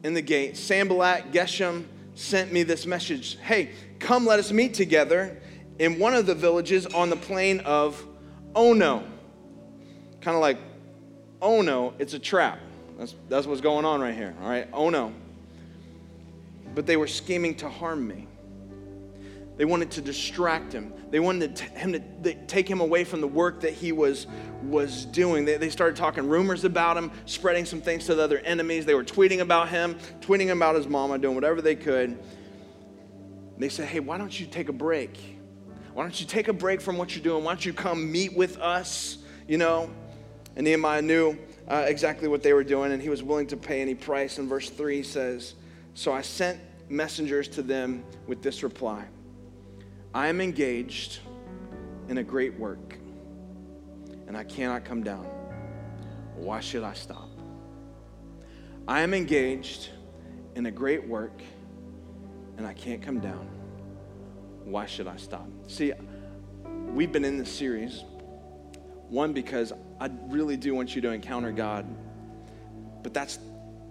in 0.04 0.14
the 0.14 0.22
gate, 0.22 0.58
Sanballat, 0.58 1.32
Geshem 1.32 1.86
sent 2.16 2.52
me 2.52 2.64
this 2.64 2.86
message 2.86 3.38
Hey, 3.38 3.72
come, 4.00 4.26
let 4.26 4.40
us 4.40 4.52
meet 4.52 4.74
together 4.74 5.38
in 5.80 6.00
one 6.00 6.14
of 6.14 6.26
the 6.26 6.36
villages 6.36 6.86
on 6.88 7.10
the 7.10 7.16
plain 7.16 7.60
of 7.62 8.06
Ono. 8.56 9.04
Kind 10.22 10.36
of 10.36 10.42
like, 10.42 10.58
oh 11.42 11.62
no, 11.62 11.94
it's 12.00 12.14
a 12.14 12.20
trap. 12.20 12.60
That's, 12.98 13.16
that's 13.30 13.48
what's 13.48 13.62
going 13.62 13.86
on 13.86 14.02
right 14.02 14.14
here, 14.14 14.36
all 14.42 14.50
right? 14.50 14.68
Oh 14.74 14.90
no. 14.90 15.14
But 16.76 16.86
they 16.86 16.98
were 16.98 17.08
scheming 17.08 17.56
to 17.56 17.70
harm 17.70 18.08
me. 18.08 18.28
They 19.62 19.66
wanted 19.66 19.92
to 19.92 20.02
distract 20.02 20.74
him. 20.74 20.92
They 21.12 21.20
wanted 21.20 21.60
him 21.60 21.92
to 22.24 22.34
take 22.48 22.68
him 22.68 22.82
away 22.82 23.04
from 23.04 23.22
the 23.22 23.28
work 23.28 23.62
that 23.62 23.74
he 23.74 23.92
was, 23.92 24.26
was 24.64 25.06
doing. 25.06 25.46
They, 25.46 25.58
they 25.58 25.70
started 25.70 25.96
talking 25.96 26.28
rumors 26.28 26.64
about 26.64 26.98
him, 26.98 27.12
spreading 27.28 27.66
some 27.66 27.80
things 27.80 28.08
to 28.08 28.16
the 28.16 28.24
other 28.24 28.40
enemies. 28.40 28.88
They 28.88 28.96
were 28.96 29.04
tweeting 29.04 29.40
about 29.40 29.70
him, 29.70 30.00
tweeting 30.20 30.50
about 30.50 30.74
his 30.74 30.88
mama, 30.88 31.20
doing 31.20 31.36
whatever 31.36 31.62
they 31.62 31.76
could. 31.76 32.18
They 33.60 33.70
said, 33.70 33.88
hey, 33.88 34.00
why 34.00 34.18
don't 34.18 34.40
you 34.40 34.48
take 34.48 34.68
a 34.68 34.74
break? 34.74 35.38
Why 35.94 36.02
don't 36.02 36.20
you 36.20 36.26
take 36.26 36.48
a 36.48 36.54
break 36.54 36.82
from 36.82 36.98
what 36.98 37.16
you're 37.16 37.24
doing? 37.24 37.44
Why 37.44 37.52
don't 37.52 37.64
you 37.64 37.72
come 37.72 38.12
meet 38.12 38.36
with 38.36 38.58
us? 38.58 39.20
You 39.48 39.60
know? 39.60 39.92
And 40.56 40.66
Nehemiah 40.66 41.04
knew 41.04 41.38
uh, 41.68 41.86
exactly 41.86 42.28
what 42.28 42.42
they 42.42 42.54
were 42.54 42.64
doing, 42.64 42.94
and 42.94 43.00
he 43.00 43.10
was 43.10 43.22
willing 43.22 43.46
to 43.46 43.58
pay 43.58 43.80
any 43.80 43.94
price. 43.94 44.40
And 44.40 44.50
verse 44.50 44.72
3 44.72 45.04
says, 45.04 45.54
So 45.94 46.12
I 46.12 46.24
sent 46.24 46.60
messengers 46.90 47.48
to 47.50 47.62
them 47.62 48.04
with 48.26 48.42
this 48.42 48.64
reply 48.64 49.06
I 50.14 50.28
am 50.28 50.42
engaged 50.42 51.20
in 52.10 52.18
a 52.18 52.24
great 52.24 52.60
work, 52.60 52.98
and 54.28 54.36
I 54.36 54.44
cannot 54.44 54.84
come 54.84 55.04
down. 55.04 55.26
Why 56.36 56.60
should 56.60 56.84
I 56.84 56.94
stop? 56.94 57.30
I 58.90 59.02
am 59.02 59.14
engaged 59.14 59.90
in 60.56 60.66
a 60.66 60.72
great 60.72 61.08
work, 61.08 61.42
and 62.58 62.68
I 62.68 62.74
can't 62.74 63.02
come 63.02 63.22
down. 63.22 63.48
Why 64.66 64.86
should 64.86 65.08
I 65.08 65.16
stop? 65.16 65.48
See, 65.68 65.94
we've 66.88 67.14
been 67.14 67.24
in 67.24 67.38
this 67.38 67.52
series, 67.52 68.04
one, 69.08 69.32
because 69.32 69.72
I 70.02 70.10
really 70.28 70.58
do 70.58 70.76
want 70.76 70.94
you 70.94 71.02
to 71.04 71.12
encounter 71.12 71.54
God, 71.54 71.86
but 73.02 73.14
that's, 73.14 73.40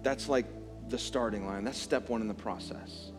that's 0.03 0.29
like 0.29 0.45
the 0.91 0.99
starting 0.99 1.47
line. 1.47 1.65
That's 1.65 1.79
step 1.79 2.11
one 2.11 2.21
in 2.21 2.29
the 2.29 2.35
process 2.35 3.10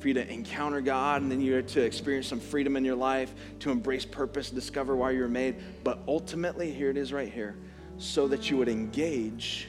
for 0.00 0.08
you 0.08 0.14
to 0.14 0.32
encounter 0.32 0.80
God 0.80 1.20
and 1.22 1.30
then 1.30 1.40
you're 1.40 1.62
to 1.62 1.82
experience 1.82 2.26
some 2.26 2.40
freedom 2.40 2.76
in 2.76 2.84
your 2.84 2.96
life, 2.96 3.32
to 3.60 3.70
embrace 3.70 4.04
purpose, 4.04 4.50
discover 4.50 4.96
why 4.96 5.10
you 5.10 5.20
were 5.20 5.28
made. 5.28 5.56
But 5.84 6.00
ultimately, 6.08 6.72
here 6.72 6.90
it 6.90 6.96
is 6.96 7.12
right 7.12 7.30
here, 7.30 7.54
so 7.98 8.26
that 8.28 8.50
you 8.50 8.56
would 8.56 8.68
engage 8.68 9.68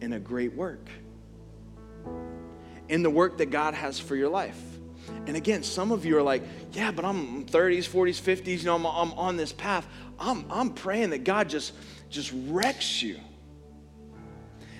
in 0.00 0.14
a 0.14 0.18
great 0.18 0.54
work, 0.54 0.88
in 2.88 3.02
the 3.02 3.10
work 3.10 3.38
that 3.38 3.50
God 3.50 3.74
has 3.74 4.00
for 4.00 4.16
your 4.16 4.30
life. 4.30 4.60
And 5.26 5.36
again, 5.36 5.62
some 5.62 5.92
of 5.92 6.06
you 6.06 6.16
are 6.16 6.22
like, 6.22 6.42
yeah, 6.72 6.90
but 6.90 7.04
I'm 7.04 7.44
30s, 7.44 7.88
40s, 7.88 8.20
50s, 8.20 8.58
you 8.58 8.64
know, 8.64 8.76
I'm, 8.76 8.86
I'm 8.86 9.12
on 9.12 9.36
this 9.36 9.52
path. 9.52 9.86
I'm, 10.18 10.44
I'm 10.50 10.70
praying 10.70 11.10
that 11.10 11.24
God 11.24 11.48
just, 11.48 11.74
just 12.08 12.32
wrecks 12.48 13.02
you 13.02 13.18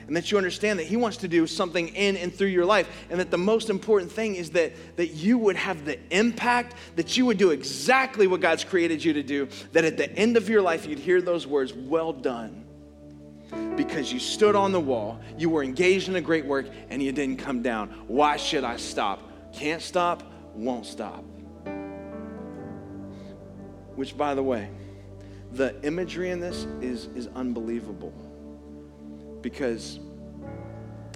and 0.07 0.17
that 0.17 0.31
you 0.31 0.39
understand 0.39 0.79
that 0.79 0.87
He 0.87 0.97
wants 0.97 1.19
to 1.19 1.29
do 1.29 1.47
something 1.47 1.89
in 1.89 2.17
and 2.17 2.35
through 2.35 2.49
your 2.49 2.65
life. 2.65 2.89
And 3.11 3.21
that 3.21 3.31
the 3.31 3.39
most 3.39 3.71
important 3.71 4.11
thing 4.11 4.35
is 4.35 4.51
that, 4.51 4.73
that 4.97 5.09
you 5.09 5.39
would 5.39 5.57
have 5.57 5.85
the 5.85 5.99
impact, 6.11 6.75
that 6.97 7.17
you 7.17 7.27
would 7.27 7.39
do 7.39 7.51
exactly 7.51 8.27
what 8.27 8.41
God's 8.41 8.65
created 8.65 9.05
you 9.05 9.13
to 9.15 9.23
do, 9.23 9.49
that 9.73 9.85
at 9.85 9.97
the 9.97 10.11
end 10.17 10.37
of 10.37 10.49
your 10.49 10.63
life, 10.63 10.87
you'd 10.87 10.99
hear 10.99 11.23
those 11.23 11.47
words, 11.47 11.73
Well 11.73 12.13
done. 12.13 12.65
Because 13.77 14.13
you 14.13 14.19
stood 14.19 14.57
on 14.57 14.73
the 14.73 14.81
wall, 14.81 15.21
you 15.37 15.51
were 15.51 15.63
engaged 15.63 16.09
in 16.09 16.17
a 16.17 16.21
great 16.21 16.45
work, 16.45 16.67
and 16.89 17.03
you 17.03 17.13
didn't 17.13 17.39
come 17.39 17.63
down. 17.63 17.89
Why 18.07 18.37
should 18.37 18.65
I 18.65 18.77
stop? 18.77 19.21
Can't 19.53 19.83
stop, 19.83 20.23
won't 20.55 20.87
stop. 20.87 21.25
Which, 23.95 24.17
by 24.17 24.35
the 24.35 24.43
way, 24.43 24.71
the 25.53 25.79
imagery 25.85 26.31
in 26.31 26.41
this 26.41 26.65
is, 26.81 27.07
is 27.15 27.29
unbelievable 27.35 28.13
because 29.43 29.99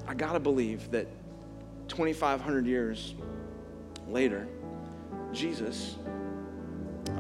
I 0.07 0.15
got 0.15 0.33
to 0.33 0.41
believe 0.41 0.91
that 0.91 1.07
2,500 1.89 2.67
years 2.67 3.15
later, 4.09 4.47
Jesus, 5.33 5.97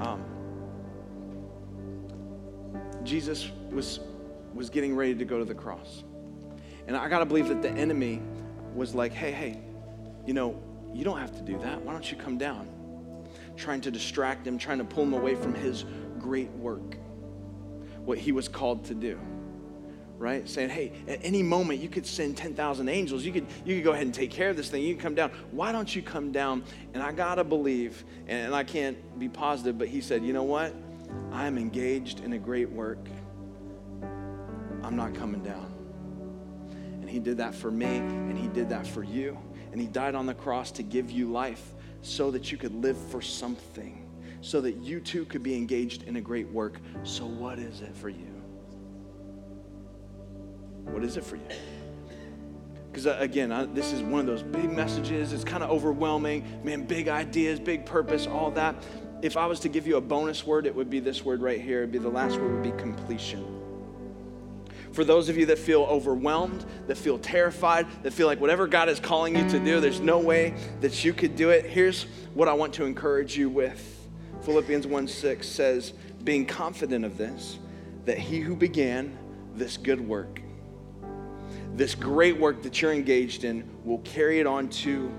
um, 0.00 0.24
Jesus 3.04 3.50
was, 3.70 4.00
was 4.54 4.68
getting 4.68 4.94
ready 4.94 5.14
to 5.14 5.24
go 5.24 5.38
to 5.38 5.44
the 5.44 5.54
cross. 5.54 6.04
And 6.86 6.96
I 6.96 7.08
got 7.08 7.20
to 7.20 7.24
believe 7.26 7.48
that 7.48 7.62
the 7.62 7.70
enemy 7.70 8.20
was 8.74 8.94
like, 8.94 9.12
hey, 9.12 9.32
hey, 9.32 9.60
you 10.26 10.34
know, 10.34 10.60
you 10.92 11.04
don't 11.04 11.18
have 11.18 11.36
to 11.36 11.42
do 11.42 11.58
that. 11.58 11.82
Why 11.82 11.92
don't 11.92 12.10
you 12.10 12.16
come 12.16 12.38
down? 12.38 12.68
Trying 13.56 13.80
to 13.82 13.90
distract 13.90 14.46
him, 14.46 14.58
trying 14.58 14.78
to 14.78 14.84
pull 14.84 15.04
him 15.04 15.14
away 15.14 15.34
from 15.34 15.54
his 15.54 15.84
great 16.18 16.50
work, 16.50 16.96
what 18.04 18.18
he 18.18 18.32
was 18.32 18.48
called 18.48 18.84
to 18.86 18.94
do 18.94 19.18
right? 20.18 20.48
Saying, 20.48 20.70
hey, 20.70 20.92
at 21.08 21.20
any 21.22 21.42
moment 21.42 21.80
you 21.80 21.88
could 21.88 22.06
send 22.06 22.36
10,000 22.36 22.88
angels. 22.88 23.24
You 23.24 23.32
could, 23.32 23.46
you 23.64 23.76
could 23.76 23.84
go 23.84 23.92
ahead 23.92 24.06
and 24.06 24.14
take 24.14 24.30
care 24.30 24.50
of 24.50 24.56
this 24.56 24.70
thing. 24.70 24.82
You 24.82 24.94
can 24.94 25.02
come 25.02 25.14
down. 25.14 25.30
Why 25.50 25.72
don't 25.72 25.94
you 25.94 26.02
come 26.02 26.32
down? 26.32 26.64
And 26.94 27.02
I 27.02 27.12
got 27.12 27.36
to 27.36 27.44
believe, 27.44 28.04
and 28.26 28.54
I 28.54 28.64
can't 28.64 29.18
be 29.18 29.28
positive, 29.28 29.78
but 29.78 29.88
he 29.88 30.00
said, 30.00 30.24
you 30.24 30.32
know 30.32 30.42
what? 30.42 30.74
I'm 31.32 31.58
engaged 31.58 32.20
in 32.20 32.32
a 32.32 32.38
great 32.38 32.70
work. 32.70 33.06
I'm 34.82 34.96
not 34.96 35.14
coming 35.14 35.42
down. 35.42 35.72
And 37.00 37.10
he 37.10 37.18
did 37.18 37.36
that 37.38 37.54
for 37.54 37.70
me, 37.70 37.86
and 37.86 38.38
he 38.38 38.48
did 38.48 38.68
that 38.70 38.86
for 38.86 39.02
you. 39.02 39.38
And 39.72 39.80
he 39.80 39.86
died 39.86 40.14
on 40.14 40.26
the 40.26 40.34
cross 40.34 40.70
to 40.72 40.82
give 40.82 41.10
you 41.10 41.30
life 41.30 41.74
so 42.02 42.30
that 42.30 42.50
you 42.50 42.58
could 42.58 42.74
live 42.74 42.96
for 42.96 43.20
something, 43.20 44.08
so 44.40 44.60
that 44.60 44.76
you 44.76 45.00
too 45.00 45.24
could 45.26 45.42
be 45.42 45.56
engaged 45.56 46.04
in 46.04 46.16
a 46.16 46.20
great 46.20 46.48
work. 46.48 46.78
So, 47.02 47.26
what 47.26 47.58
is 47.58 47.80
it 47.80 47.94
for 47.96 48.08
you? 48.08 48.35
What 50.86 51.04
is 51.04 51.16
it 51.16 51.24
for 51.24 51.36
you? 51.36 51.42
Because 52.90 53.06
uh, 53.06 53.16
again, 53.20 53.52
I, 53.52 53.66
this 53.66 53.92
is 53.92 54.02
one 54.02 54.20
of 54.20 54.26
those 54.26 54.42
big 54.42 54.70
messages. 54.70 55.34
It's 55.34 55.44
kind 55.44 55.62
of 55.62 55.70
overwhelming. 55.70 56.44
Man, 56.64 56.84
big 56.84 57.08
ideas, 57.08 57.60
big 57.60 57.84
purpose, 57.84 58.26
all 58.26 58.50
that. 58.52 58.74
If 59.20 59.36
I 59.36 59.44
was 59.44 59.60
to 59.60 59.68
give 59.68 59.86
you 59.86 59.98
a 59.98 60.00
bonus 60.00 60.46
word, 60.46 60.66
it 60.66 60.74
would 60.74 60.88
be 60.88 61.00
this 61.00 61.22
word 61.22 61.42
right 61.42 61.60
here. 61.60 61.80
It'd 61.80 61.92
be 61.92 61.98
the 61.98 62.08
last 62.08 62.38
word 62.38 62.52
would 62.52 62.62
be 62.62 62.82
completion. 62.82 63.44
For 64.92 65.04
those 65.04 65.28
of 65.28 65.36
you 65.36 65.44
that 65.44 65.58
feel 65.58 65.82
overwhelmed, 65.82 66.64
that 66.86 66.96
feel 66.96 67.18
terrified, 67.18 67.86
that 68.02 68.14
feel 68.14 68.26
like 68.26 68.40
whatever 68.40 68.66
God 68.66 68.88
is 68.88 68.98
calling 68.98 69.36
you 69.36 69.46
to 69.50 69.58
do, 69.58 69.78
there's 69.78 70.00
no 70.00 70.18
way 70.18 70.54
that 70.80 71.04
you 71.04 71.12
could 71.12 71.36
do 71.36 71.50
it. 71.50 71.66
Here's 71.66 72.04
what 72.32 72.48
I 72.48 72.54
want 72.54 72.72
to 72.74 72.86
encourage 72.86 73.36
you 73.36 73.50
with. 73.50 74.08
Philippians 74.40 74.86
1 74.86 75.06
6 75.06 75.46
says, 75.46 75.92
being 76.24 76.46
confident 76.46 77.04
of 77.04 77.18
this, 77.18 77.58
that 78.06 78.16
he 78.16 78.40
who 78.40 78.56
began 78.56 79.18
this 79.54 79.76
good 79.76 80.00
work 80.00 80.40
this 81.74 81.94
great 81.94 82.38
work 82.38 82.62
that 82.62 82.80
you're 82.80 82.92
engaged 82.92 83.44
in 83.44 83.68
will 83.84 83.98
carry 83.98 84.40
it 84.40 84.46
on 84.46 84.68
to 84.68 85.12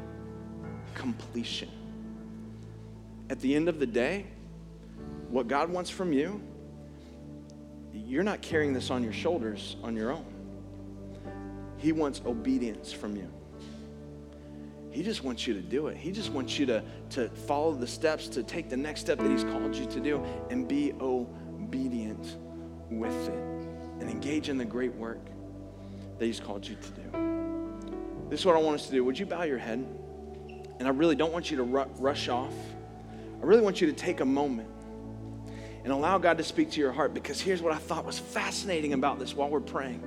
completion. 0.93 1.70
At 3.30 3.39
the 3.41 3.56
end 3.56 3.70
of 3.70 3.80
the 3.80 3.86
day, 3.86 4.26
what 5.30 5.48
God 5.48 5.70
wants 5.70 5.89
from 5.89 6.14
you, 6.14 6.41
you're 7.93 8.24
not 8.24 8.41
carrying 8.41 8.74
this 8.74 8.89
on 8.89 9.04
your 9.04 9.14
shoulders 9.14 9.76
on 9.84 9.95
your 9.95 10.12
own. 10.12 10.26
He 11.78 11.91
wants 11.91 12.22
obedience 12.26 12.91
from 12.91 13.16
you. 13.16 13.30
He 14.89 15.04
just 15.04 15.24
wants 15.24 15.45
you 15.45 15.54
to 15.54 15.62
do 15.62 15.88
it. 15.88 15.98
He 15.98 16.12
just 16.12 16.32
wants 16.32 16.58
you 16.58 16.66
to, 16.68 16.84
to 17.12 17.30
follow 17.30 17.74
the 17.74 17.86
steps, 17.86 18.28
to 18.30 18.41
take 18.41 18.70
the 18.70 18.78
next 18.78 19.02
step 19.02 19.20
that 19.20 19.30
He's 19.30 19.43
called 19.43 19.76
you 19.76 19.86
to 19.86 20.00
do, 20.00 20.24
and 20.50 20.68
be 20.68 20.93
obedient 21.00 22.38
with 22.89 23.28
it 23.28 23.58
and 24.00 24.10
engage 24.10 24.50
in 24.50 24.58
the 24.58 24.66
great 24.66 24.93
work 24.95 25.20
that 26.18 26.26
He's 26.26 26.39
called 26.39 26.68
you 26.68 26.76
to 26.76 26.89
do. 26.89 28.28
This 28.30 28.41
is 28.41 28.45
what 28.45 28.55
I 28.55 28.59
want 28.59 28.76
us 28.76 28.86
to 28.88 28.91
do. 28.91 29.03
Would 29.03 29.18
you 29.18 29.26
bow 29.26 29.43
your 29.43 29.57
head? 29.57 29.86
And 30.80 30.88
I 30.88 30.91
really 30.91 31.15
don't 31.15 31.34
want 31.34 31.49
you 31.49 31.57
to 31.57 31.63
ru- 31.63 31.89
rush 31.97 32.28
off. 32.30 32.53
I 33.41 33.45
really 33.45 33.61
want 33.61 33.82
you 33.82 33.88
to 33.88 33.93
take 33.93 34.20
a 34.20 34.26
moment 34.26 34.70
and 35.84 35.93
allow 35.93 36.18
God 36.18 36.38
to 36.38 36.43
speak 36.43 36.72
to 36.72 36.80
your 36.80 36.91
heart 36.91 37.13
because 37.13 37.39
here's 37.39 37.61
what 37.61 37.74
I 37.74 37.78
thought 37.78 38.05
was 38.05 38.20
fascinating 38.20 38.93
about 38.93 39.20
this 39.20 39.34
while 39.34 39.49
we're 39.49 39.59
praying. 39.59 39.99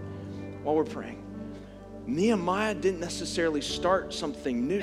While 0.62 0.74
we're 0.74 0.84
praying. 0.84 1.24
Nehemiah 2.06 2.74
didn't 2.74 3.00
necessarily 3.00 3.61
start 3.61 4.12
something 4.12 4.66
new. 4.66 4.82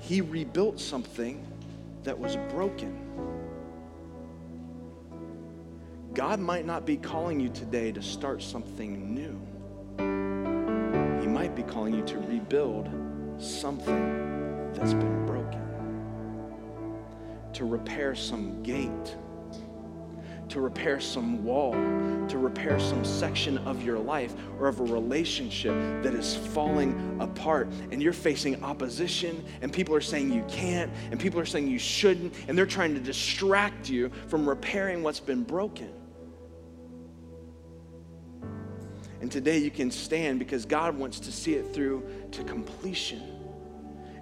He 0.00 0.20
rebuilt 0.20 0.80
something 0.80 1.44
that 2.04 2.18
was 2.18 2.36
broken. 2.50 3.05
God 6.16 6.40
might 6.40 6.64
not 6.64 6.86
be 6.86 6.96
calling 6.96 7.38
you 7.38 7.50
today 7.50 7.92
to 7.92 8.00
start 8.00 8.40
something 8.40 9.14
new. 9.14 9.38
He 11.20 11.26
might 11.26 11.54
be 11.54 11.62
calling 11.62 11.94
you 11.94 12.02
to 12.06 12.16
rebuild 12.20 12.88
something 13.36 14.72
that's 14.72 14.94
been 14.94 15.26
broken, 15.26 15.60
to 17.52 17.66
repair 17.66 18.14
some 18.14 18.62
gate, 18.62 19.14
to 20.48 20.58
repair 20.62 21.00
some 21.00 21.44
wall, 21.44 21.72
to 22.28 22.38
repair 22.38 22.80
some 22.80 23.04
section 23.04 23.58
of 23.58 23.82
your 23.82 23.98
life 23.98 24.34
or 24.58 24.68
of 24.68 24.80
a 24.80 24.84
relationship 24.84 25.74
that 26.02 26.14
is 26.14 26.34
falling 26.34 27.18
apart. 27.20 27.68
And 27.90 28.02
you're 28.02 28.14
facing 28.14 28.64
opposition, 28.64 29.44
and 29.60 29.70
people 29.70 29.94
are 29.94 30.00
saying 30.00 30.32
you 30.32 30.46
can't, 30.48 30.90
and 31.10 31.20
people 31.20 31.38
are 31.38 31.44
saying 31.44 31.68
you 31.68 31.78
shouldn't, 31.78 32.32
and 32.48 32.56
they're 32.56 32.64
trying 32.64 32.94
to 32.94 33.00
distract 33.00 33.90
you 33.90 34.10
from 34.28 34.48
repairing 34.48 35.02
what's 35.02 35.20
been 35.20 35.42
broken. 35.42 35.92
And 39.26 39.32
today 39.32 39.58
you 39.58 39.72
can 39.72 39.90
stand 39.90 40.38
because 40.38 40.64
God 40.64 40.96
wants 40.96 41.18
to 41.18 41.32
see 41.32 41.54
it 41.54 41.74
through 41.74 42.08
to 42.30 42.44
completion 42.44 43.20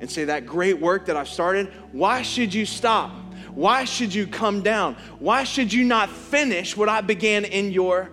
and 0.01 0.11
say, 0.11 0.25
That 0.25 0.47
great 0.47 0.81
work 0.81 1.05
that 1.05 1.15
I've 1.15 1.29
started, 1.29 1.71
why 1.93 2.23
should 2.23 2.55
you 2.55 2.65
stop? 2.65 3.11
Why 3.53 3.85
should 3.85 4.15
you 4.15 4.27
come 4.27 4.63
down? 4.63 4.97
Why 5.19 5.45
should 5.45 5.71
you 5.75 5.85
not 5.85 6.09
finish 6.09 6.75
what 6.75 6.89
I 6.89 7.03
began 7.03 7.45
in 7.45 7.71
your 7.71 8.13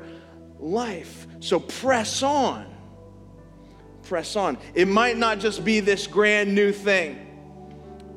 life? 0.60 1.28
So 1.40 1.62
press 1.62 2.24
on. 2.24 2.66
Press 4.04 4.36
on. 4.36 4.58
It 4.74 4.90
might 4.90 5.16
not 5.16 5.40
just 5.40 5.64
be 5.64 5.80
this 5.80 6.08
grand 6.08 6.54
new 6.54 6.74
thing, 6.74 7.16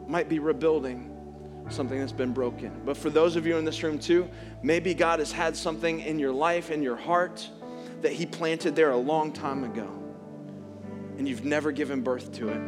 it 0.03 0.09
might 0.09 0.29
be 0.29 0.41
rebuilding 0.41 1.13
something 1.69 2.01
that's 2.01 2.11
been 2.11 2.33
broken. 2.33 2.83
But 2.85 2.97
for 2.97 3.09
those 3.09 3.37
of 3.37 3.47
you 3.47 3.57
in 3.57 3.65
this 3.65 3.85
room 3.85 4.01
too, 4.01 4.29
maybe 4.65 4.95
God 4.95 5.21
has 5.21 5.31
had 5.31 5.57
something 5.57 6.01
in 6.01 6.19
your 6.19 6.33
life, 6.33 6.73
in 6.73 6.83
your 6.83 6.97
heart 6.97 7.49
that 8.03 8.13
He 8.13 8.27
planted 8.27 8.77
there 8.77 8.91
a 8.91 8.97
long 8.97 9.33
time 9.33 9.65
ago. 9.65 9.89
And 11.17 11.29
you've 11.29 11.45
never 11.45 11.73
given 11.73 12.03
birth 12.03 12.33
to 12.33 12.49
it 12.49 12.61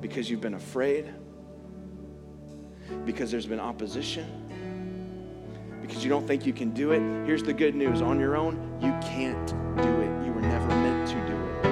because 0.00 0.28
you've 0.28 0.40
been 0.40 0.54
afraid, 0.54 1.12
because 3.04 3.30
there's 3.30 3.46
been 3.46 3.60
opposition, 3.60 4.26
because 5.80 6.02
you 6.02 6.10
don't 6.10 6.26
think 6.26 6.46
you 6.46 6.52
can 6.52 6.70
do 6.70 6.92
it. 6.92 7.00
Here's 7.26 7.42
the 7.42 7.52
good 7.52 7.74
news 7.74 8.02
on 8.02 8.18
your 8.18 8.36
own, 8.36 8.56
you 8.80 8.90
can't 9.02 9.46
do 9.48 10.00
it. 10.00 10.26
You 10.26 10.32
were 10.32 10.40
never 10.40 10.68
meant 10.68 11.08
to 11.08 11.14
do 11.14 11.20
it. 11.22 11.62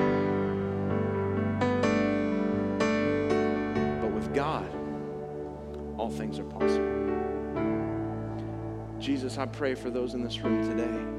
But 4.00 4.10
with 4.12 4.32
God, 4.34 4.70
all 5.96 6.10
things 6.10 6.38
are 6.38 6.44
possible. 6.44 6.86
Jesus, 9.00 9.38
I 9.38 9.46
pray 9.46 9.74
for 9.74 9.90
those 9.90 10.14
in 10.14 10.22
this 10.22 10.38
room 10.40 10.62
today 10.68 11.18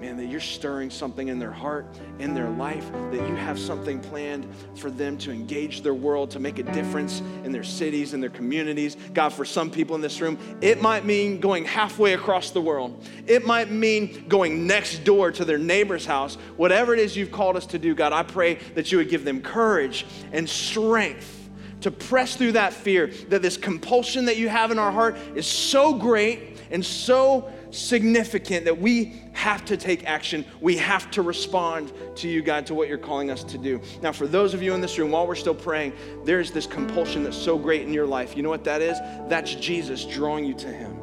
man, 0.00 0.16
that 0.16 0.26
you're 0.26 0.40
stirring 0.40 0.90
something 0.90 1.28
in 1.28 1.38
their 1.38 1.50
heart, 1.50 1.86
in 2.18 2.34
their 2.34 2.50
life, 2.50 2.90
that 2.92 3.28
you 3.28 3.34
have 3.34 3.58
something 3.58 3.98
planned 3.98 4.46
for 4.74 4.90
them 4.90 5.16
to 5.18 5.30
engage 5.30 5.82
their 5.82 5.94
world, 5.94 6.30
to 6.32 6.38
make 6.38 6.58
a 6.58 6.62
difference 6.62 7.20
in 7.44 7.52
their 7.52 7.64
cities, 7.64 8.12
in 8.12 8.20
their 8.20 8.30
communities. 8.30 8.96
God, 9.14 9.32
for 9.32 9.44
some 9.44 9.70
people 9.70 9.94
in 9.94 10.02
this 10.02 10.20
room, 10.20 10.38
it 10.60 10.82
might 10.82 11.04
mean 11.04 11.40
going 11.40 11.64
halfway 11.64 12.12
across 12.12 12.50
the 12.50 12.60
world. 12.60 13.06
It 13.26 13.46
might 13.46 13.70
mean 13.70 14.26
going 14.28 14.66
next 14.66 15.04
door 15.04 15.32
to 15.32 15.44
their 15.44 15.58
neighbor's 15.58 16.04
house. 16.04 16.36
Whatever 16.56 16.92
it 16.92 17.00
is 17.00 17.16
you've 17.16 17.32
called 17.32 17.56
us 17.56 17.66
to 17.66 17.78
do, 17.78 17.94
God, 17.94 18.12
I 18.12 18.22
pray 18.22 18.54
that 18.74 18.92
you 18.92 18.98
would 18.98 19.08
give 19.08 19.24
them 19.24 19.40
courage 19.40 20.04
and 20.32 20.48
strength 20.48 21.48
to 21.82 21.90
press 21.90 22.36
through 22.36 22.52
that 22.52 22.72
fear, 22.72 23.08
that 23.28 23.42
this 23.42 23.56
compulsion 23.56 24.24
that 24.26 24.36
you 24.36 24.48
have 24.48 24.70
in 24.70 24.78
our 24.78 24.90
heart 24.90 25.16
is 25.34 25.46
so 25.46 25.94
great 25.94 26.60
and 26.70 26.84
so 26.84 27.50
significant 27.70 28.64
that 28.64 28.78
we 28.78 29.22
have 29.32 29.64
to 29.66 29.76
take 29.76 30.04
action. 30.04 30.44
We 30.60 30.76
have 30.76 31.10
to 31.12 31.22
respond 31.22 31.92
to 32.16 32.28
you, 32.28 32.42
God, 32.42 32.66
to 32.66 32.74
what 32.74 32.88
you're 32.88 32.98
calling 32.98 33.30
us 33.30 33.44
to 33.44 33.58
do. 33.58 33.80
Now, 34.02 34.12
for 34.12 34.26
those 34.26 34.54
of 34.54 34.62
you 34.62 34.74
in 34.74 34.80
this 34.80 34.98
room, 34.98 35.10
while 35.10 35.26
we're 35.26 35.34
still 35.34 35.54
praying, 35.54 35.92
there's 36.24 36.50
this 36.50 36.66
compulsion 36.66 37.22
that's 37.22 37.36
so 37.36 37.58
great 37.58 37.82
in 37.82 37.92
your 37.92 38.06
life. 38.06 38.36
You 38.36 38.42
know 38.42 38.50
what 38.50 38.64
that 38.64 38.82
is? 38.82 38.98
That's 39.28 39.54
Jesus 39.54 40.04
drawing 40.04 40.44
you 40.44 40.54
to 40.54 40.68
Him. 40.68 40.96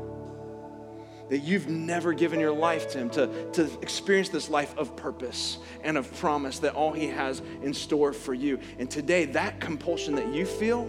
That 1.30 1.39
you've 1.39 1.70
never 1.70 2.14
given 2.14 2.39
your 2.39 2.53
life 2.53 2.89
to 2.91 2.97
Him, 2.97 3.09
to, 3.11 3.51
to 3.53 3.80
experience 3.82 4.30
this 4.30 4.49
life 4.49 4.78
of 4.78 4.95
purpose 4.95 5.59
and 5.84 5.97
of 5.97 6.14
promise 6.20 6.59
that 6.59 6.76
all 6.76 6.91
He 6.91 7.07
has 7.07 7.41
in 7.61 7.74
store 7.74 8.14
for 8.14 8.34
you. 8.34 8.59
And 8.78 8.89
today, 8.89 9.26
that 9.26 9.59
compulsion 9.59 10.16
that 10.16 10.34
you 10.34 10.45
feel, 10.45 10.88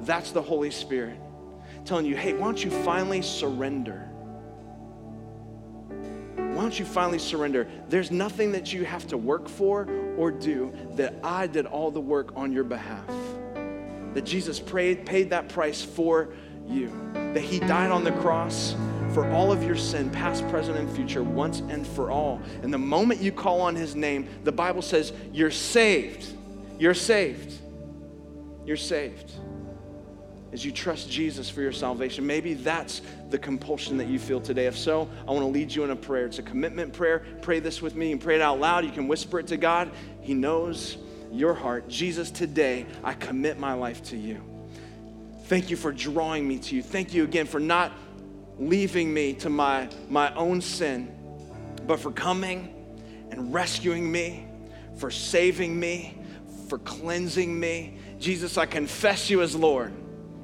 that's 0.00 0.32
the 0.32 0.42
Holy 0.42 0.70
Spirit 0.70 1.18
telling 1.84 2.06
you, 2.06 2.16
hey, 2.16 2.32
why 2.32 2.40
don't 2.44 2.62
you 2.62 2.70
finally 2.70 3.22
surrender? 3.22 4.09
Why 6.60 6.64
don't 6.64 6.78
you 6.78 6.84
finally 6.84 7.18
surrender? 7.18 7.66
There's 7.88 8.10
nothing 8.10 8.52
that 8.52 8.70
you 8.70 8.84
have 8.84 9.06
to 9.06 9.16
work 9.16 9.48
for 9.48 9.88
or 10.18 10.30
do 10.30 10.70
that 10.96 11.14
I 11.24 11.46
did 11.46 11.64
all 11.64 11.90
the 11.90 12.02
work 12.02 12.32
on 12.36 12.52
your 12.52 12.64
behalf. 12.64 13.06
That 14.12 14.26
Jesus 14.26 14.60
prayed, 14.60 15.06
paid 15.06 15.30
that 15.30 15.48
price 15.48 15.80
for 15.80 16.34
you. 16.66 16.92
That 17.14 17.40
he 17.40 17.60
died 17.60 17.90
on 17.90 18.04
the 18.04 18.12
cross 18.12 18.76
for 19.14 19.26
all 19.30 19.50
of 19.50 19.62
your 19.62 19.74
sin, 19.74 20.10
past, 20.10 20.46
present, 20.50 20.76
and 20.76 20.90
future, 20.94 21.22
once 21.22 21.60
and 21.60 21.86
for 21.86 22.10
all. 22.10 22.42
And 22.62 22.70
the 22.70 22.76
moment 22.76 23.22
you 23.22 23.32
call 23.32 23.62
on 23.62 23.74
his 23.74 23.96
name, 23.96 24.28
the 24.44 24.52
Bible 24.52 24.82
says 24.82 25.14
you're 25.32 25.50
saved. 25.50 26.26
You're 26.78 26.92
saved. 26.92 27.54
You're 28.66 28.76
saved 28.76 29.32
as 30.52 30.64
you 30.64 30.72
trust 30.72 31.10
Jesus 31.10 31.48
for 31.48 31.60
your 31.60 31.72
salvation. 31.72 32.26
Maybe 32.26 32.54
that's 32.54 33.02
the 33.30 33.38
compulsion 33.38 33.96
that 33.98 34.08
you 34.08 34.18
feel 34.18 34.40
today. 34.40 34.66
If 34.66 34.76
so, 34.76 35.08
I 35.26 35.30
want 35.30 35.42
to 35.42 35.46
lead 35.46 35.72
you 35.72 35.84
in 35.84 35.90
a 35.90 35.96
prayer. 35.96 36.26
It's 36.26 36.38
a 36.38 36.42
commitment 36.42 36.92
prayer. 36.92 37.24
Pray 37.42 37.60
this 37.60 37.80
with 37.80 37.94
me 37.94 38.12
and 38.12 38.20
pray 38.20 38.36
it 38.36 38.40
out 38.40 38.58
loud. 38.58 38.84
You 38.84 38.90
can 38.90 39.06
whisper 39.06 39.38
it 39.38 39.46
to 39.48 39.56
God. 39.56 39.90
He 40.20 40.34
knows 40.34 40.96
your 41.30 41.54
heart. 41.54 41.88
Jesus, 41.88 42.30
today 42.30 42.86
I 43.04 43.14
commit 43.14 43.58
my 43.58 43.74
life 43.74 44.02
to 44.04 44.16
you. 44.16 44.42
Thank 45.44 45.70
you 45.70 45.76
for 45.76 45.92
drawing 45.92 46.46
me 46.46 46.58
to 46.58 46.76
you. 46.76 46.82
Thank 46.82 47.14
you 47.14 47.24
again 47.24 47.46
for 47.46 47.60
not 47.60 47.92
leaving 48.58 49.12
me 49.12 49.32
to 49.34 49.48
my, 49.48 49.88
my 50.08 50.34
own 50.34 50.60
sin, 50.60 51.12
but 51.86 51.98
for 51.98 52.12
coming 52.12 52.74
and 53.30 53.52
rescuing 53.54 54.10
me, 54.10 54.46
for 54.96 55.10
saving 55.10 55.78
me, 55.78 56.18
for 56.68 56.78
cleansing 56.78 57.58
me. 57.58 57.98
Jesus, 58.18 58.58
I 58.58 58.66
confess 58.66 59.30
you 59.30 59.42
as 59.42 59.56
Lord. 59.56 59.92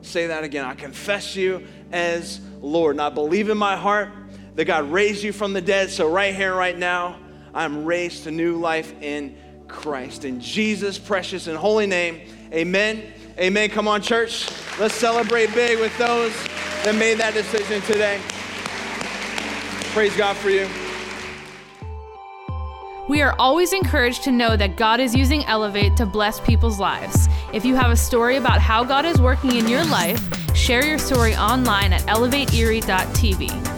Say 0.06 0.28
that 0.28 0.44
again. 0.44 0.64
I 0.64 0.74
confess 0.74 1.34
you 1.34 1.66
as 1.92 2.40
Lord. 2.60 2.94
And 2.94 3.00
I 3.00 3.10
believe 3.10 3.50
in 3.50 3.58
my 3.58 3.76
heart 3.76 4.10
that 4.54 4.64
God 4.64 4.90
raised 4.90 5.22
you 5.22 5.32
from 5.32 5.52
the 5.52 5.60
dead. 5.60 5.90
So, 5.90 6.08
right 6.08 6.34
here, 6.34 6.54
right 6.54 6.78
now, 6.78 7.18
I'm 7.52 7.84
raised 7.84 8.24
to 8.24 8.30
new 8.30 8.56
life 8.56 8.94
in 9.02 9.36
Christ. 9.68 10.24
In 10.24 10.40
Jesus' 10.40 10.98
precious 10.98 11.46
and 11.48 11.56
holy 11.56 11.86
name, 11.86 12.20
amen. 12.52 13.02
Amen. 13.38 13.68
Come 13.68 13.88
on, 13.88 14.00
church. 14.00 14.48
Let's 14.78 14.94
celebrate 14.94 15.52
big 15.54 15.78
with 15.78 15.96
those 15.98 16.32
that 16.84 16.94
made 16.94 17.18
that 17.18 17.34
decision 17.34 17.82
today. 17.82 18.20
Praise 19.92 20.16
God 20.16 20.36
for 20.36 20.50
you. 20.50 20.85
We 23.08 23.22
are 23.22 23.36
always 23.38 23.72
encouraged 23.72 24.24
to 24.24 24.32
know 24.32 24.56
that 24.56 24.76
God 24.76 24.98
is 24.98 25.14
using 25.14 25.44
Elevate 25.44 25.96
to 25.96 26.06
bless 26.06 26.40
people's 26.40 26.80
lives. 26.80 27.28
If 27.52 27.64
you 27.64 27.76
have 27.76 27.92
a 27.92 27.96
story 27.96 28.36
about 28.36 28.60
how 28.60 28.82
God 28.82 29.04
is 29.04 29.20
working 29.20 29.56
in 29.56 29.68
your 29.68 29.84
life, 29.84 30.20
share 30.56 30.84
your 30.84 30.98
story 30.98 31.36
online 31.36 31.92
at 31.92 32.02
elevateerie.tv. 32.08 33.75